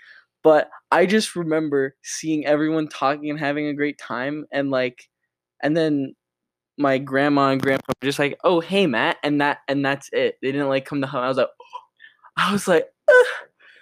But 0.42 0.70
I 0.90 1.04
just 1.04 1.36
remember 1.36 1.94
seeing 2.02 2.46
everyone 2.46 2.88
talking 2.88 3.28
and 3.28 3.38
having 3.38 3.66
a 3.66 3.74
great 3.74 3.98
time, 3.98 4.46
and 4.50 4.70
like, 4.70 4.98
and 5.62 5.76
then 5.76 6.14
my 6.78 6.96
grandma 6.96 7.50
and 7.50 7.60
grandpa 7.60 7.92
were 8.02 8.06
just 8.06 8.18
like, 8.18 8.38
"Oh, 8.42 8.60
hey, 8.60 8.86
Matt," 8.86 9.18
and 9.22 9.42
that 9.42 9.58
and 9.68 9.84
that's 9.84 10.08
it. 10.14 10.36
They 10.40 10.50
didn't 10.52 10.70
like 10.70 10.86
come 10.86 11.02
to 11.02 11.06
home. 11.06 11.22
I 11.24 11.28
was 11.28 11.36
like, 11.36 11.48
I 12.38 12.52
was 12.52 12.66
like, 12.66 12.86
"Ugh." 13.10 13.26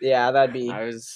yeah, 0.00 0.32
that'd 0.32 0.52
be 0.52 0.68
I 0.68 0.84
was. 0.86 1.14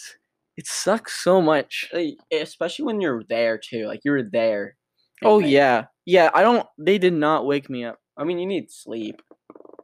It 0.57 0.69
sucks 0.69 1.21
so 1.25 1.43
much. 1.43 1.91
especially 2.33 2.85
when 2.85 3.01
you're 3.01 3.25
there 3.29 3.59
too. 3.59 3.87
Like 3.89 4.03
you 4.05 4.13
were 4.13 4.23
there. 4.23 4.77
Oh 5.25 5.37
like, 5.37 5.51
yeah, 5.51 5.87
yeah. 6.07 6.31
I 6.35 6.43
don't. 6.43 6.67
They 6.79 6.99
did 6.99 7.13
not 7.13 7.47
wake 7.47 7.69
me 7.71 7.85
up. 7.85 7.99
I 8.17 8.25
mean, 8.25 8.39
you 8.39 8.47
need 8.47 8.71
sleep. 8.71 9.23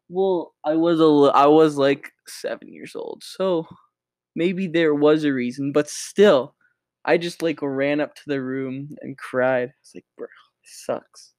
Well, 0.08 0.54
I 0.64 0.74
was 0.74 1.00
a. 1.00 1.36
I 1.36 1.46
was 1.46 1.76
like 1.76 2.10
seven 2.26 2.72
years 2.72 2.94
old, 2.94 3.22
so 3.24 3.66
maybe 4.34 4.66
there 4.66 4.94
was 4.94 5.24
a 5.24 5.32
reason, 5.32 5.72
but 5.72 5.88
still, 5.88 6.54
I 7.04 7.18
just 7.18 7.42
like 7.42 7.58
ran 7.62 8.00
up 8.00 8.14
to 8.14 8.22
the 8.26 8.42
room 8.42 8.90
and 9.00 9.18
cried. 9.18 9.68
I 9.68 9.80
was 9.82 9.92
like, 9.94 10.06
bro, 10.16 10.26
this 10.62 10.84
sucks. 10.84 11.34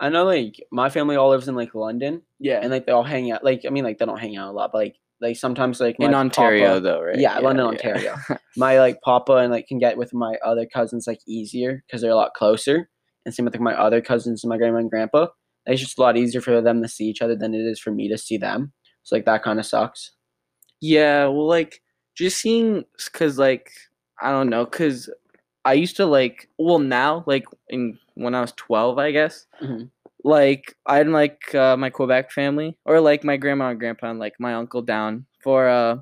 I 0.00 0.08
know, 0.08 0.24
like 0.24 0.56
my 0.72 0.90
family 0.90 1.16
all 1.16 1.30
lives 1.30 1.48
in 1.48 1.54
like 1.54 1.74
London, 1.74 2.22
Yeah, 2.38 2.60
and 2.60 2.70
like 2.70 2.86
they 2.86 2.92
all 2.92 3.04
hang 3.04 3.30
out. 3.30 3.44
Like 3.44 3.62
I 3.66 3.70
mean, 3.70 3.84
like 3.84 3.98
they 3.98 4.06
don't 4.06 4.18
hang 4.18 4.36
out 4.36 4.50
a 4.50 4.52
lot, 4.52 4.70
but 4.72 4.78
like 4.78 4.96
like 5.20 5.36
sometimes 5.36 5.80
like 5.80 5.96
in 5.98 6.14
Ontario 6.14 6.68
papa- 6.68 6.80
though, 6.80 7.00
right? 7.00 7.18
Yeah, 7.18 7.38
London, 7.38 7.66
Ontario. 7.66 8.16
my 8.56 8.78
like 8.78 9.00
papa 9.02 9.34
and 9.36 9.52
like 9.52 9.66
can 9.66 9.78
get 9.78 9.96
with 9.96 10.12
my 10.12 10.36
other 10.44 10.66
cousins 10.66 11.06
like 11.06 11.20
easier 11.26 11.82
because 11.86 12.02
they're 12.02 12.10
a 12.10 12.16
lot 12.16 12.34
closer. 12.34 12.90
And 13.24 13.34
same 13.34 13.44
with 13.46 13.54
like 13.54 13.60
my 13.60 13.74
other 13.74 14.00
cousins 14.00 14.44
and 14.44 14.48
my 14.50 14.58
grandma 14.58 14.78
and 14.78 14.90
grandpa. 14.90 15.28
It's 15.66 15.80
just 15.80 15.98
a 15.98 16.00
lot 16.02 16.16
easier 16.16 16.40
for 16.42 16.60
them 16.60 16.82
to 16.82 16.88
see 16.88 17.04
each 17.06 17.22
other 17.22 17.34
than 17.36 17.54
it 17.54 17.60
is 17.60 17.80
for 17.80 17.90
me 17.90 18.08
to 18.08 18.18
see 18.18 18.36
them. 18.36 18.72
So 19.02 19.16
like 19.16 19.24
that 19.24 19.42
kind 19.42 19.58
of 19.58 19.66
sucks. 19.66 20.12
Yeah, 20.80 21.26
well, 21.26 21.46
like 21.48 21.80
just 22.16 22.40
seeing, 22.40 22.84
cause 23.12 23.38
like 23.38 23.70
I 24.20 24.30
don't 24.30 24.50
know, 24.50 24.66
cause 24.66 25.08
I 25.64 25.72
used 25.74 25.96
to 25.96 26.06
like, 26.06 26.48
well, 26.58 26.78
now 26.78 27.24
like 27.26 27.44
in 27.68 27.98
when 28.14 28.34
I 28.34 28.40
was 28.42 28.52
twelve, 28.52 28.98
I 28.98 29.10
guess, 29.10 29.46
Mhm. 29.62 29.90
like 30.24 30.76
I 30.86 30.98
had 30.98 31.08
like 31.08 31.54
uh, 31.54 31.76
my 31.76 31.90
Quebec 31.90 32.30
family 32.30 32.76
or 32.84 33.00
like 33.00 33.24
my 33.24 33.36
grandma 33.38 33.70
and 33.70 33.80
grandpa 33.80 34.10
and 34.10 34.18
like 34.18 34.34
my 34.38 34.54
uncle 34.54 34.82
down 34.82 35.26
for 35.42 35.68
uh 35.68 35.98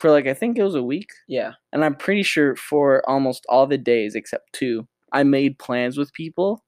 for 0.00 0.10
like 0.10 0.26
I 0.26 0.34
think 0.34 0.58
it 0.58 0.64
was 0.64 0.74
a 0.74 0.82
week, 0.82 1.10
Yeah. 1.28 1.52
and 1.72 1.84
I'm 1.84 1.94
pretty 1.94 2.22
sure 2.24 2.56
for 2.56 3.08
almost 3.08 3.44
all 3.48 3.66
the 3.66 3.78
days 3.78 4.14
except 4.16 4.52
two, 4.52 4.88
I 5.12 5.22
made 5.24 5.58
plans 5.58 5.96
with 5.98 6.12
people. 6.12 6.64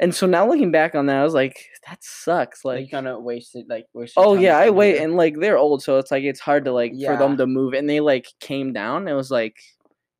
And 0.00 0.12
so 0.14 0.26
now 0.26 0.46
looking 0.48 0.72
back 0.72 0.94
on 0.96 1.06
that, 1.06 1.18
I 1.18 1.22
was 1.24 1.34
like, 1.34 1.56
that 1.86 1.98
sucks. 2.02 2.64
Like 2.64 2.80
Like, 2.82 2.90
kind 2.90 3.06
of 3.08 3.22
wasted 3.22 3.66
like 3.68 3.86
wasted. 3.94 4.14
oh 4.22 4.34
yeah, 4.34 4.58
I 4.58 4.70
wait, 4.70 4.98
and 4.98 5.16
like 5.16 5.38
they're 5.38 5.56
old, 5.58 5.82
so 5.82 5.98
it's 5.98 6.10
like 6.10 6.24
it's 6.24 6.40
hard 6.40 6.64
to 6.64 6.72
like 6.72 6.92
for 7.12 7.16
them 7.16 7.36
to 7.38 7.46
move, 7.46 7.74
and 7.74 7.88
they 7.88 8.00
like 8.00 8.26
came 8.40 8.72
down. 8.72 9.06
It 9.06 9.12
was 9.14 9.30
like, 9.30 9.54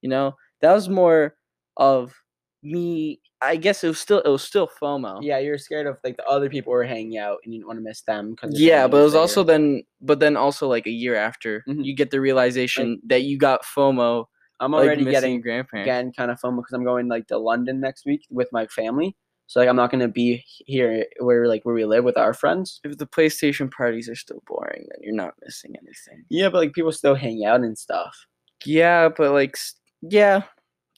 you 0.00 0.08
know, 0.08 0.34
that 0.60 0.72
was 0.72 0.88
more 0.88 1.34
of 1.76 2.14
me. 2.62 3.20
I 3.42 3.56
guess 3.56 3.82
it 3.84 3.88
was 3.88 3.98
still 3.98 4.20
it 4.20 4.28
was 4.28 4.42
still 4.44 4.70
FOMO. 4.80 5.18
Yeah, 5.22 5.38
you're 5.38 5.58
scared 5.58 5.86
of 5.88 5.98
like 6.04 6.16
the 6.16 6.24
other 6.26 6.48
people 6.48 6.72
were 6.72 6.84
hanging 6.84 7.18
out 7.18 7.38
and 7.44 7.52
you 7.52 7.58
didn't 7.60 7.66
want 7.66 7.78
to 7.80 7.82
miss 7.84 8.02
them 8.02 8.30
because 8.30 8.58
Yeah, 8.58 8.86
but 8.86 8.98
it 8.98 9.02
was 9.04 9.14
also 9.16 9.42
then, 9.42 9.82
but 10.00 10.20
then 10.20 10.36
also 10.36 10.66
like 10.68 10.86
a 10.86 10.90
year 10.90 11.14
after, 11.16 11.62
Mhm. 11.68 11.84
you 11.84 11.94
get 11.94 12.10
the 12.10 12.20
realization 12.20 13.00
that 13.06 13.22
you 13.22 13.36
got 13.38 13.64
FOMO. 13.64 14.26
I'm 14.60 14.74
already 14.74 15.02
missing 15.04 15.12
getting 15.12 15.40
grandparents. 15.40 15.86
again 15.86 16.12
kind 16.16 16.30
of 16.30 16.40
FOMO 16.40 16.56
because 16.58 16.72
I'm 16.72 16.84
going 16.84 17.08
like 17.08 17.26
to 17.28 17.38
London 17.38 17.80
next 17.80 18.06
week 18.06 18.22
with 18.30 18.48
my 18.52 18.66
family. 18.66 19.16
So 19.46 19.60
like 19.60 19.68
I'm 19.68 19.76
not 19.76 19.90
gonna 19.90 20.08
be 20.08 20.42
here 20.66 21.04
where 21.20 21.46
like 21.46 21.64
where 21.64 21.74
we 21.74 21.84
live 21.84 22.04
with 22.04 22.16
our 22.16 22.32
friends. 22.32 22.80
If 22.84 22.96
the 22.98 23.06
PlayStation 23.06 23.70
parties 23.70 24.08
are 24.08 24.14
still 24.14 24.42
boring, 24.46 24.86
then 24.90 24.98
you're 25.02 25.14
not 25.14 25.34
missing 25.44 25.74
anything. 25.76 26.24
Yeah, 26.30 26.48
but 26.48 26.58
like 26.58 26.72
people 26.72 26.92
still 26.92 27.14
hang 27.14 27.44
out 27.44 27.60
and 27.60 27.76
stuff. 27.76 28.26
Yeah, 28.64 29.10
but 29.14 29.32
like, 29.32 29.56
yeah, 30.00 30.42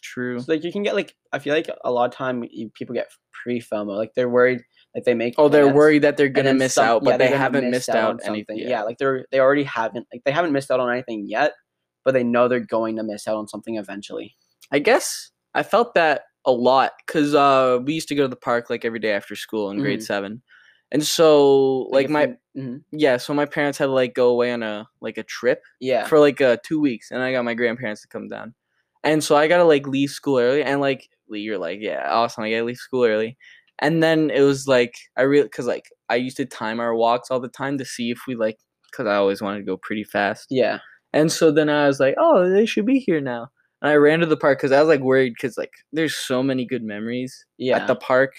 true. 0.02 0.38
So 0.38 0.52
like 0.52 0.62
you 0.62 0.70
can 0.70 0.82
get 0.84 0.94
like 0.94 1.14
I 1.32 1.38
feel 1.38 1.54
like 1.54 1.68
a 1.84 1.90
lot 1.90 2.04
of 2.06 2.12
time 2.16 2.44
you, 2.50 2.70
people 2.74 2.94
get 2.94 3.08
pre 3.32 3.60
FOMO. 3.60 3.96
Like 3.96 4.12
they're 4.14 4.28
worried 4.28 4.60
like 4.94 5.04
they 5.04 5.14
make 5.14 5.34
Oh, 5.38 5.48
they're 5.48 5.72
worried 5.72 6.02
that 6.02 6.16
they're 6.16 6.28
gonna 6.28 6.54
miss 6.54 6.74
some- 6.74 6.86
out, 6.86 7.04
but 7.04 7.18
they're 7.18 7.30
they 7.30 7.36
haven't 7.36 7.70
missed 7.70 7.88
out 7.88 7.96
out 7.96 8.20
anything. 8.24 8.58
Yeah. 8.58 8.82
like 8.82 8.98
they're 8.98 9.26
they 9.32 9.40
already 9.40 9.64
haven't 9.64 10.06
like 10.12 10.22
they 10.24 10.30
haven't 10.32 10.52
missed 10.52 10.70
out 10.70 10.78
on 10.80 10.90
anything 10.92 11.26
yet, 11.28 11.52
but 12.06 12.14
they 12.14 12.24
know 12.24 12.48
they're 12.48 12.60
going 12.60 12.96
to 12.96 13.02
miss 13.02 13.28
out 13.28 13.36
on 13.36 13.48
something 13.48 13.76
eventually. 13.76 14.36
I 14.72 14.78
guess 14.78 15.32
I 15.54 15.62
felt 15.64 15.94
that 15.94 16.22
a 16.46 16.52
lot 16.52 16.92
because 17.06 17.34
uh, 17.34 17.80
we 17.84 17.94
used 17.94 18.08
to 18.08 18.14
go 18.14 18.22
to 18.22 18.28
the 18.28 18.36
park 18.36 18.70
like 18.70 18.84
every 18.84 19.00
day 19.00 19.12
after 19.12 19.36
school 19.36 19.70
in 19.70 19.80
grade 19.80 20.00
Mhm. 20.00 20.04
seven, 20.04 20.42
and 20.92 21.04
so 21.04 21.88
like, 21.90 22.04
if 22.06 22.10
my 22.12 22.36
mhm. 22.56 22.82
yeah, 22.92 23.16
so 23.16 23.34
my 23.34 23.46
parents 23.46 23.78
had 23.78 23.86
to 23.86 23.92
like 23.92 24.14
go 24.14 24.28
away 24.30 24.52
on 24.52 24.62
a 24.62 24.88
like 25.00 25.18
a 25.18 25.24
trip 25.24 25.62
yeah 25.80 26.06
for 26.06 26.20
like 26.20 26.40
uh 26.40 26.56
two 26.64 26.80
weeks, 26.80 27.10
and 27.10 27.22
I 27.22 27.32
got 27.32 27.44
my 27.44 27.54
grandparents 27.54 28.02
to 28.02 28.08
come 28.08 28.28
down, 28.28 28.54
and 29.04 29.22
so 29.22 29.36
I 29.36 29.48
gotta 29.48 29.64
like 29.64 29.86
leave 29.88 30.10
school 30.10 30.38
early, 30.38 30.62
and 30.62 30.80
like 30.80 31.08
you're 31.28 31.58
like 31.58 31.80
yeah, 31.80 32.06
awesome, 32.10 32.44
I 32.44 32.50
gotta 32.50 32.64
leave 32.64 32.76
school 32.76 33.04
early, 33.04 33.36
and 33.80 34.02
then 34.02 34.30
it 34.30 34.42
was 34.42 34.68
like 34.68 34.94
I 35.16 35.22
really 35.22 35.44
because 35.44 35.66
like 35.66 35.90
I 36.08 36.16
used 36.16 36.36
to 36.38 36.46
time 36.46 36.80
our 36.80 36.94
walks 36.94 37.30
all 37.30 37.40
the 37.40 37.48
time 37.48 37.78
to 37.78 37.84
see 37.84 38.10
if 38.12 38.18
we 38.28 38.36
like 38.36 38.58
because 38.90 39.06
I 39.06 39.16
always 39.16 39.42
wanted 39.42 39.58
to 39.58 39.64
go 39.64 39.76
pretty 39.76 40.04
fast. 40.04 40.46
yeah 40.50 40.78
And 41.16 41.32
so 41.32 41.50
then 41.50 41.70
I 41.70 41.86
was 41.86 41.98
like, 41.98 42.14
oh, 42.18 42.48
they 42.50 42.66
should 42.66 42.84
be 42.84 42.98
here 42.98 43.22
now. 43.22 43.48
And 43.80 43.90
I 43.90 43.94
ran 43.94 44.20
to 44.20 44.26
the 44.26 44.36
park 44.36 44.58
because 44.58 44.70
I 44.70 44.80
was 44.80 44.88
like 44.88 45.00
worried 45.00 45.32
because 45.34 45.56
like 45.56 45.72
there's 45.90 46.14
so 46.14 46.42
many 46.42 46.66
good 46.66 46.82
memories 46.82 47.46
yeah. 47.56 47.78
at 47.78 47.86
the 47.86 47.96
park, 47.96 48.34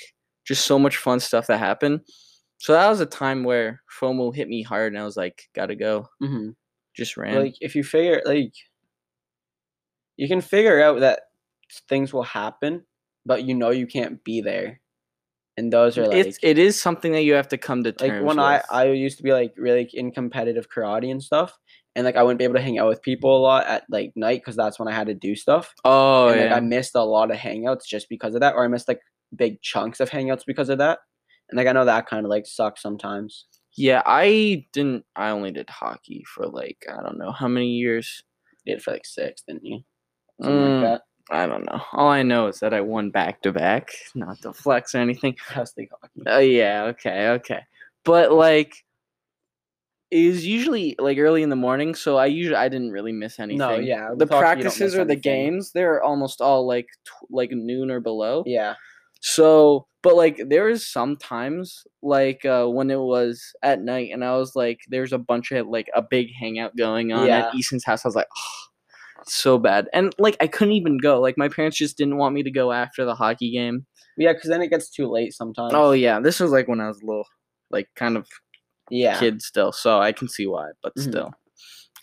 just 0.45 0.65
so 0.65 0.77
much 0.77 0.97
fun 0.97 1.19
stuff 1.19 1.47
that 1.47 1.57
happened. 1.57 2.01
So 2.59 2.73
that 2.73 2.87
was 2.87 2.99
a 2.99 3.07
time 3.07 3.43
where 3.43 3.81
FOMO 3.99 4.35
hit 4.35 4.47
me 4.47 4.61
hard, 4.61 4.93
and 4.93 5.01
I 5.01 5.05
was 5.05 5.17
like, 5.17 5.49
gotta 5.55 5.75
go. 5.75 6.07
hmm 6.19 6.49
Just 6.95 7.17
ran. 7.17 7.35
Like 7.35 7.55
if 7.61 7.75
you 7.75 7.83
figure 7.83 8.21
like 8.25 8.53
you 10.15 10.27
can 10.27 10.41
figure 10.41 10.81
out 10.81 10.99
that 10.99 11.21
things 11.89 12.13
will 12.13 12.23
happen, 12.23 12.85
but 13.25 13.43
you 13.43 13.55
know 13.55 13.71
you 13.71 13.87
can't 13.87 14.23
be 14.23 14.41
there. 14.41 14.81
And 15.57 15.73
those 15.73 15.97
are 15.97 16.05
like 16.05 16.27
it's 16.27 16.37
it 16.43 16.59
is 16.59 16.79
something 16.79 17.11
that 17.13 17.23
you 17.23 17.33
have 17.33 17.47
to 17.47 17.57
come 17.57 17.83
to 17.83 17.91
terms 17.91 18.11
like 18.11 18.23
when 18.23 18.39
I. 18.39 18.61
I 18.71 18.85
used 18.91 19.17
to 19.17 19.23
be 19.23 19.33
like 19.33 19.55
really 19.57 19.89
in 19.93 20.11
competitive 20.11 20.69
karate 20.69 21.09
and 21.09 21.21
stuff, 21.21 21.57
and 21.97 22.05
like 22.05 22.15
I 22.15 22.23
wouldn't 22.23 22.37
be 22.39 22.45
able 22.45 22.55
to 22.55 22.61
hang 22.61 22.79
out 22.79 22.87
with 22.87 23.01
people 23.01 23.35
a 23.37 23.41
lot 23.41 23.67
at 23.67 23.83
like 23.89 24.13
night 24.15 24.39
because 24.39 24.55
that's 24.55 24.79
when 24.79 24.87
I 24.87 24.93
had 24.93 25.07
to 25.07 25.13
do 25.13 25.35
stuff. 25.35 25.73
oh 25.83 26.29
and 26.29 26.39
like 26.39 26.49
yeah. 26.51 26.55
I 26.55 26.61
missed 26.61 26.95
a 26.95 27.03
lot 27.03 27.31
of 27.31 27.37
hangouts 27.37 27.85
just 27.85 28.07
because 28.07 28.35
of 28.35 28.41
that, 28.41 28.55
or 28.55 28.63
I 28.63 28.69
missed 28.69 28.87
like 28.87 29.01
big 29.35 29.61
chunks 29.61 29.99
of 29.99 30.09
hangouts 30.09 30.43
because 30.47 30.69
of 30.69 30.77
that. 30.77 30.99
And 31.49 31.57
like 31.57 31.67
I 31.67 31.73
know 31.73 31.83
that 31.85 32.07
kind 32.07 32.25
of 32.25 32.29
like 32.29 32.45
sucks 32.45 32.81
sometimes. 32.81 33.45
yeah, 33.75 34.01
I 34.05 34.65
didn't. 34.73 35.03
I 35.15 35.29
only 35.31 35.51
did 35.51 35.69
hockey 35.69 36.23
for 36.33 36.45
like 36.47 36.77
I 36.89 37.01
don't 37.03 37.17
know 37.17 37.31
how 37.33 37.47
many 37.49 37.67
years. 37.71 38.23
Did 38.65 38.81
for 38.81 38.91
like 38.91 39.05
six, 39.05 39.41
didn't 39.47 39.65
you? 39.65 39.81
Something 40.41 40.61
Mm, 40.61 40.81
like 40.81 40.91
that. 40.91 41.01
I 41.29 41.45
don't 41.47 41.65
know. 41.65 41.81
All 41.93 42.09
I 42.09 42.23
know 42.23 42.47
is 42.47 42.59
that 42.59 42.73
I 42.73 42.81
won 42.81 43.09
back 43.11 43.41
to 43.41 43.51
back, 43.51 43.89
not 44.15 44.41
to 44.43 44.53
flex 44.53 44.93
or 44.95 44.99
anything. 44.99 45.35
Hockey. 45.47 45.89
Oh 46.25 46.39
yeah, 46.39 46.83
okay, 46.85 47.29
okay. 47.29 47.61
But 48.05 48.31
like 48.31 48.73
it 50.09 50.27
was 50.29 50.45
usually 50.45 50.95
like 50.99 51.17
early 51.17 51.43
in 51.43 51.49
the 51.49 51.55
morning, 51.55 51.93
so 51.95 52.17
I 52.17 52.27
usually 52.27 52.55
I 52.55 52.69
didn't 52.69 52.91
really 52.91 53.11
miss 53.11 53.39
anything. 53.39 53.57
No, 53.57 53.75
yeah. 53.75 53.95
The 53.95 54.03
hockey, 54.05 54.11
you 54.19 54.25
don't 54.25 54.39
practices 54.39 54.95
or 54.95 55.03
the 55.05 55.15
games, 55.15 55.71
they're 55.73 56.01
almost 56.01 56.39
all 56.41 56.65
like 56.65 56.87
tw- 57.05 57.29
like 57.31 57.51
noon 57.51 57.91
or 57.91 57.99
below. 57.99 58.43
Yeah. 58.45 58.75
So, 59.21 59.87
but 60.03 60.15
like 60.15 60.41
there 60.47 60.69
is 60.69 60.87
sometimes 60.87 61.83
like 62.01 62.45
uh 62.45 62.65
when 62.67 62.89
it 62.91 62.99
was 62.99 63.43
at 63.63 63.81
night 63.81 64.11
and 64.13 64.23
I 64.23 64.37
was 64.37 64.55
like 64.55 64.79
there's 64.89 65.11
a 65.11 65.17
bunch 65.17 65.51
of 65.51 65.67
like 65.67 65.87
a 65.95 66.01
big 66.01 66.27
hangout 66.39 66.77
going 66.77 67.11
on 67.11 67.25
Yeah. 67.27 67.47
at 67.47 67.55
Easton's 67.55 67.83
house. 67.83 68.05
I 68.05 68.07
was 68.07 68.15
like, 68.15 68.27
oh, 68.37 69.21
so 69.25 69.57
bad. 69.57 69.89
And 69.93 70.13
like 70.19 70.37
I 70.39 70.47
couldn't 70.47 70.75
even 70.75 70.97
go. 70.99 71.19
Like 71.19 71.37
my 71.37 71.49
parents 71.49 71.77
just 71.77 71.97
didn't 71.97 72.17
want 72.17 72.35
me 72.35 72.43
to 72.43 72.51
go 72.51 72.71
after 72.71 73.03
the 73.05 73.15
hockey 73.15 73.51
game. 73.51 73.85
Yeah, 74.17 74.33
because 74.33 74.49
then 74.49 74.61
it 74.61 74.69
gets 74.69 74.89
too 74.89 75.07
late 75.09 75.33
sometimes. 75.33 75.73
Oh 75.75 75.91
yeah, 75.91 76.19
this 76.19 76.39
was 76.39 76.51
like 76.51 76.67
when 76.67 76.79
I 76.79 76.87
was 76.87 77.03
little, 77.03 77.25
like 77.69 77.87
kind 77.95 78.17
of 78.17 78.27
yeah. 78.89 79.19
kid 79.19 79.41
still, 79.41 79.71
so 79.71 79.99
I 79.99 80.11
can 80.11 80.27
see 80.27 80.47
why, 80.47 80.69
but 80.83 80.93
Mhm. 80.95 81.01
still, 81.09 81.31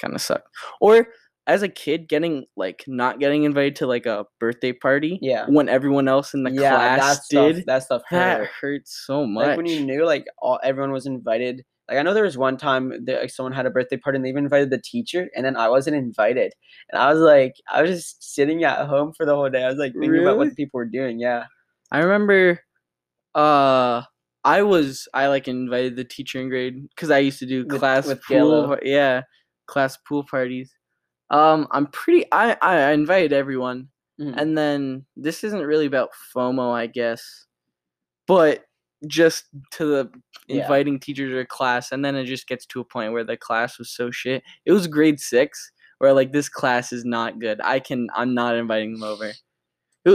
kind 0.00 0.14
of 0.14 0.20
sucked. 0.20 0.48
Or 0.80 1.08
as 1.46 1.62
a 1.62 1.68
kid 1.68 2.08
getting 2.08 2.46
like 2.56 2.84
not 2.86 3.18
getting 3.20 3.44
invited 3.44 3.76
to 3.76 3.86
like 3.86 4.06
a 4.06 4.24
birthday 4.40 4.72
party 4.72 5.18
Yeah. 5.20 5.44
when 5.46 5.68
everyone 5.68 6.08
else 6.08 6.32
in 6.32 6.42
the 6.42 6.50
yeah, 6.50 6.70
that 6.76 6.98
class 7.00 7.26
stuff, 7.26 7.52
did 7.54 7.66
that 7.66 7.82
stuff 7.82 8.02
that 8.10 8.38
hurt. 8.38 8.48
hurts 8.60 9.02
so 9.06 9.26
much 9.26 9.48
Like 9.48 9.56
when 9.58 9.66
you 9.66 9.84
knew 9.84 10.06
like 10.06 10.24
all 10.38 10.58
everyone 10.64 10.92
was 10.92 11.04
invited. 11.06 11.62
Like 11.86 11.98
I 11.98 12.02
know 12.02 12.14
there 12.14 12.24
was 12.24 12.38
one 12.38 12.56
time 12.56 13.04
that 13.04 13.20
like, 13.20 13.30
someone 13.30 13.52
had 13.52 13.66
a 13.66 13.70
birthday 13.70 13.98
party 13.98 14.16
and 14.16 14.24
they 14.24 14.30
even 14.30 14.44
invited 14.44 14.70
the 14.70 14.80
teacher, 14.80 15.28
and 15.36 15.44
then 15.44 15.54
I 15.54 15.68
wasn't 15.68 15.96
invited, 15.96 16.54
and 16.90 16.98
I 16.98 17.12
was 17.12 17.20
like, 17.20 17.52
I 17.70 17.82
was 17.82 17.90
just 17.90 18.24
sitting 18.34 18.64
at 18.64 18.86
home 18.86 19.12
for 19.14 19.26
the 19.26 19.34
whole 19.34 19.50
day. 19.50 19.64
I 19.64 19.68
was 19.68 19.76
like 19.76 19.92
thinking 19.92 20.22
about 20.22 20.38
what 20.38 20.56
people 20.56 20.78
were 20.78 20.86
doing. 20.86 21.18
Yeah. 21.20 21.44
I 21.92 21.98
remember 21.98 22.58
uh 23.34 24.00
I 24.44 24.62
was 24.62 25.08
I 25.14 25.28
like 25.28 25.48
invited 25.48 25.96
the 25.96 26.04
teacher 26.04 26.40
in 26.40 26.48
grade 26.48 26.88
because 26.90 27.10
I 27.10 27.18
used 27.18 27.38
to 27.40 27.46
do 27.46 27.64
With- 27.66 27.78
class 27.80 28.06
with 28.06 28.22
pool 28.22 28.66
par- 28.66 28.80
yeah 28.82 29.22
class 29.66 29.96
pool 29.96 30.24
parties. 30.24 30.72
Um 31.30 31.66
I'm 31.70 31.86
pretty 31.88 32.26
I 32.32 32.56
I 32.62 32.92
invited 32.92 33.32
everyone 33.32 33.88
Mhm. 34.20 34.34
and 34.36 34.56
then 34.58 35.06
this 35.16 35.42
isn't 35.44 35.66
really 35.66 35.86
about 35.86 36.10
FOMO 36.36 36.72
I 36.72 36.86
guess, 36.86 37.46
but 38.28 38.64
just 39.06 39.46
to 39.72 39.84
the 39.86 40.10
Yeah. 40.48 40.62
inviting 40.62 40.98
teachers 41.00 41.32
to 41.34 41.44
class 41.46 41.92
and 41.92 42.04
then 42.04 42.14
it 42.16 42.24
just 42.26 42.46
gets 42.48 42.64
to 42.66 42.80
a 42.80 42.84
point 42.84 43.12
where 43.12 43.24
the 43.24 43.36
class 43.36 43.78
was 43.78 43.90
so 43.90 44.10
shit. 44.10 44.42
It 44.66 44.72
was 44.72 44.86
grade 44.86 45.20
six 45.20 45.70
where 45.98 46.12
like 46.12 46.32
this 46.32 46.48
class 46.48 46.92
is 46.92 47.04
not 47.04 47.38
good. 47.38 47.60
I 47.62 47.80
can 47.80 48.08
I'm 48.14 48.34
not 48.34 48.56
inviting 48.56 48.92
them 48.94 49.02
over. 49.04 49.32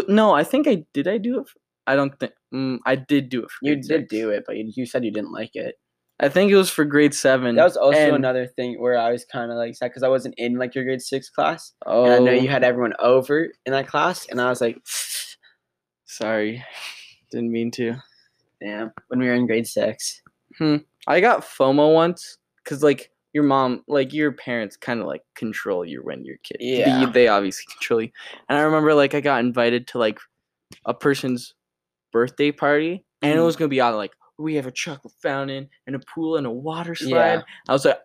No, 0.08 0.32
I 0.34 0.44
think 0.44 0.68
I 0.68 0.86
did. 0.94 1.08
I 1.08 1.18
do 1.18 1.40
it. 1.42 1.48
I 1.92 1.96
don't 1.96 2.18
think 2.20 2.34
mm, 2.54 2.78
I 2.86 2.96
did 2.96 3.30
do 3.30 3.44
it. 3.44 3.50
For 3.52 3.60
You 3.68 3.76
did 3.76 3.86
six. 3.86 4.10
do 4.10 4.30
it, 4.30 4.44
but 4.46 4.56
you, 4.58 4.72
you 4.76 4.86
said 4.86 5.04
you 5.04 5.12
didn't 5.12 5.32
like 5.32 5.56
it. 5.56 5.76
I 6.22 6.28
think 6.30 6.52
it 6.52 6.56
was 6.58 6.70
for 6.70 6.84
grade 6.84 7.14
seven. 7.14 7.56
That 7.56 7.64
was 7.64 7.78
also 7.78 7.98
and- 7.98 8.16
another 8.16 8.46
thing 8.48 8.80
where 8.80 8.98
I 8.98 9.12
was 9.12 9.24
kind 9.26 9.52
of 9.52 9.58
like 9.58 9.76
sad 9.76 9.88
because 9.88 10.04
I 10.04 10.10
wasn't 10.10 10.36
in 10.38 10.56
like 10.58 10.76
your 10.76 10.84
grade 10.84 11.02
six 11.02 11.30
class, 11.30 11.74
Oh, 11.86 12.04
and 12.06 12.14
I 12.14 12.20
know 12.20 12.32
you 12.32 12.50
had 12.50 12.64
everyone 12.64 12.94
over 13.00 13.48
in 13.66 13.72
that 13.74 13.88
class, 13.88 14.28
and 14.30 14.40
I 14.42 14.50
was 14.50 14.60
like, 14.62 14.78
Sorry, 16.06 16.64
didn't 17.32 17.52
mean 17.52 17.72
to. 17.72 17.96
damn. 18.62 18.92
When 19.08 19.20
we 19.20 19.28
were 19.28 19.34
in 19.34 19.48
grade 19.48 19.68
six, 19.68 20.22
Hmm. 20.58 20.78
I 21.08 21.22
got 21.22 21.42
FOMO 21.42 21.94
once 21.94 22.38
because 22.64 22.84
like 22.84 23.12
your 23.34 23.44
mom, 23.44 23.84
like 23.88 24.12
your 24.12 24.32
parents, 24.34 24.76
kind 24.76 25.00
of 25.00 25.06
like 25.06 25.22
control 25.36 25.86
you 25.86 26.02
when 26.04 26.26
you're 26.26 26.36
a 26.36 26.40
kid. 26.40 26.58
They- 26.60 26.80
Yeah. 26.80 27.06
they, 27.14 27.28
obviously 27.28 27.66
control 27.72 28.02
you. 28.02 28.10
And 28.50 28.58
I 28.58 28.62
remember 28.64 28.94
like 28.94 29.14
I 29.14 29.22
got 29.22 29.40
invited 29.40 29.88
to 29.88 30.00
like 30.00 30.20
a 30.86 30.94
person's 30.94 31.54
birthday 32.12 32.52
party, 32.52 33.06
and 33.22 33.34
it 33.34 33.38
Mhm. 33.42 33.46
was 33.46 33.56
gonna 33.56 33.70
be 33.70 33.82
on 33.82 33.96
like 33.96 34.12
we 34.38 34.56
have 34.56 34.68
a 34.68 34.72
chocolate 34.72 35.14
fountain 35.22 35.70
and 35.86 35.96
a 35.96 36.00
pool 36.00 36.38
and 36.38 36.48
a 36.48 36.52
water 36.52 36.96
slide. 36.96 37.10
Yeah. 37.36 37.42
I 37.68 37.74
was 37.74 37.86
like. 37.86 38.00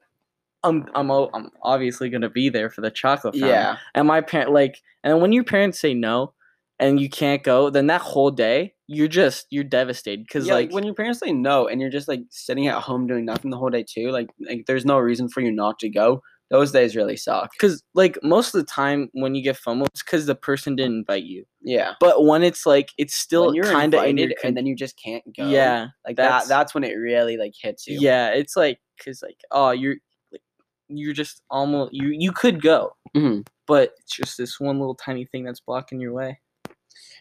I'm 0.66 0.86
I'm 0.94 1.10
I'm 1.10 1.50
obviously 1.62 2.08
gonna 2.08 2.30
be 2.30 2.48
there 2.48 2.70
for 2.70 2.80
the 2.80 2.90
chocolate 2.90 3.34
fountain. 3.34 3.50
yeah, 3.50 3.76
And 3.94 4.08
my 4.08 4.22
parent 4.22 4.50
like 4.50 4.80
and 5.02 5.20
when 5.20 5.30
your 5.30 5.44
parents 5.44 5.78
say 5.78 5.92
no 5.92 6.32
and 6.78 6.98
you 6.98 7.10
can't 7.10 7.42
go, 7.42 7.68
then 7.68 7.88
that 7.88 8.00
whole 8.00 8.30
day 8.30 8.72
you're 8.86 9.06
just 9.06 9.46
you're 9.50 9.62
devastated 9.62 10.24
because 10.24 10.46
yeah, 10.46 10.54
like, 10.54 10.68
like 10.68 10.74
when 10.74 10.84
your 10.84 10.94
parents 10.94 11.20
say 11.20 11.32
no, 11.34 11.68
and 11.68 11.82
you're 11.82 11.90
just 11.90 12.08
like 12.08 12.22
sitting 12.30 12.66
at 12.66 12.80
home 12.80 13.06
doing 13.06 13.26
nothing 13.26 13.50
the 13.50 13.58
whole 13.58 13.68
day 13.68 13.84
too, 13.86 14.10
like 14.10 14.28
like 14.48 14.64
there's 14.66 14.86
no 14.86 14.98
reason 14.98 15.28
for 15.28 15.42
you 15.42 15.52
not 15.52 15.78
to 15.80 15.90
go. 15.90 16.22
Those 16.50 16.72
days 16.72 16.94
really 16.94 17.16
suck. 17.16 17.50
because 17.52 17.82
like 17.94 18.18
most 18.22 18.54
of 18.54 18.60
the 18.60 18.70
time 18.70 19.08
when 19.12 19.34
you 19.34 19.42
get 19.42 19.56
FOMO, 19.56 19.86
it's 19.86 20.02
because 20.02 20.26
the 20.26 20.34
person 20.34 20.76
didn't 20.76 20.98
invite 20.98 21.24
you. 21.24 21.44
Yeah, 21.62 21.94
But 22.00 22.24
when 22.24 22.42
it's 22.42 22.66
like 22.66 22.90
it's 22.98 23.14
still 23.14 23.46
when 23.46 23.54
you're 23.54 23.64
kind 23.64 23.92
of 23.94 24.04
invited 24.04 24.36
con- 24.40 24.48
and 24.48 24.56
then 24.56 24.66
you 24.66 24.76
just 24.76 24.96
can't 25.02 25.24
go. 25.36 25.48
yeah 25.48 25.88
like 26.06 26.16
that's- 26.16 26.42
that. 26.44 26.48
That's 26.48 26.74
when 26.74 26.84
it 26.84 26.92
really 26.94 27.36
like 27.38 27.54
hits 27.60 27.86
you. 27.86 27.98
yeah 28.00 28.28
it's 28.28 28.56
like 28.56 28.78
because 28.98 29.22
like 29.22 29.38
oh 29.50 29.70
you're 29.70 29.96
like 30.30 30.42
you're 30.88 31.14
just 31.14 31.42
almost 31.50 31.92
you 31.94 32.08
you 32.10 32.30
could 32.30 32.60
go 32.62 32.94
Mhm. 33.16 33.46
but 33.66 33.94
it's 34.00 34.14
just 34.14 34.36
this 34.36 34.60
one 34.60 34.78
little 34.78 34.94
tiny 34.94 35.24
thing 35.24 35.44
that's 35.44 35.60
blocking 35.60 35.98
your 36.00 36.12
way. 36.12 36.40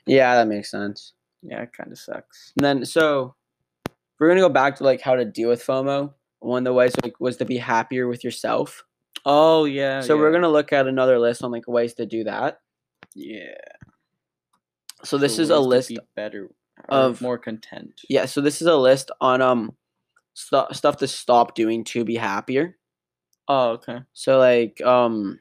yeah, 0.06 0.36
that 0.36 0.48
makes 0.48 0.70
sense. 0.70 1.14
Yeah, 1.42 1.62
it 1.62 1.72
kind 1.74 1.92
of 1.92 1.98
sucks. 1.98 2.52
And 2.58 2.66
then 2.66 2.86
so 2.86 3.36
we're 4.20 4.28
gonna 4.28 4.42
go 4.42 4.50
back 4.50 4.76
to 4.78 4.84
like 4.84 5.02
how 5.02 5.16
to 5.16 5.26
deal 5.26 5.50
with 5.50 5.66
FOMO. 5.66 6.14
One 6.40 6.60
of 6.60 6.66
the 6.66 6.74
ways 6.74 6.94
like 7.04 7.20
was 7.22 7.38
to 7.38 7.46
be 7.46 7.58
happier 7.58 8.08
with 8.08 8.24
yourself. 8.24 8.84
Oh 9.26 9.66
yeah. 9.66 10.02
so 10.02 10.18
we're 10.18 10.32
gonna 10.32 10.50
look 10.50 10.74
at 10.74 10.88
another 10.88 11.18
list 11.20 11.44
on 11.44 11.52
like 11.52 11.68
ways 11.68 11.94
to 11.96 12.06
do 12.06 12.24
that. 12.26 12.60
yeah. 13.16 13.56
So 15.04 15.18
this 15.18 15.36
for 15.36 15.42
is 15.44 15.50
a 15.50 15.60
list 15.60 15.90
be 15.90 16.00
better 16.16 16.50
of- 16.90 17.22
more 17.22 17.38
content. 17.38 18.02
Yeah, 18.10 18.26
so 18.26 18.40
this 18.42 18.62
is 18.62 18.68
a 18.68 18.76
list 18.78 19.12
on 19.22 19.42
um 19.42 19.76
stu- 20.34 20.72
stuff 20.74 20.98
to 20.98 21.08
stop 21.08 21.56
doing 21.56 21.84
to 21.86 22.06
be 22.06 22.16
happier. 22.16 22.78
Oh 23.48 23.72
okay. 23.72 24.00
So 24.14 24.40
like 24.40 24.82
um 24.82 25.40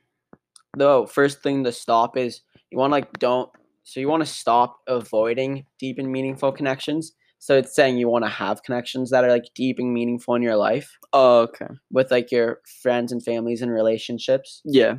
the 0.76 1.06
first 1.06 1.42
thing 1.42 1.64
to 1.64 1.72
stop 1.72 2.16
is 2.16 2.40
you 2.70 2.78
want 2.78 2.90
to 2.90 2.94
like 2.96 3.18
don't 3.18 3.50
so 3.84 4.00
you 4.00 4.08
want 4.08 4.22
to 4.24 4.30
stop 4.30 4.78
avoiding 4.86 5.66
deep 5.78 5.98
and 5.98 6.10
meaningful 6.10 6.50
connections. 6.52 7.12
So 7.44 7.56
it's 7.58 7.74
saying 7.74 7.96
you 7.96 8.08
want 8.08 8.24
to 8.24 8.30
have 8.30 8.62
connections 8.62 9.10
that 9.10 9.24
are 9.24 9.28
like 9.30 9.46
deep 9.52 9.80
and 9.80 9.92
meaningful 9.92 10.36
in 10.36 10.42
your 10.42 10.54
life 10.54 10.96
Oh 11.12 11.40
okay. 11.40 11.66
with 11.90 12.08
like 12.12 12.30
your 12.30 12.60
friends 12.82 13.10
and 13.10 13.20
families 13.20 13.62
and 13.62 13.72
relationships. 13.72 14.62
Yeah. 14.64 14.98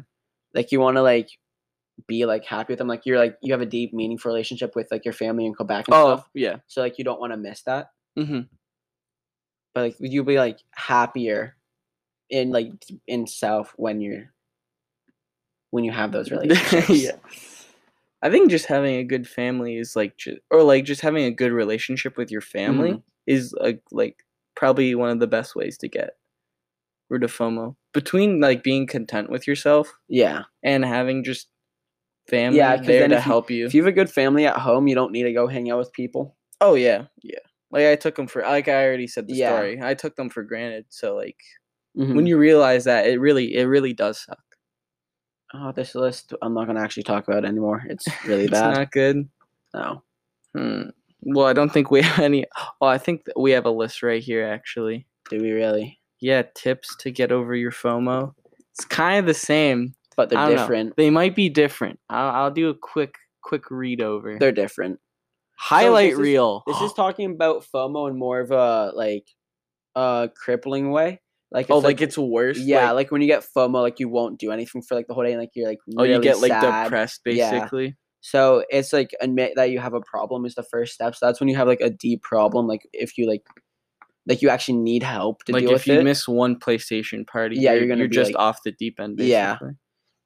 Like 0.53 0.73
you 0.73 0.81
want 0.81 0.97
to 0.97 1.01
like 1.01 1.29
be 2.05 2.25
like 2.25 2.43
happy 2.43 2.73
with 2.73 2.79
them 2.79 2.89
like 2.89 3.05
you're 3.05 3.17
like 3.17 3.37
you 3.41 3.53
have 3.53 3.61
a 3.61 3.65
deep 3.65 3.93
meaningful 3.93 4.29
relationship 4.29 4.75
with 4.75 4.89
like 4.91 5.05
your 5.05 5.13
family 5.13 5.45
in 5.45 5.53
Quebec 5.53 5.87
and 5.87 5.95
Oh 5.95 6.15
stuff. 6.17 6.29
yeah. 6.33 6.57
So 6.67 6.81
like 6.81 6.97
you 6.97 7.05
don't 7.05 7.19
want 7.21 7.31
to 7.31 7.37
miss 7.37 7.61
that. 7.63 7.91
Mm-hmm. 8.19 8.41
but 9.73 9.81
like 9.81 9.99
would 10.01 10.11
you 10.11 10.25
be 10.25 10.37
like 10.37 10.59
happier 10.75 11.55
in 12.29 12.51
like 12.51 12.71
in 13.07 13.25
self 13.25 13.73
when 13.77 14.01
you're 14.01 14.33
when 15.71 15.85
you 15.85 15.93
have 15.93 16.11
those 16.11 16.29
relationships 16.35 16.89
yeah. 16.89 17.11
I 18.23 18.29
think 18.31 18.49
just 18.49 18.65
having 18.67 18.95
a 18.95 19.03
good 19.03 19.27
family 19.27 19.77
is 19.77 19.95
like, 19.95 20.17
ju- 20.17 20.39
or 20.49 20.63
like 20.63 20.85
just 20.85 21.01
having 21.01 21.25
a 21.25 21.31
good 21.31 21.51
relationship 21.51 22.17
with 22.17 22.31
your 22.31 22.41
family 22.41 22.93
Mhm. 22.93 23.03
is 23.27 23.53
like 23.59 23.81
like 23.91 24.15
probably 24.55 24.95
one 24.95 25.09
of 25.09 25.19
the 25.19 25.27
best 25.27 25.55
ways 25.55 25.77
to 25.79 25.87
get 25.89 26.11
rid 27.09 27.23
of 27.23 27.31
FOMO. 27.31 27.75
Between 27.93 28.39
like 28.39 28.63
being 28.63 28.87
content 28.87 29.29
with 29.29 29.45
yourself 29.47 29.93
yeah 30.07 30.43
and 30.63 30.83
having 30.85 31.23
just 31.23 31.49
family 32.29 32.57
'cause 32.59 32.85
there 32.87 33.07
to 33.07 33.15
you- 33.15 33.19
help 33.21 33.51
you. 33.51 33.65
if 33.65 33.73
you 33.75 33.81
have 33.83 33.87
a 33.89 33.91
good 33.91 34.09
family 34.09 34.45
at 34.45 34.57
home 34.57 34.87
you 34.87 34.95
don't 34.95 35.11
need 35.11 35.23
to 35.23 35.33
go 35.33 35.45
hang 35.47 35.69
out 35.69 35.77
with 35.79 35.91
people 35.93 36.35
oh 36.61 36.75
yeah, 36.75 37.05
yeah. 37.21 37.39
Like 37.71 37.85
I 37.87 37.95
took 37.95 38.15
them 38.15 38.27
for 38.27 38.41
like 38.43 38.67
I 38.69 38.85
already 38.85 39.07
said 39.07 39.27
the 39.27 39.33
Yeah. 39.33 39.49
story. 39.49 39.79
I 39.81 39.95
took 39.95 40.15
them 40.15 40.29
for 40.29 40.43
granted. 40.43 40.85
So 40.89 41.15
like 41.15 41.39
Mhm. 41.97 42.15
when 42.15 42.25
you 42.27 42.37
realize 42.37 42.83
that, 42.85 43.05
it 43.07 43.19
really 43.19 43.55
it 43.55 43.65
really 43.65 43.93
does 43.93 44.19
suck. 44.23 44.42
Oh 45.53 45.71
this 45.71 45.95
list 45.95 46.33
i'm 46.41 46.53
not 46.53 46.65
going 46.65 46.75
to 46.75 46.81
actually 46.81 47.03
talk 47.03 47.27
about 47.27 47.43
it 47.43 47.47
anymore 47.47 47.83
it's 47.87 48.07
really 48.25 48.43
it's 48.49 48.51
bad 48.51 48.69
It's 48.71 48.77
not 48.79 48.91
good. 48.91 49.29
no 49.73 50.03
Hmm. 50.55 50.89
Well, 51.23 51.47
I 51.47 51.53
don't 51.53 51.71
think 51.73 51.89
we 51.89 52.01
have 52.03 52.19
any. 52.19 52.45
Oh, 52.79 52.85
I 52.85 52.99
think 52.99 53.25
we 53.35 53.51
have 53.51 53.65
a 53.65 53.71
list 53.71 54.03
right 54.03 54.21
here 54.21 54.45
actually. 54.45 55.07
do 55.31 55.39
we 55.41 55.49
really 55.51 55.99
Yeah, 56.19 56.43
tips 56.53 56.95
to 56.97 57.09
get 57.11 57.31
over 57.31 57.55
your 57.55 57.71
FOMO. 57.71 58.35
It's 58.71 58.85
kind 58.85 59.17
of 59.19 59.25
the 59.25 59.33
same. 59.33 59.95
but 60.15 60.29
they're 60.29 60.37
don't 60.37 60.51
know. 60.51 60.57
different 60.57 60.95
They 60.95 61.09
might 61.09 61.35
be 61.35 61.49
different. 61.49 61.97
I'll, 62.09 62.29
I'll 62.43 62.51
do 62.51 62.69
a 62.69 62.75
quick 62.75 63.15
quick 63.41 63.71
read 63.71 63.99
over. 64.01 64.37
they're 64.37 64.51
different 64.51 64.99
Highlight 65.57 66.11
this 66.11 66.19
is- 66.19 66.23
reel. 66.23 66.63
this 66.67 66.81
is 66.81 66.93
talking 66.93 67.31
about 67.31 67.65
fomo 67.73 68.07
in 68.09 68.15
more 68.19 68.39
of 68.41 68.51
a 68.51 68.91
like 68.93 69.25
uh 69.95 70.27
crippling 70.35 70.91
way 70.91 71.19
like 71.53 71.67
oh, 71.69 71.77
it's 71.77 71.85
like, 71.85 72.01
it's 72.01 72.17
worse. 72.17 72.57
yeah 72.59 72.87
Like, 72.91 73.05
like, 73.05 73.11
when 73.11 73.21
you 73.21 73.27
get 73.27 73.45
fomo 73.55 73.81
like 73.81 73.99
you 73.99 74.09
won't 74.09 74.39
do 74.39 74.51
anything 74.51 74.81
for 74.81 74.95
like 74.95 75.07
the 75.07 75.13
whole 75.13 75.23
day 75.23 75.31
and 75.31 75.39
like 75.39 75.51
you're 75.55 75.67
like 75.67 75.79
oh, 75.97 76.03
you 76.03 76.11
really 76.13 76.23
get 76.23 76.39
like 76.39 76.51
sad. 76.51 76.83
depressed 76.85 77.21
Yeah. 77.25 77.51
basically. 77.51 77.95
So 78.21 78.63
it's 78.69 78.91
like 78.93 79.11
admit 79.21 79.53
that 79.57 79.69
you 79.69 79.79
have 79.79 79.93
a 79.93 80.01
problem 80.01 80.45
is 80.45 80.55
the 80.55 80.63
first 80.63 80.93
step. 80.93 81.13
So 81.15 81.25
that's 81.25 81.39
when 81.39 81.49
you 81.49 81.55
have 81.57 81.67
like 81.67 81.81
a 81.81 81.89
deep 81.89 82.21
problem. 82.23 82.67
Like 82.67 82.87
if 82.93 83.17
you 83.17 83.27
like, 83.27 83.43
like 84.25 84.41
you 84.41 84.49
actually 84.49 84.77
need 84.77 85.03
help 85.03 85.43
to 85.43 85.51
Like 85.51 85.65
deal 85.65 85.75
if 85.75 85.85
you 85.85 86.01
miss 86.01 86.27
one 86.27 86.57
PlayStation 86.57 87.27
party, 87.27 87.57
Yeah, 87.57 87.71
you're, 87.71 87.81
you're 87.81 87.87
gonna 87.89 87.99
you're 87.99 88.07
be, 88.09 88.15
just 88.15 88.31
like- 88.33 88.39
off 88.41 88.59
the 88.63 88.71
deep 88.71 88.99
end. 88.99 89.17
Basically. 89.17 89.31
Yeah. 89.31 89.57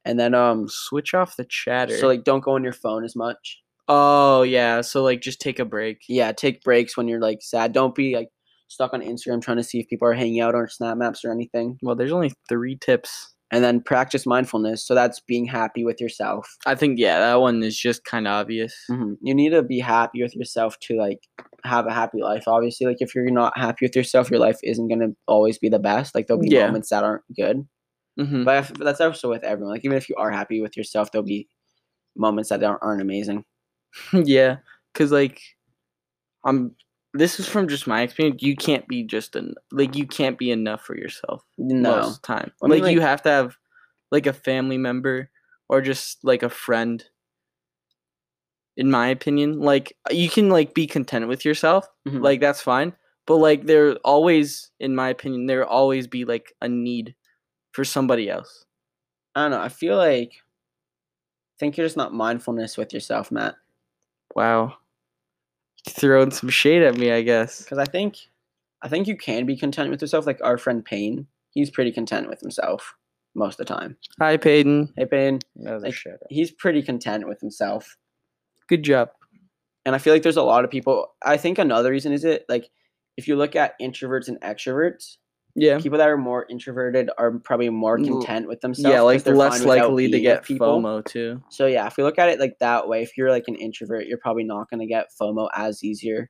and 0.06 0.20
then 0.20 0.36
um, 0.36 0.68
Switch 0.70 1.14
off 1.16 1.36
the 1.38 1.46
chatter. 1.50 1.98
so 1.98 2.06
like 2.08 2.24
don't 2.24 2.44
go 2.44 2.52
on 2.52 2.64
your 2.64 2.72
phone 2.74 3.04
as 3.04 3.16
much. 3.16 3.60
oh 3.88 4.44
yeah. 4.44 4.82
So 4.82 5.02
like 5.04 5.22
just 5.22 5.42
take 5.42 5.58
a 5.60 5.66
break. 5.66 6.02
Yeah, 6.08 6.32
take 6.34 6.62
breaks 6.64 6.96
when 6.96 7.08
you're 7.08 7.20
like 7.20 7.40
sad. 7.42 7.74
Don't 7.74 7.96
be 7.96 8.16
like 8.16 8.30
stuck 8.68 8.94
on 8.94 9.02
Instagram 9.02 9.42
trying 9.42 9.58
to 9.58 9.64
see 9.64 9.80
if 9.80 9.88
people 9.88 10.08
are 10.08 10.14
hanging 10.14 10.42
out 10.42 10.56
or 10.56 10.68
snap 10.68 10.98
maps 10.98 11.24
or 11.26 11.32
anything. 11.32 11.78
Well, 11.82 11.96
there's 11.96 12.12
only 12.12 12.34
three 12.50 12.78
tips. 12.78 13.34
And 13.50 13.64
then 13.64 13.80
practice 13.80 14.26
mindfulness. 14.26 14.86
So 14.86 14.94
that's 14.94 15.22
being 15.22 15.46
happy 15.46 15.86
with 15.86 16.02
yourself. 16.02 16.54
I 16.66 16.76
think 16.76 17.00
yeah, 17.00 17.18
that 17.20 17.40
one 17.40 17.64
is 17.64 17.80
just 17.80 18.04
kind 18.04 18.28
of 18.28 18.34
obvious. 18.34 18.76
hmm 18.90 19.14
You 19.22 19.34
need 19.34 19.52
to 19.52 19.64
be 19.64 19.80
happy 19.80 20.22
with 20.22 20.36
yourself 20.36 20.78
to 20.82 20.98
like 20.98 21.20
have 21.64 21.88
a 21.88 21.94
happy 21.94 22.22
life. 22.22 22.44
Obviously, 22.46 22.88
like 22.88 22.98
if 23.00 23.16
you're 23.16 23.32
not 23.32 23.58
happy 23.58 23.86
with 23.86 23.96
yourself, 23.96 24.30
your 24.30 24.42
life 24.42 24.60
isn't 24.64 24.90
gonna 24.90 25.14
always 25.28 25.58
be 25.58 25.70
the 25.70 25.80
best. 25.80 26.14
Like 26.14 26.28
there'll 26.28 26.42
be 26.44 26.50
Yeah. 26.50 26.66
moments 26.68 26.90
that 26.90 27.06
aren't 27.06 27.24
good. 27.34 27.66
hmm 28.18 28.44
But 28.44 28.70
that's 28.80 29.00
also 29.00 29.30
with 29.30 29.46
everyone. 29.46 29.72
Like 29.72 29.86
even 29.86 29.98
if 29.98 30.10
you 30.10 30.16
are 30.18 30.30
happy 30.30 30.60
with 30.60 30.76
yourself, 30.76 31.14
there'll 31.14 31.26
be 31.26 31.48
moments 32.18 32.50
that 32.50 32.62
aren't, 32.62 32.84
aren't 32.84 33.02
amazing. 33.02 33.46
yeah, 34.12 34.58
because 34.92 35.14
like, 35.14 35.40
I'm. 36.44 36.76
This 37.18 37.40
is 37.40 37.48
from 37.48 37.68
just 37.68 37.88
my 37.88 38.02
experience. 38.02 38.42
You 38.42 38.56
can't 38.56 38.88
be 38.88 39.04
just 39.04 39.36
an 39.36 39.56
like 39.72 39.96
you 39.96 40.06
can't 40.06 40.38
be 40.38 40.52
enough 40.52 40.82
for 40.84 40.96
yourself 40.96 41.44
No, 41.58 41.98
most 41.98 42.24
time. 42.24 42.52
I 42.64 42.68
mean, 42.68 42.84
like, 42.84 42.94
you 42.94 43.02
have 43.02 43.22
to 43.24 43.30
have 43.30 43.58
like 44.12 44.26
a 44.28 44.34
family 44.34 44.78
member 44.78 45.30
or 45.70 45.82
just 45.82 46.24
like 46.24 46.44
a 46.44 46.50
friend. 46.50 47.04
In 48.76 48.92
my 48.92 49.08
opinion, 49.08 49.60
like 49.60 49.98
you 50.12 50.30
can 50.30 50.50
like 50.50 50.76
be 50.76 50.86
content 50.86 51.28
with 51.28 51.44
yourself, 51.44 51.88
Mhm. 52.08 52.22
like 52.22 52.40
that's 52.40 52.62
fine. 52.62 52.94
But 53.26 53.38
like 53.38 53.66
there 53.66 53.96
always, 54.06 54.70
in 54.80 54.96
my 54.96 55.10
opinion, 55.10 55.48
there 55.48 55.66
always 55.66 56.06
be 56.08 56.26
like 56.26 56.54
a 56.62 56.70
need 56.70 57.16
for 57.72 57.84
somebody 57.84 58.30
else. 58.30 58.66
I 59.36 59.44
don't 59.44 59.52
know. 59.52 59.62
I 59.62 59.70
feel 59.70 59.98
like 59.98 60.34
I 60.34 61.56
think 61.60 61.76
you're 61.78 61.88
just 61.88 61.98
not 61.98 62.14
mindfulness 62.14 62.78
with 62.78 62.94
yourself, 62.94 63.32
Matt. 63.32 63.56
Wow, 64.36 64.78
throwing 65.90 66.32
some 66.32 66.50
shade 66.50 66.84
at 66.84 66.98
me, 66.98 67.12
I 67.12 67.22
guess. 67.22 67.64
Because 67.64 67.78
I 67.78 67.86
think 67.86 68.18
I 68.82 68.88
think 68.88 69.08
you 69.08 69.18
can 69.18 69.46
be 69.46 69.56
content 69.58 69.90
with 69.90 70.02
yourself. 70.02 70.26
Like 70.26 70.40
our 70.44 70.58
friend 70.58 70.84
Payne, 70.86 71.28
he's 71.52 71.70
pretty 71.72 71.92
content 71.92 72.30
with 72.30 72.40
himself 72.40 72.94
most 73.36 73.60
of 73.60 73.66
the 73.68 73.74
time. 73.74 73.98
Hi, 74.20 74.38
Peyton. 74.38 74.94
Hey 74.98 75.06
Payne, 75.06 75.40
That 75.58 75.82
Like- 75.82 75.96
a 76.06 76.18
he's 76.30 76.52
pretty 76.52 76.82
content 76.84 77.28
with 77.28 77.40
himself. 77.40 77.98
Good 78.68 78.84
job. 78.84 79.10
And 79.86 79.96
I 79.96 80.00
feel 80.00 80.14
like 80.14 80.24
there's 80.24 80.38
a 80.38 80.44
lot 80.44 80.66
of 80.66 80.70
people. 80.72 81.14
I 81.24 81.38
think 81.38 81.58
another 81.58 81.92
reason 81.92 82.12
is 82.12 82.26
it 82.26 82.46
like 82.50 82.70
if 83.16 83.28
you 83.28 83.36
look 83.36 83.56
at 83.56 83.80
introverts 83.82 84.28
and 84.28 84.40
extroverts, 84.42 85.18
Yeah. 85.60 85.80
people 85.80 85.98
that 85.98 86.08
are 86.08 86.18
more 86.18 86.46
introverted 86.50 87.10
are 87.18 87.32
probably 87.40 87.70
more 87.72 87.98
mm. 87.98 88.08
content 88.08 88.48
with 88.48 88.62
themselves. 88.62 88.94
Yeah, 88.94 89.02
like 89.02 89.24
they're 89.24 89.36
less 89.36 89.64
likely 89.64 90.10
to 90.10 90.20
get 90.20 90.44
people. 90.44 90.80
FOMO 90.80 91.04
too. 91.04 91.42
So 91.50 91.66
yeah, 91.66 91.88
if 91.88 91.98
we 91.98 92.04
look 92.04 92.20
at 92.20 92.30
it 92.30 92.40
like 92.40 92.60
that 92.60 92.88
way, 92.88 93.02
if 93.02 93.18
you're 93.18 93.32
like 93.32 93.46
an 93.48 93.56
introvert, 93.56 94.06
you're 94.06 94.20
probably 94.20 94.44
not 94.44 94.70
gonna 94.70 94.86
get 94.86 95.08
FOMO 95.20 95.50
as 95.56 95.84
easier 95.84 96.30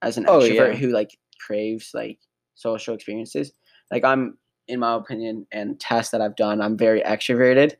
as 0.00 0.16
an 0.16 0.24
Oh, 0.26 0.38
extrovert 0.38 0.72
yeah. 0.72 0.72
who 0.72 0.88
like 0.88 1.10
craves 1.38 1.90
like 1.92 2.18
social 2.54 2.94
experiences. 2.94 3.52
Like 3.90 4.04
I'm, 4.04 4.38
in 4.68 4.80
my 4.80 4.94
opinion, 4.94 5.46
and 5.52 5.78
tests 5.78 6.12
that 6.12 6.22
I've 6.22 6.36
done, 6.36 6.62
I'm 6.62 6.78
very 6.78 7.02
extroverted, 7.02 7.74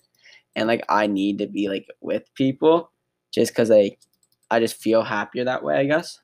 and 0.54 0.68
like 0.68 0.84
I 0.90 1.06
need 1.06 1.38
to 1.38 1.46
be 1.46 1.70
like 1.70 1.86
with 2.02 2.24
people, 2.34 2.92
just 3.32 3.52
because 3.52 3.70
like 3.70 3.98
I 4.50 4.60
just 4.60 4.76
feel 4.76 5.02
happier 5.02 5.44
that 5.44 5.64
way. 5.64 5.76
I 5.76 5.86
guess. 5.86 6.20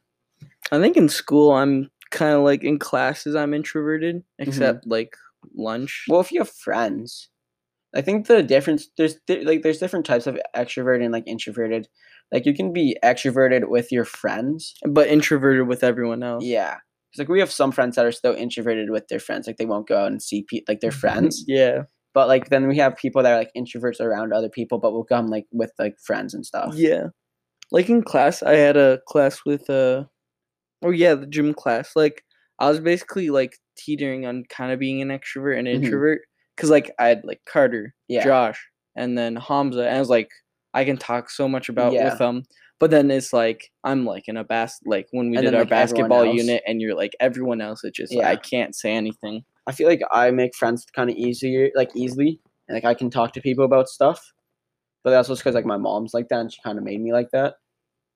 I 0.70 0.78
think 0.78 0.98
in 0.98 1.08
school 1.08 1.52
I'm 1.52 1.90
kind 2.11 2.34
of 2.34 2.42
like 2.42 2.62
in 2.64 2.78
classes 2.78 3.34
I'm 3.34 3.54
introverted, 3.54 4.16
Mm-hmm. 4.16 4.48
except 4.48 4.86
like 4.86 5.14
lunch. 5.54 6.04
Well, 6.09 6.20
if 6.20 6.32
you 6.32 6.40
have 6.40 6.50
friends, 6.50 7.28
I 7.94 8.00
think 8.02 8.26
the 8.26 8.42
difference 8.42 8.88
there's 8.96 9.16
di- 9.26 9.44
like 9.44 9.62
there's 9.62 9.78
different 9.78 10.06
types 10.06 10.26
of 10.26 10.38
extroverted 10.54 11.02
and 11.04 11.12
like 11.12 11.24
introverted. 11.26 11.88
Like 12.32 12.44
you 12.44 12.54
can 12.54 12.72
be 12.72 12.96
extroverted 13.02 13.68
with 13.68 13.90
your 13.90 14.04
friends, 14.04 14.74
but 14.86 15.09
introverted 15.09 15.66
with 15.66 15.82
everyone 15.82 16.22
else. 16.22 16.44
Yeah. 16.44 16.76
It's 17.11 17.18
like 17.18 17.28
we 17.30 17.40
have 17.40 17.50
some 17.50 17.72
friends 17.72 17.96
that 17.96 18.04
are 18.04 18.12
still 18.12 18.34
introverted 18.34 18.90
with 18.90 19.09
their 19.09 19.18
friends. 19.20 19.46
Like 19.46 19.56
they 19.56 19.64
won't 19.64 19.88
go 19.88 19.96
out 19.98 20.11
and 20.12 20.22
see 20.22 20.44
pe- 20.46 20.61
like 20.68 20.80
their 20.80 20.90
friends. 20.90 21.42
yeah. 21.48 21.84
but 22.12 22.28
like 22.28 22.50
then 22.50 22.68
we 22.68 22.76
have 22.76 22.96
people 22.96 23.22
that 23.22 23.32
are 23.32 23.38
like 23.38 23.50
introverts 23.56 23.98
around 24.00 24.32
other 24.34 24.50
people, 24.50 24.78
but 24.78 24.92
will 24.92 25.04
come 25.04 25.28
like 25.28 25.46
with 25.52 25.72
like 25.78 25.96
friends 26.04 26.34
and 26.34 26.44
stuff. 26.44 26.74
Yeah. 26.74 27.06
Like 27.72 27.88
in 27.88 28.02
class, 28.02 28.42
I 28.42 28.56
had 28.56 28.76
a 28.76 28.98
class 29.09 29.40
with 29.46 29.70
uh 29.70 30.04
oh 30.83 30.91
yeah, 30.91 31.14
the 31.14 31.26
gym 31.26 31.55
class. 31.55 31.93
Like 31.97 32.24
I 32.59 32.68
was 32.68 32.81
basically 32.81 33.31
like 33.31 33.57
teetering 33.76 34.26
on 34.26 34.45
kind 34.49 34.72
of 34.72 34.79
being 34.79 35.01
an 35.03 35.09
extrovert 35.09 35.59
and 35.59 35.68
Mhm. 35.68 35.74
introvert 35.74 36.22
cuz 36.57 36.70
like 36.70 36.91
I 36.99 37.09
had 37.09 37.22
like 37.24 37.41
Carter, 37.47 37.95
Yeah. 38.09 38.24
Josh, 38.24 38.61
and 38.97 39.16
then 39.16 39.37
Hamza 39.37 39.81
and 39.87 39.97
I 39.97 40.01
was 40.01 40.09
like 40.11 40.29
I 40.74 40.85
can 40.85 40.97
talk 40.99 41.31
so 41.31 41.49
much 41.49 41.68
about 41.68 41.93
Yeah. 41.93 42.05
with 42.11 42.18
them. 42.18 42.43
But 42.81 42.91
then 42.91 43.11
it's 43.11 43.33
like 43.33 43.70
I'm 43.85 44.05
like 44.05 44.29
in 44.29 44.37
a 44.37 44.45
bas 44.45 44.79
like 44.85 45.09
when 45.12 45.31
we 45.31 45.37
And 45.37 45.45
did 45.45 45.49
then, 45.49 45.55
our 45.55 45.61
like, 45.62 45.70
basketball 45.70 46.24
unit 46.26 46.62
and 46.66 46.81
you're 46.81 46.95
like 46.95 47.12
everyone 47.20 47.61
else 47.61 47.83
it's 47.85 47.97
just 47.97 48.12
Yeah. 48.12 48.29
I 48.29 48.37
can't 48.37 48.74
say 48.74 48.93
anything. 48.93 49.45
I 49.66 49.72
feel 49.72 49.89
like 49.89 50.01
I 50.11 50.31
make 50.31 50.55
friends 50.57 50.85
kind 50.95 51.11
of 51.11 51.16
easier, 51.16 51.70
like 51.74 51.91
easily, 51.95 52.41
and 52.68 52.74
like 52.76 52.85
I 52.85 52.95
can 52.95 53.11
talk 53.11 53.33
to 53.35 53.41
people 53.41 53.64
about 53.64 53.89
stuff. 53.89 54.33
But 55.05 55.11
that's 55.11 55.29
just 55.29 55.43
because 55.43 55.55
like 55.55 55.66
my 55.66 55.76
mom's 55.76 56.14
like 56.14 56.29
that, 56.29 56.41
and 56.41 56.53
she 56.53 56.61
kind 56.62 56.79
of 56.79 56.85
made 56.85 57.01
me 57.01 57.12
like 57.12 57.31
that. 57.33 57.57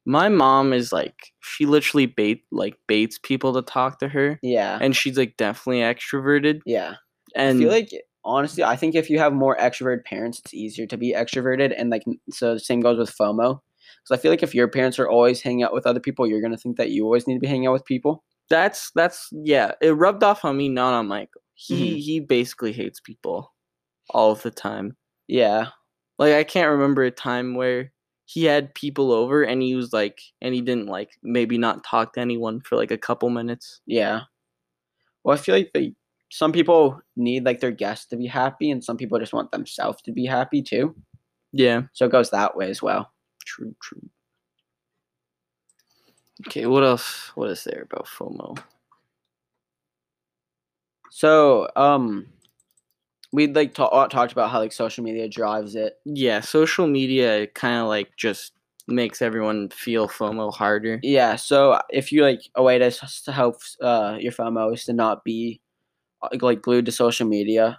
My 0.05 0.29
mom 0.29 0.73
is 0.73 0.93
like 0.93 1.33
she 1.41 1.67
literally 1.67 2.07
bait 2.07 2.43
like 2.51 2.77
baits 2.89 3.19
people 3.23 3.53
to 3.55 3.63
talk 3.63 3.99
to 4.01 4.09
her 4.09 4.39
Yeah, 4.43 4.79
and 4.81 4.97
she's 4.97 5.17
like 5.17 5.37
definitely 5.37 5.81
extroverted 5.81 6.61
yeah. 6.67 6.95
and 7.37 7.57
I 7.59 7.61
feel 7.61 7.71
like 7.71 7.91
honestly, 8.25 8.63
I 8.65 8.77
think 8.77 8.95
if 8.95 9.09
you 9.11 9.19
have 9.19 9.33
more 9.33 9.57
extroverted 9.57 10.05
parents, 10.05 10.39
it's 10.41 10.55
easier 10.55 10.87
to 10.87 10.97
be 10.97 11.13
extroverted, 11.13 11.75
and 11.77 11.91
like 11.91 12.03
so 12.31 12.55
the 12.55 12.61
same 12.61 12.81
goes 12.81 12.99
with 12.99 13.17
FOMO. 13.17 13.61
So 14.05 14.15
I 14.15 14.19
feel 14.19 14.31
like 14.33 14.43
if 14.43 14.55
your 14.55 14.69
parents 14.69 14.99
are 14.99 15.09
always 15.09 15.41
hanging 15.41 15.63
out 15.63 15.73
with 15.73 15.87
other 15.87 16.01
people, 16.01 16.27
you're 16.27 16.41
gonna 16.43 16.57
think 16.57 16.77
that 16.79 16.91
you 16.91 17.05
always 17.05 17.27
need 17.27 17.35
to 17.35 17.41
be 17.41 17.47
hanging 17.47 17.67
out 17.69 17.73
with 17.73 17.85
people. 17.85 18.25
that's 18.51 18.91
that's 18.95 19.29
yeah 19.33 19.73
it 19.81 19.91
rubbed 19.93 20.23
off 20.25 20.45
on 20.45 20.57
me 20.57 20.69
not 20.69 20.93
on 20.93 21.07
michael 21.07 21.41
he 21.55 21.75
Mhm. 21.95 21.99
he 22.07 22.21
basically 22.21 22.73
hates 22.73 23.01
people 23.01 23.55
all 24.11 24.33
of 24.33 24.43
the 24.43 24.51
time 24.51 24.97
Yeah, 25.29 25.69
like 26.19 26.35
i 26.35 26.45
can't 26.45 26.71
remember 26.73 27.03
a 27.05 27.11
time 27.13 27.55
where 27.55 27.93
he 28.33 28.45
had 28.45 28.75
people 28.75 29.13
over 29.13 29.43
and 29.43 29.61
he 29.63 29.75
was 29.75 29.93
like 29.93 30.21
and 30.41 30.55
he 30.55 30.61
didn't 30.63 30.87
like 30.87 31.11
maybe 31.23 31.59
not 31.59 31.85
talk 31.85 32.13
to 32.15 32.21
anyone 32.21 32.61
for 32.61 32.77
like 32.77 32.91
a 32.91 32.99
couple 32.99 33.29
minutes 33.31 33.81
Yeah. 33.87 34.23
Well, 35.25 35.37
I 35.37 35.41
feel 35.41 35.55
like 35.55 35.71
they, 35.75 35.95
some 36.31 36.51
people 36.53 37.01
need 37.17 37.45
like 37.45 37.61
their 37.61 37.71
guests 37.71 38.07
to 38.07 38.17
be 38.17 38.27
happy, 38.27 38.71
and 38.73 38.83
some 38.83 38.97
people 38.97 39.19
just 39.19 39.33
want 39.33 39.53
themselves 39.53 40.03
to 40.03 40.13
be 40.13 40.27
happy 40.27 40.63
too. 40.63 40.97
yeah 41.53 41.83
So 41.93 42.07
it 42.07 42.13
goes 42.13 42.31
that 42.31 42.57
way 42.57 42.71
as 42.71 42.83
well. 42.83 43.13
true 43.45 43.75
true 43.83 44.09
okay 46.47 46.67
what 46.67 46.83
else 46.83 47.31
what 47.37 47.51
is 47.51 47.63
there 47.65 47.83
about 47.91 48.07
fomo 48.07 48.57
So, 51.11 51.69
um, 51.77 52.27
we 53.33 53.47
like 53.49 53.75
ta- 53.75 54.07
talked 54.09 54.33
about 54.33 54.51
how 54.51 54.59
like 54.61 54.73
social 54.73 55.03
media 55.03 55.29
drives 55.29 55.75
it. 55.75 55.95
yeah 56.05 56.41
social 56.41 56.87
media 56.87 57.47
kind 57.49 57.81
of 57.81 57.89
like 57.89 58.11
just 58.17 58.53
makes 58.89 59.23
everyone 59.23 59.69
feel 59.71 60.09
fomo 60.09 60.53
harder 60.53 60.99
Yeah. 61.03 61.37
So 61.37 61.79
if 61.91 62.11
you 62.13 62.23
like 62.23 62.41
a 62.57 62.63
way 62.63 62.79
to, 62.79 62.91
to 62.91 63.33
help 63.33 63.57
uh 63.81 64.17
your 64.19 64.33
FOMO 64.33 64.75
is 64.75 64.85
to 64.87 64.93
not 64.93 65.25
be 65.25 65.61
uh, 66.23 66.29
like 66.41 66.63
glued 66.63 66.87
to 66.87 66.93
social 66.93 67.27
media. 67.29 67.79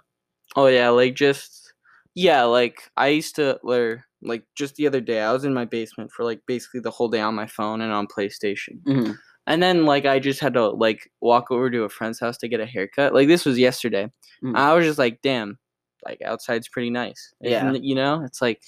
Oh 0.56 0.66
yeah, 0.66 0.88
like 0.88 1.14
just 1.14 1.72
yeah, 2.14 2.44
like 2.44 2.90
I 2.96 3.08
used 3.08 3.36
to 3.36 3.58
or 3.62 4.04
like 4.22 4.44
just 4.54 4.76
the 4.76 4.86
other 4.86 5.00
day 5.00 5.20
I 5.20 5.32
was 5.32 5.44
in 5.44 5.52
my 5.52 5.66
basement 5.66 6.10
for 6.10 6.24
like 6.24 6.40
basically 6.46 6.80
the 6.80 6.90
whole 6.90 7.08
day 7.08 7.20
on 7.20 7.34
my 7.34 7.46
phone 7.46 7.80
and 7.80 7.92
on 7.92 8.06
PlayStation. 8.06 8.82
Mm-hmm. 8.86 9.12
And 9.46 9.62
then 9.62 9.84
like 9.84 10.06
I 10.06 10.18
just 10.20 10.40
had 10.40 10.54
to 10.54 10.68
like 10.68 11.10
walk 11.20 11.50
over 11.50 11.70
to 11.70 11.82
a 11.84 11.88
friend's 11.88 12.18
house 12.20 12.38
to 12.38 12.48
get 12.48 12.60
a 12.60 12.66
haircut. 12.66 13.12
Like 13.14 13.28
this 13.28 13.44
was 13.44 13.58
yesterday. 13.58 14.10
Mhm. 14.42 14.56
I 14.56 14.72
was 14.74 14.86
just 14.86 14.98
like, 14.98 15.20
damn, 15.22 15.58
like 16.04 16.20
outside's 16.22 16.68
pretty 16.68 16.90
nice. 16.90 17.32
Yeah. 17.40 17.66
And, 17.68 17.84
you 17.84 17.94
know, 17.94 18.22
it's 18.24 18.40
like 18.40 18.62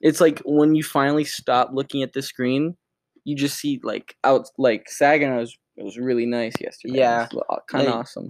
it's 0.00 0.20
like 0.20 0.40
when 0.44 0.74
you 0.74 0.82
finally 0.84 1.24
stop 1.24 1.70
looking 1.72 2.02
at 2.02 2.12
the 2.12 2.22
screen, 2.22 2.76
you 3.24 3.34
just 3.34 3.58
see 3.58 3.80
like 3.82 4.14
out 4.22 4.48
like 4.58 4.86
Saginaw's 4.88 5.56
it 5.76 5.84
was 5.84 5.98
really 5.98 6.24
nice 6.26 6.54
yesterday. 6.60 6.98
Yeah, 6.98 7.26
kind 7.68 7.86
of 7.86 7.92
like- 7.92 7.94
awesome. 7.94 8.28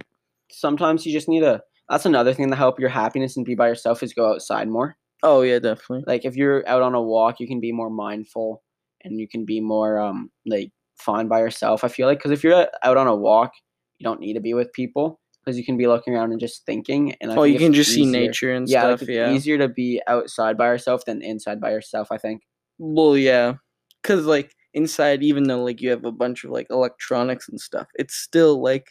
Sometimes 0.51 1.05
you 1.05 1.13
just 1.13 1.29
need 1.29 1.43
a 1.43 1.61
That's 1.89 2.05
another 2.05 2.33
thing 2.33 2.49
to 2.49 2.55
help 2.55 2.79
your 2.79 2.89
happiness 2.89 3.37
and 3.37 3.45
be 3.45 3.53
by 3.55 3.67
yourself 3.67 4.01
is 4.03 4.13
go 4.13 4.31
outside 4.33 4.67
more. 4.67 4.97
Oh 5.23 5.41
yeah, 5.41 5.59
definitely. 5.59 6.03
like 6.07 6.25
if 6.25 6.35
you're 6.35 6.67
out 6.67 6.81
on 6.81 6.93
a 6.95 7.01
walk 7.01 7.39
you 7.39 7.47
can 7.47 7.59
be 7.59 7.71
more 7.71 7.89
mindful 7.89 8.63
and 9.03 9.19
you 9.19 9.27
can 9.27 9.45
be 9.45 9.59
more 9.61 9.99
um 9.99 10.29
like 10.45 10.71
fine 10.97 11.27
by 11.27 11.39
yourself 11.39 11.83
i 11.83 11.87
feel 11.87 12.07
like 12.07 12.17
because 12.19 12.31
if 12.31 12.43
you're 12.43 12.67
out 12.83 12.97
on 12.97 13.07
a 13.07 13.15
walk 13.15 13.51
you 13.99 14.03
don't 14.03 14.19
need 14.19 14.33
to 14.33 14.39
be 14.39 14.53
with 14.53 14.71
people 14.73 15.19
because 15.43 15.57
you 15.57 15.63
can 15.65 15.77
be 15.77 15.87
looking 15.87 16.13
around 16.13 16.31
and 16.31 16.39
just 16.41 16.65
thinking 16.65 17.15
and 17.21 17.31
I 17.31 17.35
Oh, 17.37 17.43
you 17.43 17.57
can 17.57 17.73
just 17.73 17.93
see 17.93 18.05
nature 18.05 18.51
and 18.51 18.67
yeah 18.67 18.81
stuff. 18.81 18.91
like 18.91 19.01
it's 19.03 19.09
yeah. 19.09 19.31
easier 19.31 19.57
to 19.57 19.67
be 19.69 20.01
outside 20.07 20.57
by 20.57 20.67
yourself 20.67 21.05
than 21.05 21.21
inside 21.21 21.61
by 21.61 21.71
yourself 21.71 22.07
i 22.11 22.17
think 22.17 22.41
Well, 22.79 23.17
yeah, 23.17 23.53
because 24.01 24.25
like 24.25 24.53
inside, 24.73 25.23
even 25.23 25.43
though 25.47 25.63
like 25.63 25.81
you 25.81 25.89
have 25.89 26.05
a 26.05 26.11
bunch 26.11 26.43
of 26.43 26.51
like 26.51 26.67
electronics 26.69 27.49
and 27.49 27.59
stuff, 27.59 27.87
it's 27.95 28.13
still 28.15 28.61
like 28.61 28.85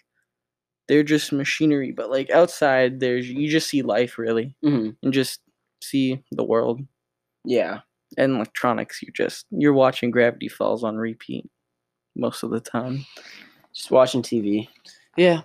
they're 0.89 1.05
just 1.05 1.31
machinery. 1.33 1.93
But 1.93 2.11
like 2.11 2.31
outside, 2.31 2.99
there's 3.01 3.29
you 3.29 3.49
just 3.49 3.69
see 3.69 3.83
life 3.83 4.19
really, 4.19 4.57
hmm 4.65 4.91
and 5.03 5.13
just 5.13 5.41
see 5.83 6.23
the 6.33 6.43
world. 6.45 6.81
yeah 7.45 7.81
And 8.19 8.37
electronics, 8.37 9.03
you 9.03 9.13
just 9.15 9.47
you're 9.51 9.75
watching 9.75 10.11
Gravity 10.11 10.49
Falls 10.49 10.83
on 10.83 10.97
repeat 10.97 11.45
most 12.17 12.43
of 12.43 12.51
the 12.51 12.61
time. 12.61 13.05
just 13.75 13.91
watching 13.91 14.23
tv 14.23 14.69
Yeah. 15.17 15.43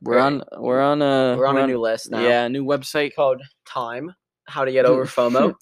We're 0.00 0.18
on 0.18 0.42
we're 0.58 0.82
on 0.82 1.00
a 1.00 1.34
we're 1.36 1.46
on 1.46 1.56
a 1.56 1.66
new 1.66 1.80
list 1.80 2.10
now. 2.10 2.20
Yeah 2.20 2.48
new 2.48 2.64
website 2.64 3.14
called 3.14 3.40
time 3.66 4.14
how 4.46 4.64
to 4.64 4.72
get 4.72 4.84
over 4.84 5.04
fomo. 5.16 5.54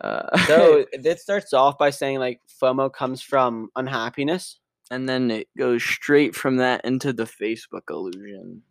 Uh, 0.00 0.36
so 0.46 0.84
it 0.92 1.20
starts 1.20 1.52
off 1.52 1.78
by 1.78 1.90
saying 1.90 2.18
like 2.18 2.40
fomo 2.60 2.92
comes 2.92 3.22
from 3.22 3.68
unhappiness 3.76 4.58
and 4.90 5.08
then 5.08 5.30
it 5.30 5.48
goes 5.58 5.82
straight 5.82 6.34
from 6.34 6.56
that 6.56 6.84
into 6.84 7.12
the 7.12 7.24
Facebook 7.24 7.82
illusion. 7.90 8.62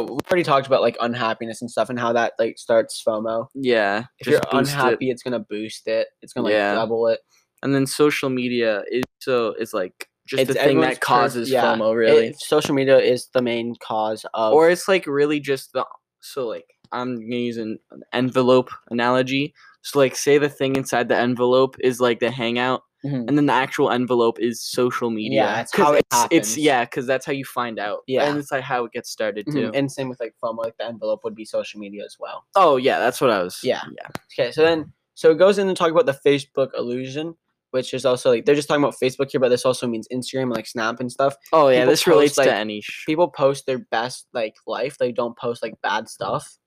we 0.00 0.06
already 0.06 0.42
talked 0.42 0.66
about 0.66 0.80
like 0.82 0.96
unhappiness 1.00 1.60
and 1.60 1.70
stuff 1.70 1.90
and 1.90 1.98
how 1.98 2.12
that 2.12 2.32
like 2.38 2.58
starts 2.58 3.02
fomo 3.06 3.46
Yeah, 3.54 4.04
if 4.20 4.26
you're 4.26 4.40
boost 4.40 4.52
it. 4.72 4.74
unhappy 4.74 5.10
it's 5.10 5.22
gonna 5.22 5.40
boost 5.40 5.86
it 5.88 6.08
it's 6.22 6.32
gonna 6.32 6.44
like 6.46 6.52
Yeah. 6.52 6.74
double 6.74 7.08
it 7.08 7.20
and 7.62 7.74
then 7.74 7.86
social 7.86 8.28
media 8.30 8.82
is 8.90 9.02
so 9.20 9.54
it's 9.58 9.74
like 9.74 10.08
just 10.26 10.42
It's 10.42 10.52
the 10.52 10.58
thing 10.58 10.80
that 10.80 11.00
causes 11.00 11.50
yeah, 11.50 11.64
FOMO, 11.64 11.92
it- 11.92 11.96
really. 11.96 12.34
social 12.38 12.74
media 12.74 12.98
is 12.98 13.28
the 13.32 13.40
main 13.42 13.74
cause 13.82 14.26
of. 14.34 14.52
or 14.52 14.68
it's 14.70 14.86
like 14.86 15.06
really 15.06 15.40
just 15.40 15.72
the 15.72 15.84
so 16.20 16.46
like 16.46 16.66
I'm 16.92 17.16
gonna 17.16 17.36
use 17.36 17.56
an 17.58 17.78
envelope 18.12 18.70
analogy. 18.90 19.52
So 19.82 19.98
like 19.98 20.16
say 20.16 20.38
the 20.38 20.48
thing 20.48 20.76
inside 20.76 21.08
the 21.08 21.16
envelope 21.16 21.76
is 21.80 22.00
like 22.00 22.20
the 22.20 22.30
hangout, 22.30 22.82
Mhm. 23.04 23.28
and 23.28 23.38
then 23.38 23.46
the 23.46 23.52
actual 23.52 23.90
envelope 23.90 24.40
is 24.40 24.60
social 24.60 25.08
media. 25.10 25.42
Yeah, 25.44 25.60
it's 25.60 25.76
how 25.76 25.92
it 25.92 26.04
it's, 26.12 26.26
it's 26.30 26.56
yeah, 26.58 26.84
because 26.84 27.06
that's 27.06 27.24
how 27.24 27.32
you 27.32 27.44
find 27.44 27.78
out. 27.78 28.00
Yeah. 28.08 28.24
and 28.28 28.38
it's 28.38 28.50
like 28.50 28.64
how 28.64 28.84
it 28.84 28.92
gets 28.92 29.08
started 29.10 29.46
too. 29.46 29.70
Mhm. 29.70 29.76
and 29.76 29.92
same 29.92 30.08
with 30.08 30.18
like 30.20 30.34
FOMO, 30.42 30.58
like 30.64 30.76
the 30.78 30.86
envelope 30.86 31.22
would 31.24 31.34
be 31.36 31.44
social 31.44 31.78
media 31.78 32.04
as 32.04 32.16
well. 32.18 32.44
oh 32.56 32.76
yeah, 32.76 32.98
that's 32.98 33.20
what 33.20 33.30
I 33.30 33.42
was. 33.42 33.60
Yeah. 33.62 33.82
yeah. 33.96 34.08
Okay, 34.32 34.50
so 34.50 34.62
then 34.62 34.92
so 35.14 35.30
it 35.30 35.38
goes 35.38 35.58
in 35.58 35.66
to 35.68 35.74
talk 35.74 35.90
about 35.92 36.06
the 36.06 36.18
Facebook 36.26 36.70
illusion, 36.76 37.36
which 37.70 37.94
is 37.94 38.04
also 38.04 38.30
like 38.30 38.44
they're 38.46 38.54
just 38.56 38.66
talking 38.68 38.82
about 38.82 38.96
Facebook 39.00 39.30
here, 39.30 39.40
but 39.40 39.48
this 39.50 39.64
also 39.64 39.86
means 39.86 40.08
Instagram, 40.12 40.52
like 40.52 40.66
Snap 40.66 40.98
and 41.00 41.10
stuff. 41.12 41.36
Oh 41.52 41.68
yeah, 41.68 41.80
People 41.82 41.90
this 41.92 42.06
relates 42.06 42.34
post, 42.36 42.48
to 42.48 42.54
any. 42.54 42.80
Sh- 42.80 43.06
People 43.06 43.28
post 43.28 43.66
their 43.66 43.78
best 43.78 44.26
like 44.32 44.56
life. 44.66 44.98
They 44.98 45.12
don't 45.12 45.36
post 45.38 45.62
like 45.62 45.80
bad 45.82 46.08
stuff. 46.08 46.58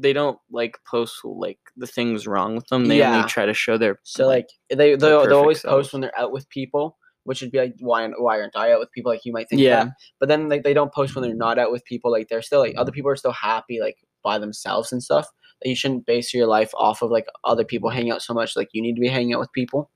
They 0.00 0.12
don't 0.12 0.38
like 0.50 0.78
post 0.88 1.16
like 1.24 1.58
the 1.76 1.86
things 1.86 2.26
wrong 2.26 2.54
with 2.54 2.66
them. 2.68 2.86
They 2.86 2.98
Yeah. 2.98 3.16
only 3.16 3.28
try 3.28 3.44
to 3.46 3.52
show 3.54 3.76
their 3.76 3.98
So 4.04 4.26
like 4.26 4.46
they 4.70 4.76
they 4.76 4.96
perfect 4.96 5.32
always 5.32 5.56
post 5.58 5.62
selves. 5.62 5.92
when 5.92 6.02
they're 6.02 6.18
out 6.18 6.32
with 6.32 6.48
people, 6.48 6.96
which 7.24 7.40
would 7.42 7.50
be 7.50 7.58
like 7.58 7.74
why 7.80 8.08
why 8.16 8.40
aren't 8.40 8.56
I 8.56 8.72
out 8.72 8.78
with 8.80 8.92
people? 8.92 9.10
Like 9.12 9.24
you 9.24 9.32
might 9.32 9.48
think 9.48 9.60
Yeah. 9.60 9.84
that, 9.84 9.92
but 10.20 10.28
then 10.28 10.48
like 10.48 10.62
they 10.62 10.72
don't 10.74 10.94
post 10.94 11.14
when 11.16 11.22
they're 11.24 11.34
not 11.34 11.58
out 11.58 11.72
with 11.72 11.84
people. 11.84 12.10
Like 12.12 12.28
they're 12.28 12.42
still 12.42 12.60
like 12.60 12.74
other 12.78 12.92
people 12.92 13.10
are 13.10 13.16
still 13.16 13.32
happy 13.32 13.80
like 13.80 13.96
by 14.22 14.38
themselves 14.38 14.92
and 14.92 15.02
stuff. 15.02 15.26
That 15.62 15.68
you 15.68 15.74
shouldn't 15.74 16.06
base 16.06 16.32
your 16.32 16.46
life 16.46 16.70
off 16.74 17.02
of 17.02 17.10
like 17.10 17.26
other 17.44 17.64
people 17.64 17.90
hanging 17.90 18.12
out 18.12 18.22
so 18.22 18.32
much. 18.34 18.54
Like 18.56 18.68
you 18.72 18.80
need 18.80 18.94
to 18.94 19.00
be 19.00 19.08
hanging 19.08 19.34
out 19.34 19.40
with 19.40 19.52
people. 19.52 19.90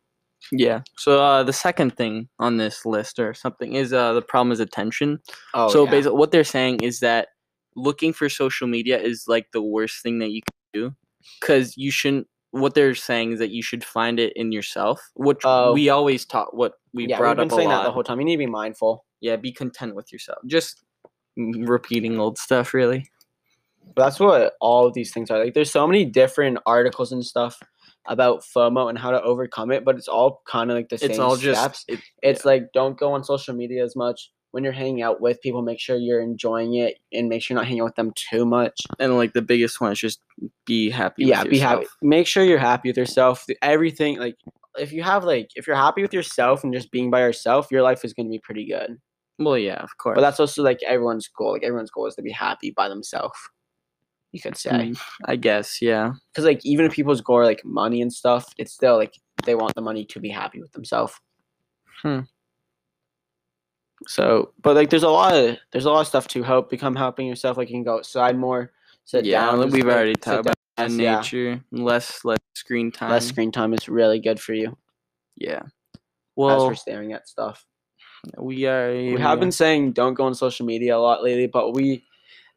yeah. 0.50 0.80
So 0.98 1.22
uh, 1.22 1.44
the 1.44 1.52
second 1.52 1.96
thing 1.96 2.28
on 2.40 2.56
this 2.56 2.84
list 2.84 3.20
or 3.20 3.32
something 3.32 3.74
is 3.74 3.92
uh, 3.92 4.12
the 4.12 4.22
problem 4.22 4.50
is 4.50 4.58
attention. 4.58 5.20
Oh, 5.54 5.68
so 5.68 5.86
basically, 5.86 6.18
what 6.18 6.32
they're 6.32 6.42
saying 6.42 6.80
is 6.82 6.98
that 6.98 7.28
looking 7.76 8.12
for 8.12 8.28
social 8.28 8.66
media 8.66 8.98
is 9.00 9.24
like 9.28 9.46
the 9.52 9.62
worst 9.62 10.02
thing 10.02 10.18
that 10.20 10.30
you 10.30 10.42
can 10.42 10.80
do 10.82 10.94
because 11.40 11.76
you 11.76 11.90
shouldn't. 11.90 12.26
What 12.50 12.74
they're 12.74 12.94
saying 12.94 13.32
is 13.32 13.38
that 13.38 13.50
you 13.50 13.62
should 13.62 13.82
find 13.82 14.20
it 14.20 14.34
in 14.36 14.52
yourself, 14.52 15.00
which 15.14 15.40
Oh. 15.44 15.72
we 15.72 15.88
always 15.88 16.26
taught. 16.26 16.54
What 16.54 16.74
we 16.92 17.06
yeah, 17.06 17.16
brought 17.16 17.38
we've 17.38 17.48
been 17.48 17.52
up 17.52 17.56
saying 17.56 17.68
that 17.70 17.84
the 17.84 17.90
whole 17.92 18.04
time. 18.04 18.18
You 18.20 18.26
need 18.26 18.34
to 18.34 18.38
be 18.38 18.46
mindful. 18.46 19.04
yeah, 19.22 19.36
be 19.36 19.52
content 19.52 19.94
with 19.94 20.12
yourself. 20.12 20.38
Just 20.46 20.82
repeating 21.36 22.18
old 22.18 22.36
stuff, 22.38 22.74
really. 22.74 23.08
But 23.94 24.04
that's 24.04 24.20
what 24.20 24.52
all 24.60 24.86
of 24.86 24.94
these 24.94 25.12
things 25.12 25.30
are. 25.30 25.42
Like 25.42 25.54
there's 25.54 25.70
so 25.70 25.86
many 25.86 26.04
different 26.04 26.58
articles 26.66 27.10
and 27.12 27.24
stuff 27.24 27.58
about 28.06 28.42
FOMO 28.42 28.88
and 28.88 28.98
how 28.98 29.10
to 29.12 29.22
overcome 29.22 29.70
it, 29.70 29.84
but 29.84 29.96
it's 29.96 30.08
all 30.08 30.42
kind 30.46 30.70
of 30.70 30.76
like 30.76 30.88
the 30.88 30.98
same 30.98 31.10
It's 31.10 31.18
all 31.18 31.36
just 31.36 31.60
steps. 31.60 31.84
it, 31.88 32.00
It's 32.22 32.44
like 32.44 32.72
don't 32.74 32.98
go 32.98 33.12
on 33.12 33.24
social 33.24 33.54
media 33.54 33.82
as 33.84 33.96
much. 33.96 34.30
When 34.52 34.64
you're 34.64 34.72
hanging 34.72 35.02
out 35.02 35.20
with 35.20 35.40
people, 35.40 35.62
make 35.62 35.80
sure 35.80 35.96
you're 35.96 36.20
enjoying 36.20 36.74
it 36.74 36.98
and 37.12 37.28
make 37.28 37.42
sure 37.42 37.54
you're 37.54 37.60
not 37.60 37.66
hanging 37.66 37.80
out 37.80 37.86
with 37.86 37.94
them 37.96 38.12
too 38.14 38.44
much. 38.44 38.80
and 38.98 39.16
like 39.16 39.32
the 39.32 39.42
biggest 39.42 39.80
one 39.80 39.92
is 39.92 39.98
just 39.98 40.20
be 40.66 40.90
happy. 40.90 41.24
yeah, 41.24 41.42
be 41.44 41.58
happy. 41.58 41.86
Make 42.02 42.26
sure 42.26 42.44
you're 42.44 42.58
happy 42.58 42.88
with 42.88 42.96
yourself. 42.96 43.44
Everything 43.62 44.18
like 44.18 44.36
if 44.78 44.92
you 44.92 45.02
have 45.02 45.24
like 45.24 45.50
if 45.54 45.66
you're 45.66 45.76
happy 45.76 46.02
with 46.02 46.12
yourself 46.12 46.64
and 46.64 46.72
just 46.72 46.90
being 46.90 47.10
by 47.10 47.20
yourself, 47.20 47.68
your 47.70 47.82
life 47.82 48.04
is 48.04 48.12
going 48.12 48.26
to 48.26 48.30
be 48.30 48.38
pretty 48.38 48.66
good. 48.66 48.98
Well, 49.38 49.58
yeah, 49.58 49.82
of 49.82 49.96
course. 49.98 50.14
But 50.14 50.20
that's 50.20 50.40
also 50.40 50.62
like 50.62 50.82
everyone's 50.82 51.28
goal. 51.28 51.52
Like 51.52 51.64
everyone's 51.64 51.90
goal 51.90 52.06
is 52.06 52.14
to 52.16 52.22
be 52.22 52.30
happy 52.30 52.70
by 52.70 52.88
themselves. 52.88 53.36
You 54.32 54.40
could 54.40 54.56
say. 54.56 54.70
Mm, 54.70 55.00
I 55.26 55.36
guess, 55.36 55.82
yeah. 55.82 56.12
because 56.32 56.44
like 56.44 56.64
even 56.64 56.86
if 56.86 56.92
people's 56.92 57.20
goal 57.20 57.38
are 57.38 57.44
like 57.44 57.64
money 57.64 58.00
and 58.00 58.12
stuff, 58.12 58.46
it's 58.56 58.72
still 58.72 58.96
like 58.96 59.14
they 59.44 59.54
want 59.54 59.74
the 59.74 59.82
money 59.82 60.04
to 60.06 60.20
be 60.20 60.30
happy 60.30 60.60
with 60.60 60.72
themselves. 60.72 61.14
Hmm. 62.02 62.20
So, 64.06 64.52
but 64.60 64.74
like 64.76 64.90
there's 64.90 65.02
a 65.02 65.08
lot 65.08 65.34
of 65.34 65.56
there's 65.72 65.84
a 65.84 65.90
lot 65.90 66.00
of 66.00 66.06
stuff 66.06 66.28
to 66.28 66.42
help 66.42 66.70
become 66.70 66.96
helping 66.96 67.26
yourself. 67.26 67.56
Like 67.56 67.68
you 67.68 67.74
can 67.74 67.84
go 67.84 67.96
outside 67.96 68.38
more, 68.38 68.72
sit 69.04 69.24
yeah, 69.24 69.46
down. 69.46 69.70
we've 69.70 69.84
like, 69.84 69.94
already 69.94 70.14
talked 70.14 70.40
about 70.40 70.56
down, 70.76 70.96
that 70.96 71.02
yeah. 71.02 71.16
nature, 71.16 71.64
less 71.70 72.24
less 72.24 72.38
screen 72.54 72.90
time. 72.92 73.10
Less 73.10 73.26
screen 73.26 73.52
time 73.52 73.74
is 73.74 73.88
really 73.88 74.20
good 74.20 74.40
for 74.40 74.54
you. 74.54 74.76
Yeah. 75.36 75.62
as 75.64 76.02
Well, 76.36 76.68
for 76.68 76.74
staring 76.74 77.12
at 77.12 77.28
stuff. 77.28 77.64
we 78.38 78.66
are. 78.66 78.92
We 78.92 79.20
have 79.20 79.40
been 79.40 79.52
saying 79.52 79.92
don't 79.92 80.14
go 80.14 80.24
on 80.24 80.34
social 80.34 80.66
media 80.66 80.96
a 80.96 80.98
lot 80.98 81.22
lately, 81.22 81.46
but 81.46 81.74
we 81.74 82.04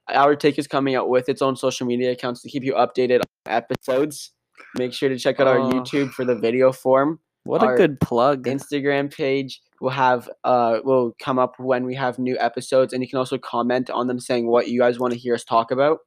our 0.10 0.36
take 0.36 0.60
is 0.60 0.68
coming 0.68 0.96
out 0.96 1.10
with 1.10 1.30
its 1.30 1.42
own 1.42 1.56
social 1.56 1.88
media 1.88 2.12
accounts 2.12 2.42
to 2.44 2.50
keep 2.50 2.64
you 2.64 2.74
updated 2.74 3.22
on 3.22 3.54
episodes. 3.54 4.32
Make 4.78 4.94
sure 4.94 5.10
to 5.10 5.18
check 5.18 5.40
out 5.40 5.48
our 5.48 5.60
Oh. 5.60 5.72
YouTube 5.72 6.12
for 6.12 6.26
the 6.26 6.36
video 6.36 6.72
form. 6.72 7.20
What 7.46 7.64
a 7.64 7.68
our 7.68 7.78
good 7.78 8.00
plug. 8.00 8.44
Instagram 8.46 9.14
page 9.14 9.62
will 9.82 9.90
have 9.92 10.30
uh 10.44 10.80
will 10.84 11.14
come 11.22 11.38
up 11.40 11.54
when 11.60 11.86
we 11.86 11.96
have 11.96 12.18
new 12.20 12.38
episodes 12.40 12.92
and 12.94 13.02
you 13.04 13.10
can 13.10 13.20
also 13.20 13.38
comment 13.38 13.90
on 13.90 14.08
them 14.08 14.20
saying 14.20 14.48
what 14.48 14.68
you 14.68 14.80
guys 14.80 15.00
want 15.00 15.14
to 15.14 15.20
hear 15.20 15.34
us 15.36 15.44
talk 15.44 15.72
about. 15.72 16.00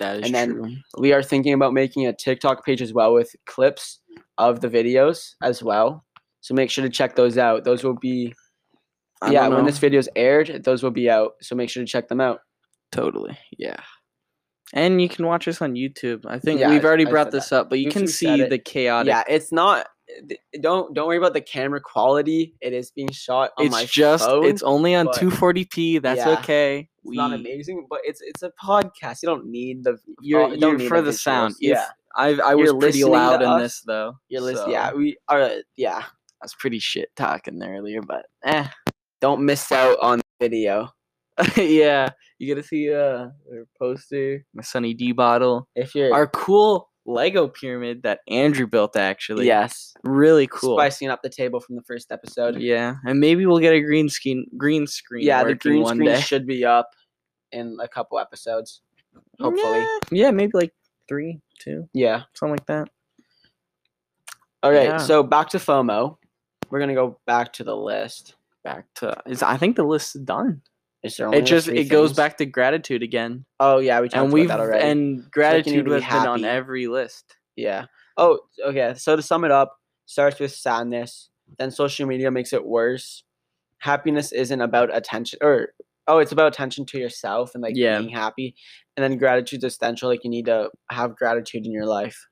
that 0.00 0.18
is 0.18 0.26
and 0.26 0.34
then- 0.34 0.54
true. 0.54 0.76
We 0.98 1.12
are 1.12 1.22
thinking 1.22 1.52
about 1.52 1.72
making 1.74 2.06
a 2.06 2.12
TikTok 2.12 2.64
page 2.64 2.82
as 2.82 2.92
well 2.92 3.12
with 3.14 3.34
clips 3.46 4.00
of 4.38 4.60
the 4.60 4.68
videos 4.68 5.34
as 5.42 5.62
well. 5.62 6.04
So 6.40 6.54
make 6.54 6.70
sure 6.70 6.82
to 6.84 6.90
check 6.90 7.16
those 7.16 7.36
out. 7.38 7.64
Those 7.64 7.84
will 7.84 7.96
be 7.98 8.34
I 9.22 9.30
yeah, 9.32 9.48
when 9.48 9.64
this 9.64 9.78
video 9.78 9.98
is 9.98 10.08
aired, 10.14 10.62
those 10.64 10.82
will 10.82 10.90
be 10.90 11.08
out. 11.10 11.32
So 11.40 11.54
make 11.54 11.70
sure 11.70 11.82
to 11.82 11.86
check 11.88 12.08
them 12.08 12.20
out. 12.20 12.40
Totally. 12.92 13.36
Yeah. 13.58 13.80
And 14.74 15.00
you 15.00 15.08
can 15.08 15.26
watch 15.26 15.48
us 15.48 15.62
on 15.62 15.74
YouTube. 15.74 16.24
I 16.26 16.38
think 16.38 16.60
Yeah, 16.60 16.70
we've 16.70 16.84
already 16.84 17.06
I 17.06 17.10
brought 17.10 17.30
this 17.30 17.48
that. 17.50 17.60
up, 17.62 17.70
but 17.70 17.78
you 17.78 17.90
can 17.90 18.04
YouTube 18.04 18.08
see 18.10 18.44
the 18.44 18.58
chaotic. 18.58 19.08
Yeah, 19.08 19.22
it's 19.28 19.52
not 19.52 19.86
don't 20.60 20.94
don't 20.94 21.06
worry 21.06 21.16
about 21.16 21.32
the 21.34 21.40
camera 21.40 21.80
quality. 21.80 22.54
It 22.60 22.72
is 22.72 22.90
being 22.90 23.10
shot 23.10 23.50
on 23.58 23.70
my 23.70 23.82
it's 23.82 23.92
just 23.92 24.24
phone. 24.24 24.44
it's 24.46 24.62
only 24.62 24.94
on 24.94 25.08
240p. 25.08 26.02
That's 26.02 26.18
yeah, 26.18 26.38
okay. 26.38 26.88
It's 27.04 27.16
not 27.16 27.32
amazing, 27.32 27.86
but 27.88 28.00
it's 28.04 28.20
it's 28.22 28.42
a 28.42 28.52
podcast. 28.62 29.22
You 29.22 29.28
don't 29.28 29.46
need 29.46 29.84
the 29.84 29.98
You're, 30.20 30.44
uh, 30.44 30.48
you're 30.48 30.58
don't 30.58 30.76
need 30.78 30.88
for 30.88 31.00
the 31.02 31.12
sound. 31.12 31.54
visuals. 31.54 31.58
If- 31.60 31.68
Yeah, 31.70 31.86
I 32.14 32.28
I 32.44 32.54
was 32.54 32.72
pretty 32.74 33.04
loud 33.04 33.42
in 33.42 33.48
us, 33.48 33.62
this 33.62 33.82
though. 33.86 34.14
you're 34.28 34.40
listening. 34.40 34.66
so 34.66 34.70
Yeah, 34.70 34.92
we 34.92 35.16
are. 35.28 35.50
Yeah, 35.76 35.98
I 36.02 36.42
was 36.44 36.54
pretty 36.54 36.78
shit 36.78 37.10
talking 37.16 37.62
earlier, 37.62 38.02
but 38.02 38.26
eh. 38.44 38.66
don't 39.20 39.44
miss 39.44 39.70
out 39.72 39.98
on 40.00 40.18
the 40.18 40.24
video. 40.40 40.90
yeah, 41.56 42.08
you 42.38 42.46
get 42.46 42.54
to 42.54 42.62
see 42.66 42.92
uh 42.92 43.28
our 43.52 43.66
poster, 43.78 44.44
my 44.54 44.62
Sunny 44.62 44.94
D 44.94 45.12
bottle, 45.12 45.68
If 45.76 45.94
you're 45.94 46.12
our 46.14 46.26
cool 46.28 46.88
Lego 47.06 47.46
pyramid 47.48 48.02
that 48.02 48.20
Andrew 48.28 48.66
built. 48.66 48.96
Actually, 48.96 49.46
yes, 49.46 49.94
really 50.02 50.46
cool. 50.48 50.76
spicing 50.76 51.08
up 51.08 51.22
the 51.22 51.28
table 51.30 51.60
from 51.60 51.76
the 51.76 51.82
first 51.82 52.10
episode. 52.12 52.56
Yeah, 52.60 52.96
and 53.06 53.20
maybe 53.20 53.46
we'll 53.46 53.60
get 53.60 53.72
a 53.74 53.80
green 53.80 54.08
screen. 54.08 54.46
Green 54.56 54.86
screen. 54.86 55.24
Yeah, 55.24 55.44
the 55.44 55.54
green 55.54 55.82
one 55.82 55.96
screen 55.96 56.08
day. 56.10 56.20
should 56.20 56.46
be 56.46 56.64
up 56.64 56.90
in 57.52 57.76
a 57.80 57.88
couple 57.88 58.18
episodes. 58.18 58.82
Hopefully, 59.40 59.78
Yeah, 59.78 59.98
yeah, 60.10 60.30
maybe 60.30 60.50
like 60.54 60.72
three, 61.08 61.40
two, 61.60 61.88
yeah. 61.94 62.22
something 62.34 62.52
like 62.54 62.66
that. 62.66 62.88
All 64.62 64.72
right, 64.72 64.84
Yeah. 64.88 64.96
so 64.98 65.22
back 65.22 65.48
to 65.50 65.58
FOMO. 65.58 66.16
We're 66.70 66.80
gonna 66.80 66.94
go 66.94 67.20
back 67.26 67.52
to 67.54 67.64
the 67.64 67.76
list. 67.76 68.34
Back 68.64 68.86
to 68.96 69.16
is 69.26 69.42
I 69.42 69.56
think 69.56 69.76
the 69.76 69.84
list 69.84 70.16
is 70.16 70.22
done. 70.22 70.62
Is 71.02 71.16
there 71.16 71.26
only 71.26 71.38
It 71.38 71.44
just 71.46 71.68
it 71.68 71.88
goes 71.88 72.12
back 72.12 72.36
to 72.38 72.46
gratitude 72.46 73.02
again, 73.02 73.44
Oh 73.60 73.78
yeah, 73.78 74.00
we 74.00 74.08
talked 74.08 74.24
and 74.24 74.32
we've 74.32 74.46
about 74.46 74.58
that 74.58 74.62
already. 74.64 74.84
and 74.90 75.30
gratitude 75.30 75.86
has 75.88 76.02
been 76.22 76.28
on 76.28 76.44
every 76.44 76.86
list. 76.88 77.36
Yeah. 77.54 77.86
Oh, 78.16 78.40
okay. 78.64 78.94
So 78.96 79.14
to 79.16 79.22
sum 79.22 79.44
it 79.44 79.50
up, 79.50 79.76
starts 80.06 80.40
with 80.40 80.52
sadness. 80.52 81.28
Then 81.58 81.70
social 81.70 82.06
media 82.06 82.30
makes 82.30 82.52
it 82.52 82.66
worse. 82.66 83.22
Happiness 83.78 84.32
isn't 84.32 84.60
about 84.60 84.94
attention, 84.94 85.38
or 85.42 85.68
oh, 86.08 86.18
it's 86.18 86.32
about 86.32 86.48
attention 86.48 86.86
to 86.86 86.98
yourself 86.98 87.52
and 87.54 87.62
like 87.62 87.76
Yeah. 87.76 87.98
being 87.98 88.10
happy. 88.10 88.54
And 88.96 89.04
then 89.04 89.18
gratitude's 89.18 89.64
essential. 89.64 90.08
Like 90.08 90.24
you 90.24 90.30
need 90.30 90.46
to 90.46 90.70
have 90.90 91.14
gratitude 91.14 91.66
in 91.66 91.72
your 91.72 91.86
life. 91.86 92.26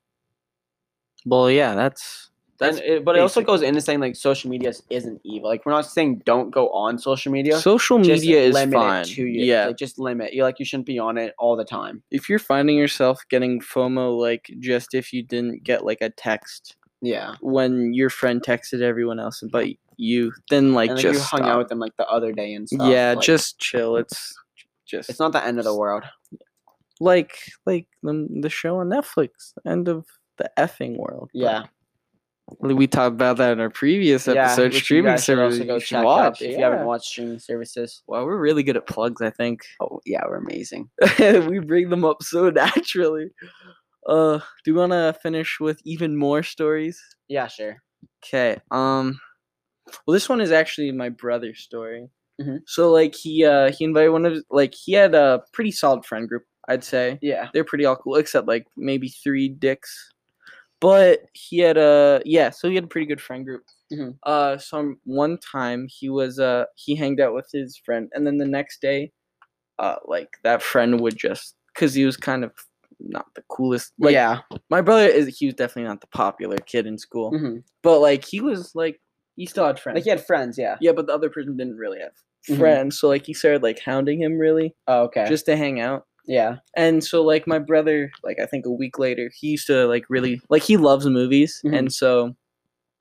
Well, 1.26 1.50
yeah, 1.50 1.74
that's 1.74 2.30
Then, 2.58 2.78
it, 2.78 3.04
but 3.04 3.16
it 3.16 3.20
also 3.20 3.42
goes 3.42 3.62
into 3.62 3.80
saying 3.80 3.98
like 4.00 4.14
social 4.14 4.48
media 4.48 4.68
is- 4.70 4.82
isn't 4.88 5.20
evil. 5.24 5.48
Like 5.48 5.66
we're 5.66 5.72
not 5.72 5.86
saying 5.86 6.22
don't 6.24 6.50
go 6.50 6.68
on 6.70 6.98
social 6.98 7.32
media. 7.32 7.58
social 7.58 7.98
just 7.98 8.22
media 8.22 8.40
is 8.42 8.54
limit 8.54 8.74
fine. 8.74 9.02
It 9.02 9.08
to 9.08 9.26
you. 9.26 9.44
Yeah, 9.44 9.66
Like 9.66 9.76
just 9.76 9.98
limit. 9.98 10.32
You 10.34 10.44
like 10.44 10.58
you 10.60 10.64
shouldn't 10.64 10.86
be 10.86 10.98
on 10.98 11.18
it 11.18 11.34
all 11.38 11.56
the 11.56 11.64
time. 11.64 12.02
if 12.12 12.28
you're 12.28 12.38
finding 12.38 12.76
yourself 12.76 13.22
getting 13.28 13.60
FOMO, 13.60 14.16
like 14.18 14.48
just 14.60 14.94
if 14.94 15.12
you 15.12 15.22
didn't 15.24 15.64
get 15.64 15.84
like 15.84 15.98
a 16.00 16.10
text 16.10 16.76
Yeah. 17.02 17.34
when 17.40 17.92
your 17.92 18.08
friend 18.10 18.40
texted 18.40 18.82
everyone 18.82 19.18
else, 19.18 19.42
but 19.50 19.66
you 19.96 20.32
then 20.50 20.74
like 20.74 20.90
and 20.90 20.96
like 20.98 21.02
just 21.02 21.14
you 21.14 21.20
hung 21.24 21.40
stop. 21.40 21.48
out 21.50 21.58
with 21.58 21.68
them 21.68 21.78
like 21.80 21.96
the 21.98 22.06
other 22.06 22.32
day 22.32 22.52
and 22.54 22.68
stuff. 22.68 22.88
yeah, 22.88 23.14
like, 23.16 23.24
just 23.24 23.58
chill. 23.58 23.96
It's 23.96 24.32
just 24.86 25.10
it's 25.10 25.18
not 25.18 25.32
the 25.32 25.44
end 25.44 25.58
of 25.58 25.64
the 25.64 25.74
world. 25.76 26.04
like 27.00 27.32
like 27.66 27.86
the, 28.02 28.28
the 28.42 28.48
show 28.50 28.78
on 28.78 28.90
Netflix, 28.90 29.52
end 29.66 29.88
of 29.88 30.06
the 30.36 30.50
effing 30.58 30.96
world. 30.96 31.30
Yeah. 31.32 31.64
We 32.60 32.86
talked 32.86 33.14
about 33.14 33.38
that 33.38 33.52
in 33.52 33.60
our 33.60 33.70
previous 33.70 34.26
Yeah, 34.26 34.52
episode. 34.52 34.74
streaming 34.74 35.16
services. 35.18 35.60
also 35.60 35.66
go 35.66 35.74
you 35.76 35.80
check 35.80 36.04
watch 36.04 36.42
if 36.42 36.50
you 36.56 36.62
haven't 36.62 36.84
watched 36.86 37.06
streaming 37.06 37.38
services. 37.38 38.02
Well, 38.06 38.24
we're 38.26 38.38
really 38.38 38.62
good 38.62 38.76
at 38.76 38.86
plugs. 38.86 39.22
I 39.22 39.30
think 39.30 39.62
Oh 39.80 40.00
yeah, 40.04 40.22
we're 40.26 40.36
amazing. 40.36 40.90
we 41.18 41.58
bring 41.60 41.88
them 41.90 42.04
up 42.04 42.22
so 42.22 42.50
naturally. 42.50 43.28
Uh, 44.06 44.38
do 44.64 44.70
you 44.70 44.74
want 44.74 44.92
to 44.92 45.16
finish 45.22 45.58
with 45.60 45.80
even 45.84 46.16
more 46.16 46.42
stories? 46.42 47.00
Yeah, 47.28 47.46
sure. 47.46 47.82
Okay. 48.24 48.58
Um, 48.70 49.18
Well, 50.06 50.12
this 50.12 50.28
one 50.28 50.40
is 50.42 50.52
actually 50.52 50.92
my 50.92 51.08
brother's 51.08 51.60
story. 51.60 52.08
Mhm. 52.40 52.58
So 52.66 52.90
like 52.90 53.14
he 53.14 53.44
uh 53.44 53.70
he 53.70 53.84
invited 53.84 54.10
one 54.10 54.26
of 54.26 54.32
his 54.34 54.44
like 54.50 54.74
he 54.74 54.92
had 54.92 55.14
a 55.14 55.42
pretty 55.52 55.70
solid 55.70 56.04
friend 56.04 56.28
group, 56.28 56.42
I'd 56.68 56.84
say. 56.84 57.18
Yeah. 57.22 57.48
They're 57.54 57.64
pretty 57.64 57.84
all 57.86 57.96
cool, 57.96 58.16
except 58.16 58.48
like 58.48 58.66
maybe 58.76 59.08
three 59.08 59.48
dicks. 59.48 60.10
But 60.84 61.20
he 61.32 61.60
had 61.60 61.78
a 61.78 62.20
yeah, 62.26 62.50
so 62.50 62.68
he 62.68 62.74
had 62.74 62.84
a 62.84 62.88
pretty 62.88 63.06
good 63.06 63.20
friend 63.22 63.42
group. 63.42 63.62
Mhm. 63.90 64.18
Uh, 64.22 64.58
so 64.58 64.94
one 65.04 65.38
time 65.38 65.86
he 65.88 66.10
was 66.10 66.38
uh 66.38 66.66
he 66.74 66.94
hanged 66.94 67.20
out 67.20 67.32
with 67.32 67.48
his 67.50 67.78
friend, 67.78 68.10
and 68.12 68.26
then 68.26 68.36
the 68.36 68.44
next 68.44 68.82
day, 68.82 69.10
uh, 69.78 69.96
like 70.04 70.28
that 70.42 70.62
friend 70.62 71.00
would 71.00 71.16
just 71.16 71.56
because 71.74 71.94
he 71.94 72.04
was 72.04 72.18
kind 72.18 72.44
of 72.44 72.52
not 73.00 73.24
the 73.34 73.42
coolest. 73.48 73.94
Like 73.98 74.12
yeah. 74.12 74.40
my 74.68 74.82
brother 74.82 75.06
is 75.06 75.38
he 75.38 75.46
was 75.46 75.54
definitely 75.54 75.88
not 75.88 76.02
the 76.02 76.06
popular 76.08 76.58
kid 76.58 76.86
in 76.86 76.98
school, 76.98 77.30
hmm 77.30 77.60
but 77.82 78.00
like 78.00 78.22
he 78.22 78.42
was 78.42 78.74
like 78.74 79.00
he 79.36 79.46
still 79.46 79.66
had 79.66 79.80
friends. 79.80 79.96
Like 79.96 80.04
he 80.04 80.10
had 80.10 80.26
friends. 80.26 80.58
Yeah. 80.58 80.76
yeah, 80.82 80.92
but 80.92 81.06
the 81.06 81.14
other 81.14 81.30
person 81.30 81.56
didn't 81.56 81.78
really 81.78 82.00
have 82.00 82.12
Mhm. 82.50 82.58
friends, 82.58 83.00
so 83.00 83.08
like 83.08 83.24
he 83.24 83.32
started 83.32 83.62
like 83.62 83.78
hounding 83.80 84.20
him 84.20 84.36
really 84.36 84.74
Oh, 84.86 85.04
okay. 85.04 85.26
just 85.30 85.46
to 85.46 85.56
hang 85.56 85.80
out. 85.80 86.04
Yeah. 86.26 86.56
And 86.76 87.02
so 87.04 87.22
like 87.22 87.46
my 87.46 87.58
brother, 87.58 88.10
like 88.22 88.38
I 88.40 88.46
think 88.46 88.66
a 88.66 88.70
week 88.70 88.98
later, 88.98 89.30
he 89.38 89.48
used 89.48 89.66
to 89.68 89.86
like 89.86 90.04
really 90.08 90.40
like 90.50 90.62
he 90.62 90.76
loves 90.76 91.06
movies, 91.06 91.60
Mhm. 91.64 91.78
and 91.78 91.92
so 91.92 92.34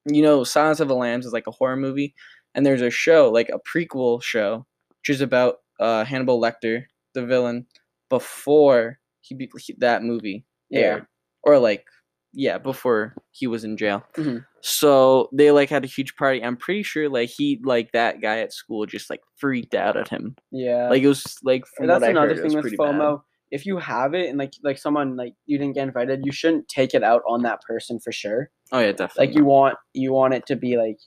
you 0.05 0.21
know, 0.21 0.43
Silence 0.43 0.80
of 0.82 0.89
the 0.89 0.95
Lambs 0.95 1.26
is 1.26 1.32
like 1.34 1.47
a 1.47 1.51
horror 1.51 1.78
movie, 1.78 2.13
and 2.55 2.65
there's 2.65 2.82
a 2.82 2.89
show 2.89 3.30
like 3.32 3.49
a 3.49 3.59
prequel 3.59 4.21
show, 4.21 4.65
which 4.99 5.09
is 5.15 5.21
about 5.21 5.57
uh 5.80 6.03
Hannibal 6.05 6.39
Lecter, 6.41 6.86
the 7.13 7.26
villain, 7.26 7.65
before 8.09 8.99
he, 9.21 9.36
be- 9.36 9.49
he 9.59 9.74
that 9.80 10.03
movie 10.03 10.45
Yeah. 10.69 10.80
aired, 10.82 11.07
or 11.43 11.57
like 11.59 11.86
yeah, 12.34 12.57
before 12.57 13.15
he 13.31 13.47
was 13.47 13.63
in 13.63 13.77
jail. 13.77 14.03
Mhm. 14.15 14.45
So 14.61 15.29
they 15.34 15.51
like 15.51 15.69
had 15.69 15.84
a 15.84 15.88
huge 15.88 16.15
party. 16.15 16.43
I'm 16.43 16.57
pretty 16.57 16.84
sure 16.84 17.09
like 17.09 17.29
he 17.29 17.59
like 17.63 17.91
that 17.91 18.21
guy 18.21 18.39
at 18.39 18.53
school 18.53 18.86
just 18.86 19.09
like 19.09 19.21
freaked 19.38 19.75
out 19.75 19.97
at 19.97 20.09
him. 20.09 20.36
Yeah. 20.51 20.89
Like 20.89 21.03
it 21.03 21.07
was 21.07 21.38
like 21.43 21.63
that's 21.79 22.03
another 22.03 22.29
heard, 22.29 22.41
thing 22.41 22.53
with 22.53 22.61
pretty 22.61 22.77
bad. 22.77 22.95
FOMO. 22.95 23.21
If 23.51 23.65
you 23.67 23.77
have 23.77 24.15
it 24.15 24.29
and 24.29 24.39
like 24.39 24.53
like 24.63 24.79
someone 24.79 25.15
like 25.15 25.34
you 25.45 25.57
didn't 25.57 25.75
get 25.75 25.88
invited, 25.88 26.21
you 26.23 26.31
shouldn't 26.31 26.67
take 26.67 26.93
it 26.93 27.03
out 27.03 27.21
on 27.27 27.43
that 27.43 27.61
person 27.61 27.99
for 27.99 28.11
sure. 28.11 28.49
Oh 28.71 28.79
yeah, 28.79 28.93
definitely. 28.93 29.27
Like 29.27 29.36
you 29.36 29.45
want 29.45 29.75
you 29.93 30.11
want 30.11 30.34
it 30.34 30.45
to 30.47 30.55
be 30.55 30.77
like 30.77 30.97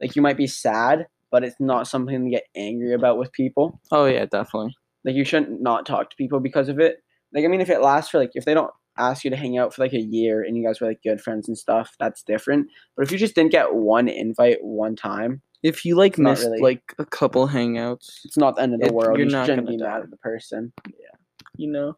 like 0.00 0.14
you 0.14 0.22
might 0.22 0.36
be 0.36 0.46
sad, 0.46 1.06
but 1.32 1.42
it's 1.42 1.56
not 1.58 1.88
something 1.88 2.24
to 2.24 2.30
get 2.30 2.44
angry 2.54 2.92
about 2.94 3.18
with 3.18 3.32
people. 3.32 3.80
Oh 3.90 4.04
yeah, 4.04 4.26
definitely. 4.26 4.74
Like 5.04 5.14
you 5.16 5.24
shouldn't 5.24 5.60
not 5.60 5.86
talk 5.86 6.10
to 6.10 6.16
people 6.16 6.40
because 6.40 6.68
of 6.68 6.78
it. 6.78 6.98
Like 7.34 7.44
I 7.44 7.48
mean, 7.48 7.60
if 7.60 7.70
it 7.70 7.80
lasts 7.80 8.10
for 8.10 8.18
like 8.18 8.30
if 8.34 8.44
they 8.44 8.54
don't 8.54 8.70
ask 8.98 9.24
you 9.24 9.30
to 9.30 9.36
hang 9.36 9.56
out 9.58 9.72
for 9.74 9.82
like 9.82 9.92
a 9.92 10.00
year 10.00 10.42
and 10.42 10.56
you 10.56 10.64
guys 10.66 10.80
were 10.80 10.88
like 10.88 11.02
good 11.02 11.20
friends 11.20 11.48
and 11.48 11.56
stuff, 11.56 11.94
that's 11.98 12.22
different. 12.22 12.68
But 12.96 13.04
if 13.06 13.12
you 13.12 13.18
just 13.18 13.34
didn't 13.34 13.52
get 13.52 13.74
one 13.74 14.08
invite 14.08 14.58
one 14.62 14.96
time, 14.96 15.42
If 15.62 15.84
you 15.84 15.96
like 15.96 16.18
missed 16.18 16.44
really- 16.44 16.60
like 16.60 16.94
a 16.98 17.04
couple 17.04 17.48
hangouts, 17.48 18.24
it's 18.24 18.36
not 18.36 18.56
the 18.56 18.62
end 18.62 18.74
of 18.74 18.80
the 18.80 18.86
It- 18.86 18.94
world. 18.94 19.18
you're 19.18 19.26
You 19.26 19.32
not 19.32 19.46
gonna 19.46 19.62
be 19.62 19.76
mad 19.76 20.02
at 20.02 20.10
the 20.10 20.16
person. 20.18 20.72
Yeah, 20.86 21.16
you 21.56 21.70
know, 21.70 21.96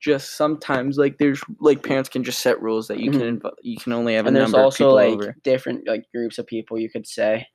just 0.00 0.32
sometimes 0.36 0.98
like 0.98 1.18
there's 1.18 1.40
like 1.60 1.82
parents 1.82 2.08
can 2.08 2.24
just 2.24 2.40
set 2.40 2.60
rules 2.60 2.88
that 2.88 2.98
you 3.00 3.10
Mhm. 3.10 3.18
can 3.18 3.38
inv- 3.40 3.54
you 3.62 3.76
can 3.78 3.92
only 3.92 4.14
have 4.14 4.26
and 4.26 4.36
a 4.36 4.40
there's 4.40 4.50
number 4.52 4.64
also 4.64 4.88
of 4.88 4.94
like 4.94 5.10
people 5.10 5.24
over. 5.24 5.36
different 5.42 5.86
like 5.86 6.04
groups 6.14 6.38
of 6.38 6.46
people 6.46 6.78
you 6.78 6.90
could 6.90 7.06
say. 7.06 7.46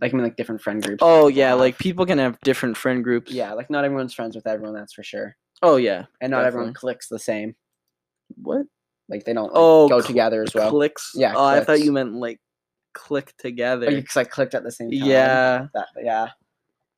Like 0.00 0.12
I 0.12 0.16
mean, 0.16 0.24
like 0.24 0.36
different 0.36 0.60
friend 0.62 0.82
groups. 0.82 0.98
Oh 1.02 1.28
yeah, 1.28 1.50
have. 1.50 1.58
like 1.60 1.78
people 1.78 2.06
can 2.06 2.18
have 2.18 2.38
different 2.44 2.76
friend 2.76 3.02
groups. 3.02 3.32
yeah, 3.32 3.52
like 3.54 3.68
not 3.70 3.84
everyone's 3.84 4.14
friends 4.14 4.36
with 4.36 4.46
everyone. 4.46 4.74
That's 4.74 4.92
for 4.92 5.02
sure. 5.02 5.36
Oh 5.62 5.76
yeah. 5.76 6.04
And 6.20 6.30
not 6.30 6.44
everyone 6.44 6.72
clicks 6.74 7.08
the 7.08 7.18
same. 7.18 7.54
What? 8.40 8.66
Like 9.08 9.24
they 9.24 9.32
don't 9.32 9.44
like, 9.52 9.52
Oh, 9.54 9.88
go 9.88 10.00
cl- 10.00 10.06
together 10.08 10.42
as 10.42 10.54
well. 10.54 10.70
Clicks. 10.70 11.12
Yeah, 11.14 11.32
Oh, 11.36 11.44
I 11.44 11.64
thought 11.64 11.80
you 11.80 11.92
meant 11.92 12.14
like 12.14 12.40
click 12.92 13.34
together. 13.38 13.86
Because 13.86 14.14
you 14.14 14.20
like 14.20 14.30
clicked 14.30 14.54
at 14.54 14.62
the 14.64 14.70
same 14.72 14.90
time. 14.90 15.00
yeah, 15.02 15.66
That, 15.74 15.86
yeah. 16.02 16.28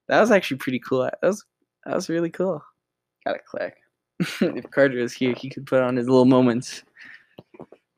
that 0.09 0.21
was 0.21 0.31
actually 0.31 0.59
pretty 0.59 0.81
cool. 0.81 1.03
That 1.03 1.19
was 1.23 1.45
that 1.87 1.95
was 1.95 2.09
really 2.09 2.31
cool. 2.31 2.63
Gotta 3.25 3.39
click. 3.49 3.77
if 4.41 4.71
Carter 4.71 5.01
was 5.01 5.13
here, 5.15 5.35
he 5.37 5.49
could 5.49 5.67
put 5.67 5.83
on 5.83 5.97
his 5.97 6.09
little 6.09 6.25
moments. 6.27 6.83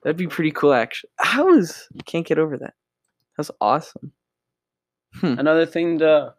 That'd 0.02 0.16
be 0.16 0.26
pretty 0.28 0.50
cool, 0.52 0.72
actually. 0.74 1.10
How 1.18 1.52
is 1.54 1.88
can't 2.06 2.26
get 2.26 2.38
over 2.38 2.56
that? 2.58 2.74
That's 3.36 3.50
awesome. 3.60 4.12
Another 5.22 5.66
thing 5.66 5.98
to 6.00 6.34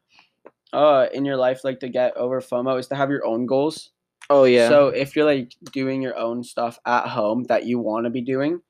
uh 0.73 1.05
in 1.13 1.25
your 1.25 1.37
life 1.37 1.63
like 1.63 1.79
to 1.79 1.89
get 1.89 2.15
over 2.17 2.41
FOMO 2.41 2.79
is 2.79 2.87
to 2.87 2.95
have 2.95 3.09
your 3.09 3.25
own 3.25 3.45
goals. 3.45 3.91
Oh 4.29 4.45
yeah. 4.45 4.69
So 4.69 4.87
if 4.87 5.15
you're 5.15 5.25
like 5.25 5.53
doing 5.71 6.01
your 6.01 6.17
own 6.17 6.43
stuff 6.43 6.79
at 6.85 7.07
home 7.07 7.43
that 7.45 7.65
you 7.65 7.79
want 7.79 8.05
to 8.05 8.09
be 8.09 8.21
doing, 8.21 8.61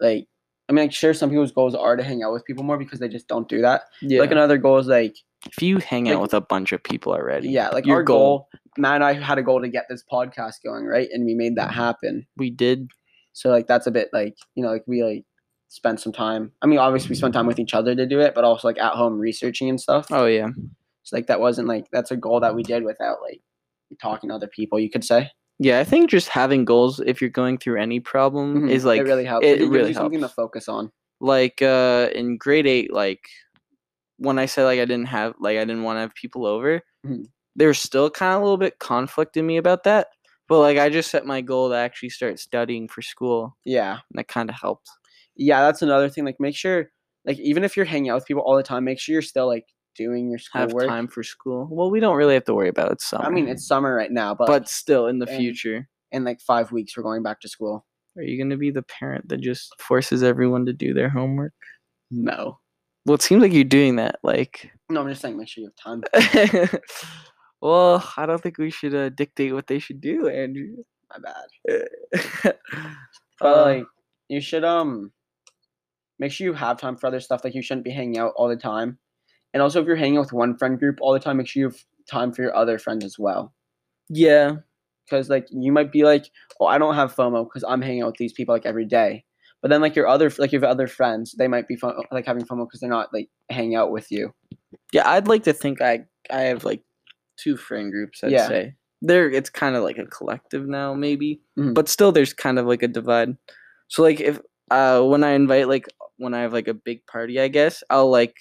like 0.00 0.26
I 0.68 0.72
mean, 0.72 0.84
like 0.84 0.92
sure, 0.92 1.14
some 1.14 1.30
people's 1.30 1.52
goals 1.52 1.74
are 1.74 1.96
to 1.96 2.02
hang 2.02 2.22
out 2.22 2.32
with 2.32 2.44
people 2.44 2.64
more 2.64 2.78
because 2.78 2.98
they 2.98 3.08
just 3.08 3.28
don't 3.28 3.48
do 3.48 3.60
that. 3.62 3.82
yeah. 4.00 4.20
Like 4.20 4.30
another 4.30 4.58
goal 4.58 4.78
is 4.78 4.86
like 4.86 5.16
if 5.46 5.62
you 5.62 5.78
hang 5.78 6.08
out 6.08 6.20
with 6.20 6.34
a 6.34 6.40
bunch 6.40 6.72
of 6.72 6.82
people 6.82 7.12
already, 7.12 7.48
yeah, 7.48 7.68
like 7.70 7.84
Your 7.84 7.96
our 7.96 8.02
goal. 8.02 8.48
Matt 8.78 8.96
and 8.96 9.04
I 9.04 9.12
had 9.14 9.38
a 9.38 9.42
goal 9.42 9.60
to 9.60 9.68
get 9.68 9.86
this 9.88 10.04
podcast 10.10 10.54
going, 10.64 10.86
right? 10.86 11.08
And 11.12 11.26
we 11.26 11.34
made 11.34 11.56
that 11.56 11.70
mm-hmm. 11.70 11.80
happen. 11.80 12.26
we 12.36 12.50
did. 12.50 12.90
So 13.34 13.50
like 13.50 13.66
that's 13.66 13.86
a 13.86 13.90
bit 13.90 14.10
like 14.12 14.36
you 14.54 14.62
know 14.62 14.70
like 14.70 14.84
we 14.86 15.02
like 15.02 15.24
spent 15.68 16.00
some 16.00 16.12
time. 16.12 16.52
I 16.62 16.66
mean, 16.66 16.78
obviously 16.78 17.10
we 17.10 17.16
spent 17.16 17.34
time 17.34 17.46
with 17.46 17.58
each 17.58 17.74
other 17.74 17.94
to 17.94 18.06
do 18.06 18.20
it, 18.20 18.34
but 18.34 18.44
also 18.44 18.68
like 18.68 18.78
at 18.78 18.92
home 18.92 19.18
researching 19.18 19.68
and 19.68 19.80
stuff. 19.80 20.06
Oh 20.10 20.26
yeah. 20.26 20.48
So 21.02 21.16
like 21.16 21.26
that 21.26 21.40
wasn't 21.40 21.68
like 21.68 21.86
that's 21.92 22.10
a 22.10 22.16
goal 22.16 22.40
that 22.40 22.54
we 22.54 22.62
did 22.62 22.84
without 22.84 23.20
like 23.22 23.40
talking 24.00 24.28
to 24.30 24.34
other 24.34 24.48
people. 24.48 24.78
You 24.78 24.90
could 24.90 25.04
say 25.04 25.30
Yeah, 25.58 25.80
I 25.80 25.84
think 25.84 26.10
just 26.10 26.28
having 26.28 26.64
goals 26.64 27.00
if 27.00 27.20
you're 27.20 27.30
going 27.30 27.58
through 27.58 27.80
any 27.80 28.00
problem 28.00 28.62
Mhm. 28.62 28.70
is 28.70 28.84
like 28.84 29.00
it 29.00 29.04
really 29.04 29.24
helps. 29.24 29.46
It, 29.46 29.62
It, 29.62 29.68
really 29.68 29.88
you 29.88 29.94
something 29.94 30.20
to 30.20 30.28
focus 30.28 30.68
on. 30.68 30.90
Like 31.20 31.62
uh 31.62 32.08
in 32.14 32.36
grade 32.36 32.66
eight, 32.66 32.92
like 32.92 33.20
when 34.18 34.38
I 34.38 34.46
said 34.46 34.64
like 34.64 34.80
I 34.80 34.84
didn't 34.84 35.06
have 35.08 35.34
like 35.40 35.56
I 35.58 35.64
didn't 35.64 35.82
want 35.82 35.96
to 35.96 36.00
have 36.00 36.14
people 36.14 36.46
over, 36.46 36.80
Mhm. 37.06 37.26
there's 37.56 37.78
still 37.78 38.10
kind 38.10 38.34
of 38.34 38.40
a 38.40 38.44
little 38.44 38.56
bit 38.58 38.78
conflict 38.78 39.36
in 39.36 39.46
me 39.46 39.56
about 39.56 39.84
that. 39.84 40.08
But 40.48 40.60
like 40.60 40.78
I 40.78 40.88
just 40.90 41.10
set 41.10 41.26
my 41.26 41.40
goal 41.40 41.68
to 41.70 41.76
actually 41.76 42.10
start 42.10 42.38
studying 42.38 42.88
for 42.88 43.02
school, 43.02 43.56
Yeah, 43.64 43.92
and 44.10 44.18
that 44.18 44.28
kind 44.28 44.50
of 44.50 44.56
helped. 44.56 44.88
yeah, 45.36 45.60
that's 45.62 45.82
another 45.82 46.08
thing. 46.08 46.24
Like 46.24 46.40
make 46.40 46.56
sure 46.56 46.90
like 47.24 47.38
even 47.38 47.62
if 47.64 47.76
you're 47.76 47.86
hanging 47.86 48.10
out 48.10 48.16
with 48.16 48.26
people 48.26 48.42
all 48.42 48.56
the 48.56 48.62
time, 48.62 48.84
make 48.84 48.98
sure 48.98 49.12
you're 49.12 49.22
still 49.22 49.46
like 49.46 49.64
doing 49.94 50.30
your 50.30 50.38
Have 50.52 50.70
schoolwork. 50.70 50.88
time 50.88 51.08
for 51.08 51.22
school. 51.22 51.68
Well, 51.70 51.90
we 51.90 52.00
don't 52.00 52.16
really 52.16 52.34
have 52.34 52.44
to 52.44 52.54
worry 52.54 52.68
about 52.68 52.92
it. 52.92 53.00
Summer. 53.00 53.24
I 53.24 53.30
mean, 53.30 53.48
it's 53.48 53.66
summer 53.66 53.94
right 53.94 54.10
now, 54.10 54.34
but, 54.34 54.46
but 54.46 54.68
still 54.68 55.06
in 55.08 55.18
the 55.18 55.26
and- 55.28 55.38
future. 55.38 55.88
in 56.12 56.24
like 56.24 56.40
five 56.40 56.72
weeks 56.72 56.96
we're 56.96 57.02
going 57.02 57.22
back 57.22 57.40
to 57.40 57.48
school. 57.48 57.86
Are 58.16 58.22
you 58.22 58.42
gonna 58.42 58.56
be 58.58 58.70
the 58.70 58.82
parent 58.82 59.28
that 59.30 59.38
just 59.40 59.72
forces 59.80 60.22
everyone 60.22 60.66
to 60.66 60.72
do 60.72 60.92
their 60.92 61.08
homework? 61.08 61.54
No, 62.10 62.58
Well, 63.06 63.14
it 63.14 63.22
seems 63.22 63.40
like 63.40 63.52
you're 63.54 63.64
doing 63.64 63.96
that. 63.96 64.18
Like, 64.22 64.70
no, 64.90 65.00
I'm 65.00 65.08
just 65.08 65.22
saying 65.22 65.38
make 65.38 65.48
sure 65.48 65.64
you 65.64 65.70
have 65.70 66.02
time. 66.62 66.68
well, 67.60 68.06
I 68.16 68.26
don't 68.26 68.42
think 68.42 68.58
we 68.58 68.70
should 68.70 68.94
uh, 68.94 69.08
dictate 69.10 69.54
what 69.54 69.66
they 69.66 69.78
should 69.78 70.00
do, 70.00 70.28
Andrew. 70.28 70.76
My 71.10 71.18
bad. 71.18 72.54
But 73.40 73.46
Uh, 73.58 73.62
like 73.64 73.84
you 74.28 74.40
should 74.40 74.62
um 74.64 75.10
make 76.20 76.30
sure 76.30 76.44
you 76.46 76.52
have 76.52 76.78
time 76.78 76.96
for 76.96 77.06
other 77.08 77.18
stuff. 77.20 77.42
Like 77.42 77.54
you 77.56 77.62
shouldn't 77.62 77.84
be 77.84 77.90
hanging 77.90 78.18
out 78.18 78.34
all 78.36 78.48
the 78.48 78.56
time. 78.56 78.98
And 79.54 79.62
also 79.62 79.80
if 79.80 79.86
you're 79.86 79.96
hanging 79.96 80.18
out 80.18 80.22
with 80.26 80.32
one 80.32 80.56
friend 80.56 80.78
group 80.78 80.98
all 81.00 81.12
the 81.12 81.20
time, 81.20 81.36
make 81.36 81.46
sure 81.48 81.60
you 81.60 81.66
have 81.68 81.78
time 82.10 82.32
for 82.32 82.42
your 82.42 82.54
other 82.56 82.78
friends 82.78 83.04
as 83.04 83.16
well. 83.18 83.52
yeah, 84.08 84.56
Because 85.04 85.28
like 85.28 85.46
you 85.50 85.72
might 85.72 85.92
be 85.92 86.04
like, 86.04 86.26
oh, 86.60 86.66
I 86.66 86.78
don't 86.78 86.94
have 86.94 87.14
FOMO 87.14 87.44
because 87.44 87.64
I'm 87.68 87.82
hanging 87.82 88.02
out 88.02 88.08
with 88.08 88.16
these 88.16 88.32
people 88.32 88.54
like 88.54 88.66
every 88.66 88.86
day. 88.86 89.24
But 89.60 89.68
then 89.70 89.80
like 89.80 89.94
your 89.94 90.08
other 90.08 90.30
like 90.38 90.52
your 90.52 90.64
other 90.64 90.88
friends, 90.88 91.34
they 91.38 91.46
might 91.48 91.68
be 91.68 91.76
fun, 91.76 91.94
like 92.10 92.26
having 92.26 92.44
FOMO 92.44 92.66
because 92.66 92.80
they're 92.80 92.90
not 92.90 93.12
like 93.12 93.28
hanging 93.50 93.76
out 93.76 93.90
with 93.92 94.10
you. 94.10 94.32
yeah. 94.92 95.08
I'd 95.08 95.28
like 95.28 95.44
to 95.44 95.52
think 95.52 95.80
I 95.80 96.04
I 96.30 96.42
have 96.42 96.64
like 96.64 96.82
two 97.36 97.56
friend 97.56 97.92
groups. 97.92 98.24
I'd 98.24 98.32
Yeah. 98.32 98.48
say 98.48 98.74
there. 99.02 99.30
It's 99.30 99.50
kind 99.50 99.76
of 99.76 99.82
like 99.84 99.98
a 99.98 100.06
collective 100.06 100.66
now, 100.66 100.94
maybe, 100.94 101.40
Mhm. 101.58 101.74
but 101.74 101.88
still, 101.88 102.10
there's 102.12 102.32
kind 102.32 102.58
of 102.58 102.66
like 102.66 102.82
a 102.82 102.88
divide. 102.88 103.36
So 103.88 104.02
like 104.02 104.20
if 104.20 104.40
uh 104.70 105.02
when 105.02 105.22
I 105.24 105.32
invite 105.32 105.68
like 105.68 105.86
when 106.16 106.34
I 106.34 106.40
have 106.42 106.52
like 106.52 106.68
a 106.68 106.74
big 106.74 107.04
party, 107.06 107.38
I 107.40 107.48
guess 107.48 107.82
I'll 107.90 108.10
like, 108.10 108.34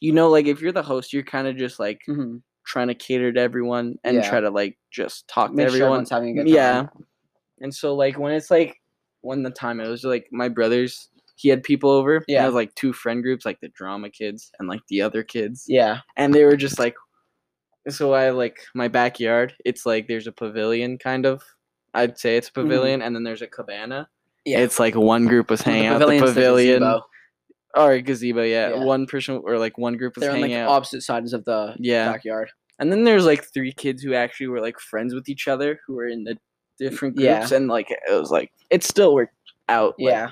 you 0.00 0.12
know, 0.12 0.28
like 0.28 0.46
if 0.46 0.60
you're 0.60 0.72
the 0.72 0.82
host, 0.82 1.12
you're 1.12 1.22
kind 1.22 1.46
of 1.48 1.56
just 1.56 1.78
like 1.78 2.00
Mm-hmm. 2.08 2.36
trying 2.66 2.88
to 2.88 2.94
cater 2.94 3.32
to 3.32 3.40
everyone 3.40 3.96
and 4.04 4.16
Yeah. 4.16 4.28
try 4.28 4.40
to 4.40 4.50
like 4.50 4.76
just 4.90 5.26
talk 5.28 5.52
Make 5.52 5.66
to 5.68 5.72
sure 5.72 5.84
everyone. 5.86 6.06
having 6.10 6.30
a 6.30 6.42
good 6.42 6.48
time. 6.48 6.54
yeah. 6.54 6.86
And 7.60 7.74
so 7.74 7.94
like 7.94 8.18
when 8.18 8.32
it's 8.32 8.50
like 8.50 8.80
when 9.22 9.42
the 9.42 9.50
time 9.50 9.80
it 9.80 9.88
was 9.88 10.04
like 10.04 10.26
my 10.32 10.48
brothers, 10.48 11.08
he 11.36 11.48
had 11.48 11.62
people 11.62 11.90
over. 11.90 12.24
Yeah. 12.28 12.42
It 12.42 12.46
was 12.46 12.54
like 12.54 12.74
two 12.74 12.92
friend 12.92 13.22
groups, 13.22 13.44
like 13.46 13.60
the 13.60 13.68
drama 13.68 14.10
kids 14.10 14.50
and 14.58 14.68
like 14.68 14.80
the 14.88 15.02
other 15.02 15.22
kids. 15.22 15.64
Yeah. 15.68 16.00
And 16.16 16.32
they 16.34 16.44
were 16.44 16.56
just 16.56 16.78
like 16.78 16.94
so 17.88 18.14
I 18.14 18.30
like 18.30 18.58
my 18.74 18.88
backyard, 18.88 19.54
it's 19.64 19.86
like 19.86 20.08
there's 20.08 20.26
a 20.26 20.32
pavilion 20.32 20.98
kind 20.98 21.24
of. 21.24 21.42
I'd 21.94 22.18
say 22.18 22.36
it's 22.36 22.48
a 22.48 22.52
pavilion 22.52 23.00
and 23.00 23.14
then 23.14 23.22
there's 23.22 23.42
a 23.42 23.46
cabana. 23.46 23.94
Mm-hmm. 24.02 24.50
Yeah. 24.50 24.58
It's 24.58 24.78
like 24.78 24.94
one 24.96 25.26
group 25.26 25.50
was 25.50 25.62
hanging 25.62 25.86
out 25.86 25.98
the 26.00 26.04
pavilion's 26.06 26.20
the 26.20 26.26
pavilion. 26.34 26.82
Or 27.74 27.92
a 27.92 28.02
gazebo, 28.02 28.42
yeah. 28.42 28.70
Yeah. 28.70 28.84
One 28.84 29.06
person 29.06 29.40
or 29.44 29.58
like 29.58 29.76
one 29.78 29.96
group 29.96 30.16
was 30.16 30.22
They're 30.22 30.32
on 30.32 30.40
like 30.40 30.50
hanging 30.50 30.64
out. 30.64 30.70
opposite 30.70 31.02
sides 31.02 31.32
of 31.32 31.44
the 31.44 31.74
Yeah. 31.78 32.12
backyard. 32.12 32.50
And 32.78 32.92
then 32.92 33.04
there's 33.04 33.24
like 33.26 33.44
three 33.52 33.72
kids 33.72 34.02
who 34.02 34.14
actually 34.14 34.48
were 34.48 34.60
like 34.60 34.78
friends 34.78 35.14
with 35.14 35.28
each 35.28 35.48
other 35.48 35.80
who 35.86 35.94
were 35.94 36.06
in 36.08 36.24
the 36.24 36.38
different 36.78 37.18
Yeah. 37.18 37.38
groups 37.38 37.52
and 37.52 37.68
like 37.68 37.90
it 37.90 38.00
was 38.12 38.30
like 38.30 38.50
it 38.70 38.82
still 38.84 39.14
worked 39.14 39.34
out. 39.68 39.94
like, 39.98 40.12
Yeah. 40.12 40.30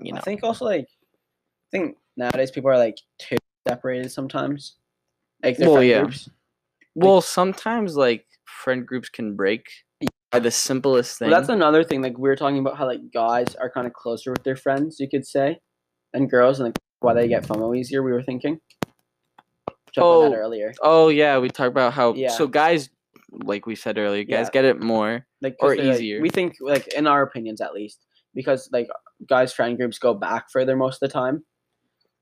you 0.00 0.12
know. 0.12 0.18
I 0.18 0.22
think 0.22 0.42
also 0.42 0.64
like 0.64 0.84
I 0.84 1.70
think 1.70 1.96
nowadays 2.16 2.50
people 2.50 2.70
are 2.70 2.78
like 2.78 2.98
too 3.18 3.36
separated 3.68 4.10
sometimes. 4.10 4.76
Like 5.42 5.56
their 5.56 5.68
Well, 5.68 5.76
friend 5.78 5.88
yeah. 5.90 6.00
groups. 6.02 6.28
Well, 6.94 7.20
sometimes 7.20 7.96
like 7.96 8.26
friend 8.44 8.86
groups 8.86 9.08
can 9.08 9.36
break 9.36 9.66
by 10.30 10.38
the 10.40 10.50
simplest 10.50 11.18
thing. 11.18 11.30
Well, 11.30 11.40
that's 11.40 11.48
another 11.50 11.82
thing. 11.84 12.02
Like 12.02 12.18
we 12.18 12.28
were 12.28 12.36
talking 12.36 12.58
about 12.58 12.76
how 12.76 12.86
like 12.86 13.10
guys 13.12 13.54
are 13.56 13.70
kind 13.70 13.86
of 13.86 13.92
closer 13.92 14.30
with 14.32 14.42
their 14.44 14.56
friends, 14.56 15.00
you 15.00 15.08
could 15.08 15.26
say, 15.26 15.60
and 16.14 16.30
girls, 16.30 16.60
and 16.60 16.68
like 16.68 16.78
why 17.00 17.14
they 17.14 17.28
get 17.28 17.44
FOMO 17.44 17.76
easier. 17.76 18.02
We 18.02 18.12
were 18.12 18.22
thinking. 18.22 18.60
Oh, 19.96 20.32
earlier. 20.32 20.72
oh 20.82 21.08
yeah, 21.08 21.38
we 21.38 21.48
talked 21.48 21.68
about 21.68 21.92
how 21.92 22.14
Yeah. 22.14 22.28
so 22.30 22.46
guys, 22.46 22.90
like 23.32 23.66
we 23.66 23.74
said 23.74 23.98
earlier, 23.98 24.22
guys 24.22 24.46
Yeah. 24.46 24.50
get 24.52 24.64
it 24.64 24.80
more. 24.82 25.26
like 25.42 25.56
or 25.60 25.74
they're, 25.74 25.86
like- 25.86 25.94
easier. 25.94 26.20
we 26.20 26.28
think 26.28 26.56
like 26.60 26.86
in 26.94 27.06
our 27.06 27.22
opinions 27.22 27.60
at 27.62 27.72
least 27.72 28.04
because 28.34 28.68
like 28.72 28.88
guys 29.26 29.52
friend 29.54 29.76
groups 29.78 29.98
go 29.98 30.12
back 30.14 30.50
further 30.52 30.76
most 30.76 31.02
of 31.02 31.08
the 31.08 31.12
time. 31.12 31.42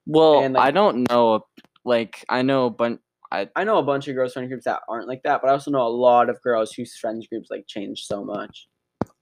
Well, 0.06 0.40
And, 0.40 0.56
I 0.56 0.70
don't 0.70 1.10
know. 1.10 1.44
Like 1.84 2.24
I 2.28 2.40
know 2.42 2.66
a 2.66 2.70
bunch. 2.70 3.00
I 3.30 3.64
know 3.64 3.76
a 3.76 3.82
bunch 3.82 4.08
of 4.08 4.14
girls 4.14 4.32
friend 4.32 4.48
groups 4.48 4.64
that 4.64 4.80
aren't 4.88 5.06
like 5.08 5.22
that, 5.24 5.42
but 5.42 5.50
I 5.50 5.52
also 5.52 5.70
know 5.70 5.86
a 5.86 5.88
lot 5.88 6.30
of 6.30 6.40
girls 6.40 6.72
whose 6.72 6.96
friends 6.96 7.26
groups 7.26 7.50
like 7.50 7.66
change 7.66 8.04
so 8.06 8.24
much. 8.24 8.68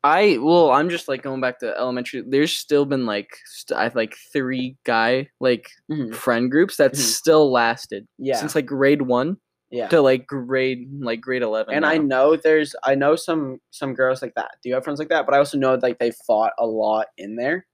I 0.05 0.39
well, 0.41 0.71
I'm 0.71 0.89
just 0.89 1.09
like 1.09 1.23
going 1.23 1.41
back 1.41 1.59
to 1.61 1.77
elementary. 1.77 2.23
There's 2.27 2.53
still 2.53 2.85
been 2.85 3.07
like 3.07 3.29
st- 3.47 3.79
I 3.79 3.85
have 3.85 3.97
like 3.97 4.15
three 4.33 4.77
guy 4.85 5.29
like 5.41 5.69
Mhm. 5.91 6.15
friend 6.15 6.51
groups 6.51 6.77
that 6.77 6.93
Mhm. 6.93 6.97
still 6.97 7.51
lasted 7.51 8.07
Yeah, 8.19 8.37
since 8.37 8.55
like 8.55 8.67
grade 8.67 9.03
one 9.03 9.39
yeah. 9.71 9.89
to 9.89 10.01
like 10.01 10.27
grade 10.27 10.89
like 11.01 11.21
grade 11.21 11.43
eleven. 11.43 11.75
and 11.75 11.85
I 11.85 11.99
know 11.99 12.37
there's 12.37 12.75
I 12.85 12.95
know 12.95 13.17
some 13.17 13.59
some 13.73 13.95
girls 13.95 14.23
like 14.23 14.35
that. 14.37 14.53
Do 14.63 14.69
you 14.69 14.75
have 14.77 14.85
friends 14.85 14.99
like 15.01 15.09
that? 15.09 15.27
But 15.27 15.35
I 15.35 15.39
also 15.39 15.59
know 15.59 15.75
like 15.75 15.99
they 15.99 16.13
fought 16.27 16.53
a 16.59 16.67
lot 16.67 17.09
in 17.19 17.37
there, 17.37 17.67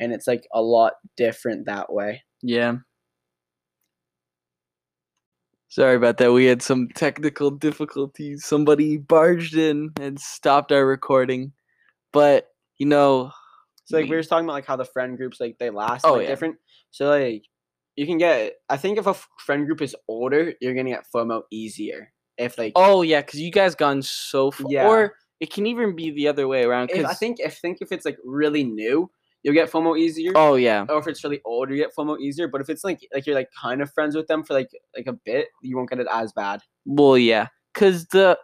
and 0.00 0.12
it's 0.12 0.26
like 0.28 0.46
a 0.54 0.62
lot 0.62 0.94
different 1.16 1.66
that 1.66 1.92
way. 1.92 2.22
Yeah. 2.42 2.76
Sorry 5.74 5.96
about 5.96 6.18
that. 6.18 6.32
We 6.32 6.44
had 6.44 6.62
some 6.62 6.86
technical 6.94 7.50
difficulties. 7.50 8.44
Somebody 8.44 8.96
barged 8.96 9.56
in 9.56 9.90
and 10.00 10.20
stopped 10.20 10.70
our 10.70 10.86
recording. 10.86 11.50
But, 12.12 12.46
you 12.78 12.86
know, 12.86 13.32
So 13.84 13.96
like 13.96 14.04
we 14.04 14.10
we- 14.10 14.16
were 14.16 14.22
talking 14.22 14.44
about 14.44 14.52
like 14.52 14.66
how 14.66 14.76
the 14.76 14.84
friend 14.84 15.16
groups 15.16 15.40
like 15.40 15.58
they 15.58 15.70
last 15.70 16.04
Oh, 16.06 16.12
like 16.12 16.22
yeah. 16.22 16.28
different. 16.28 16.56
So 16.92 17.08
like 17.08 17.42
you 17.96 18.06
can 18.06 18.18
get 18.18 18.52
I 18.68 18.76
think 18.76 18.98
if 18.98 19.08
a 19.08 19.16
friend 19.44 19.66
group 19.66 19.82
is 19.82 19.96
older, 20.06 20.54
you're 20.60 20.74
gonna 20.74 20.90
get 20.90 21.06
FOMO 21.12 21.42
easier. 21.50 22.12
If 22.38 22.56
like 22.56 22.74
oh, 22.76 23.02
yeah, 23.02 23.22
because 23.22 23.40
you 23.40 23.50
guys 23.50 23.74
gone 23.74 24.02
so 24.02 24.52
far. 24.52 24.70
Yeah. 24.70 24.86
Or 24.86 25.14
it 25.40 25.52
can 25.52 25.66
even 25.66 25.96
be 25.96 26.12
the 26.12 26.28
other 26.28 26.46
way 26.46 26.62
around. 26.62 26.92
if, 26.92 27.04
I 27.04 27.14
think 27.14 27.40
if 27.40 27.58
think 27.58 27.78
if 27.80 27.90
it's 27.90 28.04
like 28.04 28.18
really 28.24 28.62
new, 28.62 29.10
you'll 29.44 29.54
get 29.54 29.70
FOMO 29.70 29.96
easier. 29.96 30.32
Oh, 30.34 30.56
yeah. 30.56 30.84
Or 30.88 30.98
if 30.98 31.06
it's 31.06 31.22
really 31.22 31.40
old, 31.44 31.70
you 31.70 31.76
get 31.76 31.94
FOMO 31.96 32.18
easier. 32.18 32.48
But 32.48 32.60
if 32.62 32.68
it's 32.68 32.82
like 32.82 33.06
like 33.14 33.26
you're 33.26 33.36
like 33.36 33.50
kind 33.60 33.80
of 33.80 33.92
friends 33.92 34.16
with 34.16 34.26
them 34.26 34.42
for 34.42 34.54
like 34.54 34.70
like 34.96 35.06
a 35.06 35.12
bit, 35.12 35.46
you 35.62 35.76
won't 35.76 35.90
get 35.90 36.00
it 36.00 36.08
as 36.10 36.32
bad. 36.32 36.60
Well, 36.84 37.16
yeah. 37.16 37.48
Because 37.72 38.06
the, 38.06 38.38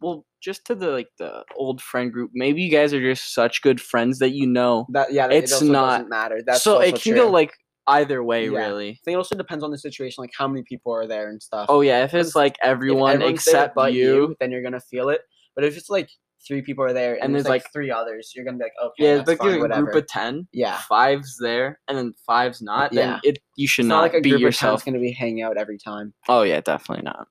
well, 0.00 0.24
just 0.40 0.64
to 0.66 0.74
the, 0.76 0.90
like, 0.90 1.08
the 1.18 1.42
old 1.56 1.80
friend 1.82 2.12
group, 2.12 2.30
maybe 2.34 2.62
you 2.62 2.70
guys 2.70 2.94
are 2.94 3.00
just 3.00 3.34
such 3.34 3.62
good 3.62 3.80
friends 3.80 4.20
that 4.20 4.30
you 4.30 4.46
know. 4.46 4.86
That 4.92 5.12
yeah, 5.12 5.26
It's 5.28 5.60
it 5.60 5.64
not- 5.66 5.96
doesn't 5.96 6.08
matter. 6.08 6.40
That's 6.46 6.62
so 6.62 6.78
it 6.80 6.92
can 6.94 7.14
true. 7.14 7.22
go, 7.22 7.30
like, 7.30 7.52
either 7.88 8.22
way, 8.22 8.48
Yeah. 8.48 8.66
really. 8.68 8.90
I 8.90 8.98
think 9.04 9.14
it 9.14 9.18
also 9.18 9.34
depends 9.34 9.64
on 9.64 9.72
the 9.72 9.78
situation, 9.78 10.22
like 10.22 10.30
how 10.38 10.46
many 10.46 10.62
people 10.62 10.92
are 10.94 11.06
there 11.08 11.28
and 11.30 11.42
stuff. 11.42 11.66
Oh, 11.68 11.80
yeah. 11.80 12.04
If 12.04 12.14
it's, 12.14 12.36
like, 12.36 12.56
everyone 12.62 13.22
except 13.22 13.74
but 13.74 13.92
you 13.92 14.36
then 14.38 14.52
you're 14.52 14.62
gonna 14.62 14.78
feel 14.78 15.08
it. 15.08 15.22
But 15.56 15.64
if 15.64 15.76
it's 15.76 15.90
like 15.90 16.10
three 16.46 16.62
people 16.62 16.84
are 16.84 16.92
there 16.92 17.14
and, 17.14 17.24
And 17.24 17.34
there's 17.34 17.44
like, 17.44 17.64
like- 17.64 17.72
three 17.72 17.90
others, 17.90 18.32
you're 18.34 18.44
gonna 18.44 18.58
be 18.58 18.64
like, 18.64 18.72
okay, 18.82 19.04
Yeah, 19.04 19.16
that's 19.16 19.28
like 19.28 19.38
fine, 19.38 19.70
a 19.70 19.82
group 19.82 19.94
of 19.94 20.06
ten. 20.06 20.46
yeah, 20.52 20.78
Five's 20.88 21.36
there, 21.40 21.80
and 21.88 21.96
then 21.98 22.14
five's 22.26 22.62
not. 22.62 22.92
Yeah. 22.92 23.02
Then 23.06 23.20
it 23.24 23.38
you 23.56 23.66
should 23.68 23.84
it's 23.84 23.88
not, 23.88 23.96
not 23.96 24.02
like 24.02 24.14
a 24.14 24.20
be 24.20 24.30
group 24.30 24.38
of 24.38 24.42
yourself. 24.42 24.80
ten's 24.84 24.84
gonna 24.94 25.02
be 25.02 25.12
hanging 25.12 25.42
out 25.42 25.56
every 25.56 25.78
time. 25.78 26.14
Oh 26.28 26.42
yeah, 26.42 26.60
definitely 26.60 27.04
not. 27.04 27.28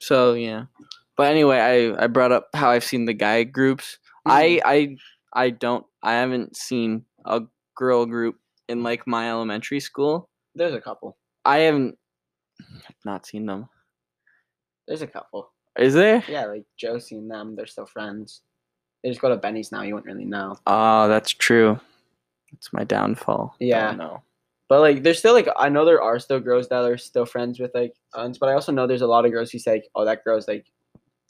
So 0.00 0.34
yeah, 0.34 0.64
but 1.16 1.30
anyway, 1.30 1.58
I 1.96 2.04
I 2.04 2.06
brought 2.08 2.32
up 2.32 2.48
how 2.54 2.70
I've 2.70 2.84
seen 2.84 3.04
the 3.06 3.14
guy 3.14 3.44
groups. 3.44 3.98
I 4.26 4.60
mm-hmm. 4.64 4.68
I 4.68 4.96
I 5.44 5.50
don't. 5.50 5.86
I 6.02 6.12
haven't 6.14 6.56
seen 6.56 7.04
a 7.24 7.42
girl 7.76 8.06
group 8.06 8.36
in 8.68 8.82
like 8.82 9.06
my 9.06 9.30
elementary 9.30 9.80
school. 9.80 10.28
There's 10.54 10.74
a 10.74 10.80
couple. 10.80 11.16
I 11.44 11.58
haven't 11.58 11.98
not 13.04 13.26
seen 13.26 13.46
them. 13.46 13.68
There's 14.88 15.02
a 15.02 15.06
couple. 15.06 15.52
Is 15.78 15.94
there? 15.94 16.22
Yeah, 16.28 16.46
like 16.46 16.64
Josie 16.76 17.16
and 17.16 17.30
them, 17.30 17.54
they're 17.56 17.66
still 17.66 17.86
friends. 17.86 18.42
They 19.02 19.10
just 19.10 19.20
go 19.20 19.28
to 19.28 19.36
Benny's 19.36 19.70
now. 19.72 19.82
You 19.82 19.94
wouldn't 19.94 20.12
really 20.12 20.24
know. 20.26 20.56
Oh, 20.66 21.08
that's 21.08 21.30
true. 21.30 21.78
That's 22.52 22.72
my 22.72 22.84
downfall. 22.84 23.54
Yeah. 23.60 23.92
No. 23.92 24.22
But 24.68 24.80
like, 24.80 25.02
there's 25.02 25.18
still 25.18 25.34
like 25.34 25.48
I 25.58 25.68
know 25.68 25.84
there 25.84 26.02
are 26.02 26.18
still 26.18 26.40
girls 26.40 26.68
that 26.68 26.82
are 26.84 26.96
still 26.98 27.24
friends 27.26 27.60
with 27.60 27.70
like 27.74 27.94
uns, 28.14 28.38
but 28.38 28.48
I 28.48 28.54
also 28.54 28.72
know 28.72 28.86
there's 28.86 29.02
a 29.02 29.06
lot 29.06 29.24
of 29.24 29.30
girls 29.30 29.50
who 29.52 29.60
say, 29.60 29.82
"Oh, 29.94 30.04
that 30.04 30.24
girl's 30.24 30.48
like, 30.48 30.66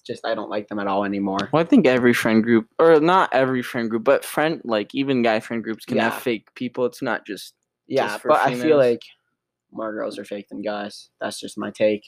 just 0.06 0.24
I 0.24 0.34
don't 0.34 0.48
like 0.48 0.68
them 0.68 0.78
at 0.78 0.86
all 0.86 1.04
anymore." 1.04 1.50
Well, 1.52 1.62
I 1.62 1.66
think 1.66 1.86
every 1.86 2.14
friend 2.14 2.42
group, 2.42 2.66
or 2.78 2.98
not 2.98 3.28
every 3.34 3.62
friend 3.62 3.90
group, 3.90 4.04
but 4.04 4.24
friend 4.24 4.62
like 4.64 4.94
even 4.94 5.20
guy 5.20 5.40
friend 5.40 5.62
groups 5.62 5.84
can 5.84 5.98
have 5.98 6.14
fake 6.22 6.48
people. 6.54 6.86
It's 6.86 7.02
not 7.02 7.26
just 7.26 7.52
Yeah, 7.88 8.16
for 8.16 8.28
but 8.28 8.38
I 8.40 8.52
feel 8.52 8.60
females. 8.62 8.78
like 8.78 9.02
more 9.70 9.92
girls 9.92 10.18
are 10.18 10.24
fake 10.24 10.48
than 10.48 10.62
guys. 10.62 11.10
That's 11.20 11.38
just 11.38 11.58
my 11.58 11.70
take. 11.70 12.06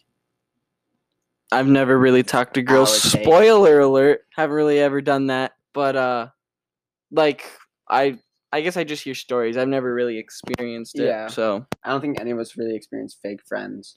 I've 1.51 1.69
never 1.69 1.99
really 1.99 2.23
talked 2.23 2.55
to 2.55 2.63
girls. 2.63 3.03
Spoiler 3.03 3.81
alert. 3.81 4.21
Haven't 4.37 4.55
really 4.55 4.81
ever 4.81 5.01
done 5.01 5.29
that. 5.29 5.53
But 5.73 5.97
uh 5.97 6.29
like 7.11 7.51
I 7.89 8.19
I 8.53 8.61
guess 8.63 8.77
I 8.77 8.85
just 8.85 9.05
hear 9.05 9.15
stories. 9.15 9.57
I've 9.57 9.69
never 9.69 9.93
really 9.93 10.19
experienced 10.19 10.99
it. 10.99 11.07
Yeah. 11.07 11.29
So 11.29 11.67
I 11.85 11.91
don't 11.91 12.01
think 12.01 12.21
any 12.21 12.31
of 12.31 12.39
us 12.39 12.57
really 12.57 12.75
experienced 12.75 13.19
fake 13.23 13.41
friends. 13.47 13.97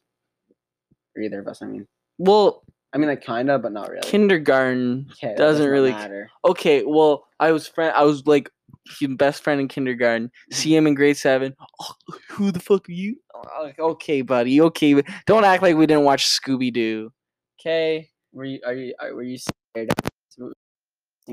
Or 1.15 1.21
either 1.21 1.39
of 1.39 1.47
us. 1.47 1.61
I 1.61 1.65
mean, 1.65 1.87
well, 2.17 2.63
I 2.93 2.97
mean, 2.97 3.09
like 3.09 3.21
kinda, 3.21 3.59
but 3.59 3.71
not 3.71 3.89
really. 3.89 4.01
kindergarten 4.03 5.07
Okay, 5.11 5.35
doesn't 5.35 5.69
really 5.69 5.91
matter. 5.91 6.29
Okay, 6.45 6.83
well, 6.85 7.27
I 7.39 7.51
was 7.51 7.67
friend 7.67 7.93
I 7.95 8.03
was 8.03 8.25
like 8.27 8.49
his 8.99 9.09
best 9.15 9.43
friend 9.43 9.61
in 9.61 9.67
kindergarten. 9.67 10.31
See 10.51 10.75
him 10.75 10.87
in 10.87 10.95
grade 10.95 11.17
seven. 11.17 11.53
Oh, 11.81 11.93
who 12.29 12.51
the 12.51 12.59
fuck 12.59 12.87
are 12.89 12.93
you? 12.93 13.17
Oh, 13.33 13.63
like, 13.63 13.79
okay, 13.79 14.21
buddy. 14.21 14.61
Okay, 14.61 15.01
don't 15.25 15.45
act 15.45 15.63
like 15.63 15.75
we 15.75 15.85
didn't 15.85 16.03
watch 16.03 16.25
Scooby 16.25 16.71
Doo. 16.71 17.11
Okay. 17.61 18.09
Were 18.33 18.45
you? 18.45 18.59
Are 18.65 18.73
you? 18.73 18.93
Are, 18.99 19.13
were 19.13 19.23
you 19.23 19.37
scared 19.37 19.89
of 19.91 20.53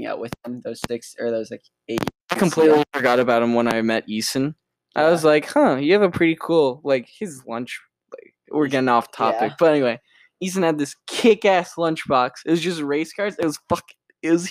out 0.07 0.21
with 0.21 0.33
them? 0.45 0.61
Those 0.63 0.81
six 0.89 1.17
or 1.19 1.31
those 1.31 1.51
like 1.51 1.63
eight? 1.89 2.01
I 2.31 2.35
completely 2.37 2.85
forgot 2.93 3.19
about 3.21 3.43
him 3.43 3.55
when 3.55 3.73
I 3.73 3.83
met 3.83 4.07
Eason. 4.07 4.55
I 4.95 5.11
was 5.11 5.25
like, 5.25 5.47
huh, 5.47 5.77
you 5.77 5.93
have 5.93 6.03
a 6.03 6.11
pretty 6.11 6.37
cool 6.41 6.81
like 6.85 7.09
his 7.09 7.45
lunch. 7.47 7.81
Like 8.13 8.35
we're 8.51 8.69
getting 8.69 8.89
off 8.89 9.11
topic, 9.13 9.51
Yeah. 9.51 9.57
but 9.59 9.71
anyway, 9.73 10.01
Eason 10.43 10.63
had 10.63 10.79
this 10.79 10.95
kick-ass 11.07 11.75
lunchbox. 11.77 12.31
It 12.47 12.51
was 12.51 12.61
just 12.61 12.81
race 12.81 13.13
cars. 13.13 13.37
It 13.39 13.45
was 13.47 13.59
fucking. 13.69 13.97
It 14.23 14.31
was 14.33 14.51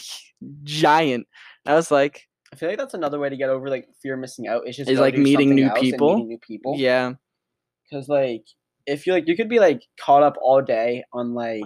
giant. 0.64 1.28
I 1.66 1.76
was 1.76 1.92
like, 1.92 2.28
I 2.54 2.56
feel 2.56 2.70
like 2.70 2.78
that's 2.78 2.94
another 2.94 3.20
way 3.20 3.30
to 3.30 3.38
get 3.38 3.50
over 3.50 3.70
like 3.70 3.88
fear 4.02 4.14
of 4.14 4.20
missing 4.20 4.48
out. 4.48 4.64
It's 4.66 4.78
just 4.78 4.90
Is, 4.90 5.00
like, 5.00 5.18
meeting 5.18 5.54
new 5.54 5.70
people? 5.72 6.16
meeting 6.16 6.28
new 6.30 6.38
people. 6.40 6.76
yeah, 6.78 7.14
Because 7.90 8.08
like 8.08 8.46
if 8.88 9.06
you 9.06 9.14
like 9.14 9.28
you 9.28 9.36
could 9.38 9.50
be 9.50 9.60
like 9.60 9.84
caught 10.00 10.24
up 10.24 10.36
all 10.42 10.62
day 10.62 11.04
on 11.14 11.34
like 11.36 11.64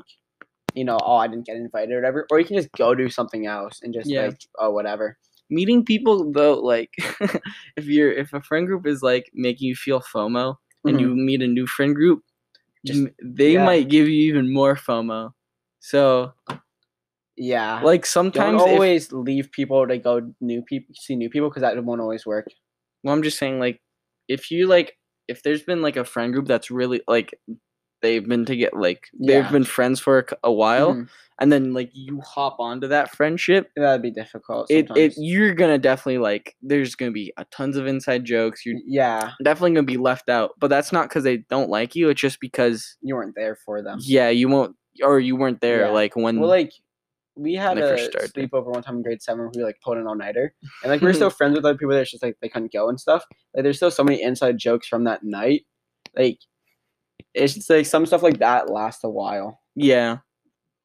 you 0.73 0.83
know 0.83 0.97
oh 1.03 1.15
I 1.17 1.27
didn't 1.27 1.45
get 1.45 1.55
invited 1.55 1.93
or 1.93 1.97
whatever, 1.97 2.27
or 2.31 2.39
you 2.39 2.45
can 2.45 2.57
just 2.57 2.71
go 2.73 2.93
do 2.95 3.09
something 3.09 3.45
else 3.47 3.79
and 3.83 3.93
just 3.93 4.09
Yeah. 4.09 4.27
like 4.27 4.41
oh 4.59 4.71
whatever. 4.71 5.17
meeting 5.49 5.83
people 5.85 6.31
though, 6.31 6.53
like 6.59 6.91
if 7.77 7.85
you're 7.85 8.11
if 8.11 8.33
a 8.33 8.41
friend 8.41 8.67
group 8.67 8.87
is 8.87 9.01
like 9.03 9.29
making 9.33 9.67
you 9.67 9.75
feel 9.75 9.99
FOMO 10.01 10.55
and 10.85 10.97
Mhm. 10.97 11.01
you 11.01 11.07
meet 11.15 11.41
a 11.41 11.47
new 11.47 11.67
friend 11.67 11.93
group, 11.95 12.23
Just- 12.85 13.07
they 13.23 13.53
yeah. 13.53 13.65
might 13.65 13.89
give 13.89 14.07
you 14.07 14.21
even 14.31 14.51
more 14.53 14.75
FOMO. 14.75 15.33
So 15.79 16.31
yeah. 17.37 17.81
like 17.81 18.01
Don't 18.03 18.05
sometimes 18.17 18.61
if- 18.61 18.67
always 18.67 19.11
leave 19.11 19.51
people 19.51 19.87
to 19.87 19.97
go 19.97 20.33
new 20.39 20.61
people 20.61 20.93
see 20.95 21.15
new 21.15 21.29
people 21.29 21.49
because 21.49 21.61
that 21.61 21.83
won't 21.83 22.01
always 22.01 22.25
work. 22.25 22.47
Well, 23.03 23.13
I'm 23.13 23.23
just 23.23 23.39
saying, 23.39 23.59
like, 23.59 23.81
if 24.27 24.51
you 24.51 24.67
like, 24.67 24.95
if 25.31 25.41
there's 25.43 25.63
been 25.63 25.81
like 25.81 25.97
a 25.97 26.05
friend 26.05 26.31
group 26.33 26.47
that's 26.47 26.69
really 26.69 27.01
like, 27.07 27.33
they've 28.01 28.27
been 28.27 28.45
to 28.45 28.55
get 28.55 28.75
like 28.75 29.07
they've 29.19 29.43
Yeah. 29.45 29.51
been 29.51 29.63
friends 29.63 29.99
for 29.99 30.19
a, 30.19 30.25
c- 30.29 30.35
a 30.43 30.51
while, 30.51 30.93
Mhm. 30.95 31.09
and 31.39 31.51
then 31.51 31.73
like 31.73 31.89
you 31.93 32.19
hop 32.21 32.59
onto 32.59 32.87
that 32.87 33.15
friendship, 33.15 33.69
That'd 33.75 34.01
be 34.01 34.11
difficult. 34.11 34.69
it 34.71 34.75
it 34.79 34.87
sometimes. 34.87 35.17
you're 35.19 35.53
gonna 35.53 35.77
definitely 35.77 36.17
like. 36.17 36.55
There's 36.61 36.95
gonna 36.95 37.11
be 37.11 37.31
a 37.37 37.45
tons 37.45 37.77
of 37.77 37.85
inside 37.87 38.25
jokes. 38.25 38.65
You're 38.65 38.79
yeah, 38.85 39.31
definitely 39.43 39.71
gonna 39.75 39.85
be 39.85 39.97
left 39.97 40.29
out, 40.29 40.51
but 40.59 40.69
that's 40.69 40.91
not 40.91 41.09
because 41.09 41.23
they 41.23 41.37
don't 41.49 41.69
like 41.69 41.95
you. 41.95 42.09
It's 42.09 42.21
just 42.21 42.39
because 42.39 42.97
you 43.01 43.15
weren't 43.15 43.35
there 43.35 43.55
for 43.55 43.81
them. 43.83 43.99
yeah, 44.01 44.29
you 44.29 44.49
won't 44.49 44.75
or 45.03 45.19
you 45.19 45.35
weren't 45.35 45.61
there 45.61 45.81
Yeah. 45.85 45.89
like 45.91 46.15
when 46.15 46.39
Well, 46.39 46.49
like 46.49 46.73
we 47.41 47.53
had 47.55 47.77
a 47.77 47.95
sleepover 47.97 48.65
one 48.67 48.83
time 48.83 48.97
in 48.97 49.03
grade 49.03 49.21
seven. 49.21 49.41
Where 49.45 49.51
we 49.55 49.63
like 49.63 49.77
pulled 49.83 49.97
an 49.97 50.07
all 50.07 50.15
nighter, 50.15 50.53
and 50.83 50.91
like 50.91 51.01
we 51.01 51.07
are 51.09 51.13
still 51.21 51.29
friends 51.29 51.55
with 51.55 51.65
other 51.65 51.77
people. 51.77 51.91
There, 51.93 52.01
it's 52.01 52.11
just 52.11 52.23
like 52.23 52.37
they 52.41 52.49
couldn't 52.49 52.71
go 52.71 52.89
and 52.89 52.99
stuff. 52.99 53.23
Like 53.55 53.63
there's 53.63 53.77
still 53.77 53.91
so 53.91 54.03
many 54.03 54.21
inside 54.21 54.57
jokes 54.57 54.87
from 54.87 55.03
that 55.05 55.23
night. 55.23 55.65
Like 56.15 56.39
it's 57.33 57.53
just 57.55 57.69
like 57.69 57.85
some 57.85 58.05
stuff 58.05 58.23
like 58.23 58.39
that 58.39 58.69
lasts 58.69 59.03
a 59.03 59.09
while. 59.09 59.59
yeah. 59.75 60.17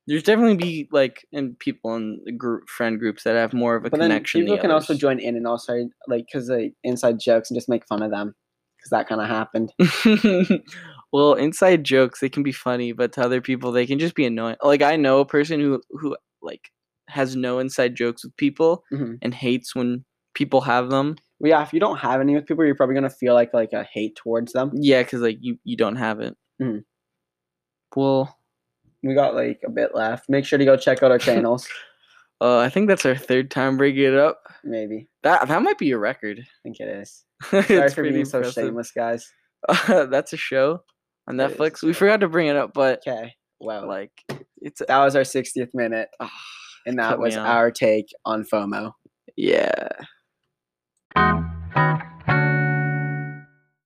There's 0.09 0.23
definitely 0.23 0.55
be 0.57 0.89
like 0.93 1.27
in 1.33 1.57
people 1.57 1.97
in 1.97 2.21
the 2.25 2.31
group 2.31 2.69
friend 2.69 2.97
groups 2.97 3.25
that 3.25 3.35
have 3.35 3.53
more 3.53 3.75
of 3.75 3.85
a 3.85 3.91
But 3.91 3.99
then 3.99 4.11
connection. 4.11 4.43
people 4.43 4.55
than 4.55 4.63
can 4.63 4.71
also 4.71 4.95
join 4.95 5.19
in 5.19 5.35
and 5.35 5.49
also 5.49 5.89
like 6.07 6.27
because 6.31 6.49
like 6.49 6.75
inside 6.85 7.19
jokes 7.19 7.51
and 7.51 7.57
just 7.57 7.69
make 7.69 7.85
fun 7.89 8.05
of 8.05 8.13
them. 8.13 8.33
because 8.79 8.91
that 8.91 9.09
kind 9.09 9.21
of 9.21 9.27
happened. 9.27 9.73
well, 11.13 11.35
inside 11.35 11.83
jokes 11.83 12.21
they 12.21 12.29
can 12.29 12.45
be 12.45 12.53
funny, 12.53 12.93
but 12.93 13.13
to 13.15 13.23
other 13.23 13.41
people 13.41 13.73
they 13.73 13.85
can 13.85 13.99
just 13.99 14.15
be 14.15 14.25
annoying. 14.25 14.55
Like 14.63 14.81
I 14.83 14.95
know 14.95 15.19
a 15.19 15.27
person 15.27 15.59
who 15.59 15.83
who 15.91 16.17
like 16.47 16.71
has 17.09 17.37
no 17.37 17.59
inside 17.59 17.95
jokes 17.95 18.25
with 18.25 18.37
people 18.37 18.85
Mhm. 18.93 19.19
and 19.23 19.35
hates 19.35 19.75
when 19.75 20.05
people 20.35 20.61
have 20.63 20.89
them. 20.91 21.17
Well, 21.39 21.51
yeah, 21.51 21.63
if 21.63 21.73
you 21.73 21.81
don't 21.81 21.99
have 21.99 22.21
any 22.21 22.35
with 22.35 22.47
people, 22.47 22.65
you're 22.65 22.75
probably 22.75 22.95
gonna 22.95 23.11
feel 23.11 23.35
like 23.35 23.53
like 23.53 23.73
a 23.73 23.85
hate 23.85 24.17
towards 24.17 24.53
them. 24.53 24.71
Yeah, 24.75 25.03
because 25.03 25.21
like 25.21 25.39
you 25.41 25.59
you 25.65 25.77
don't 25.77 25.97
have 25.97 26.21
it. 26.21 26.37
Mhm. 26.63 26.85
Well, 27.95 28.39
We 29.03 29.15
got 29.15 29.35
like 29.35 29.61
a 29.65 29.71
bit 29.71 29.95
left. 29.95 30.29
Make 30.29 30.45
sure 30.45 30.59
to 30.59 30.65
go 30.65 30.77
check 30.77 31.03
out 31.03 31.11
our 31.11 31.19
channels. 31.53 31.69
uh, 32.41 32.59
I 32.59 32.69
think 32.69 32.89
that's 32.89 33.07
our 33.07 33.15
third 33.17 33.51
time 33.51 33.77
bringing 33.77 34.03
it 34.05 34.15
up. 34.15 34.41
Maybe 34.65 35.09
That 35.23 35.47
that 35.49 35.63
might 35.63 35.79
be 35.79 35.91
a 35.93 35.99
record. 35.99 36.41
I 36.41 36.45
think 36.63 36.81
it 36.81 36.89
is. 36.89 37.25
Sorry 37.51 37.91
for 37.91 38.03
being 38.03 38.25
so 38.25 38.43
shameless, 38.43 38.91
guys. 38.91 39.33
that's 39.89 40.33
a 40.33 40.37
show 40.37 40.83
on 41.29 41.39
It 41.41 41.51
is 41.51 41.57
Netflix. 41.57 41.83
We 41.83 41.93
forgot 41.93 42.21
to 42.21 42.29
bring 42.29 42.49
it 42.49 42.57
up, 42.57 42.73
but 42.75 42.99
Okay. 43.07 43.35
Well, 43.61 43.87
like 43.87 44.13
it's 44.67 44.83
that 44.89 44.99
was 44.99 45.15
our 45.15 45.23
60th 45.23 45.71
minute, 45.75 46.09
oh, 46.19 46.29
and 46.87 46.99
that 46.99 47.21
was 47.21 47.37
our 47.37 47.71
take 47.71 48.13
on 48.25 48.45
FOMO. 48.45 48.91
Yeah. 49.37 49.89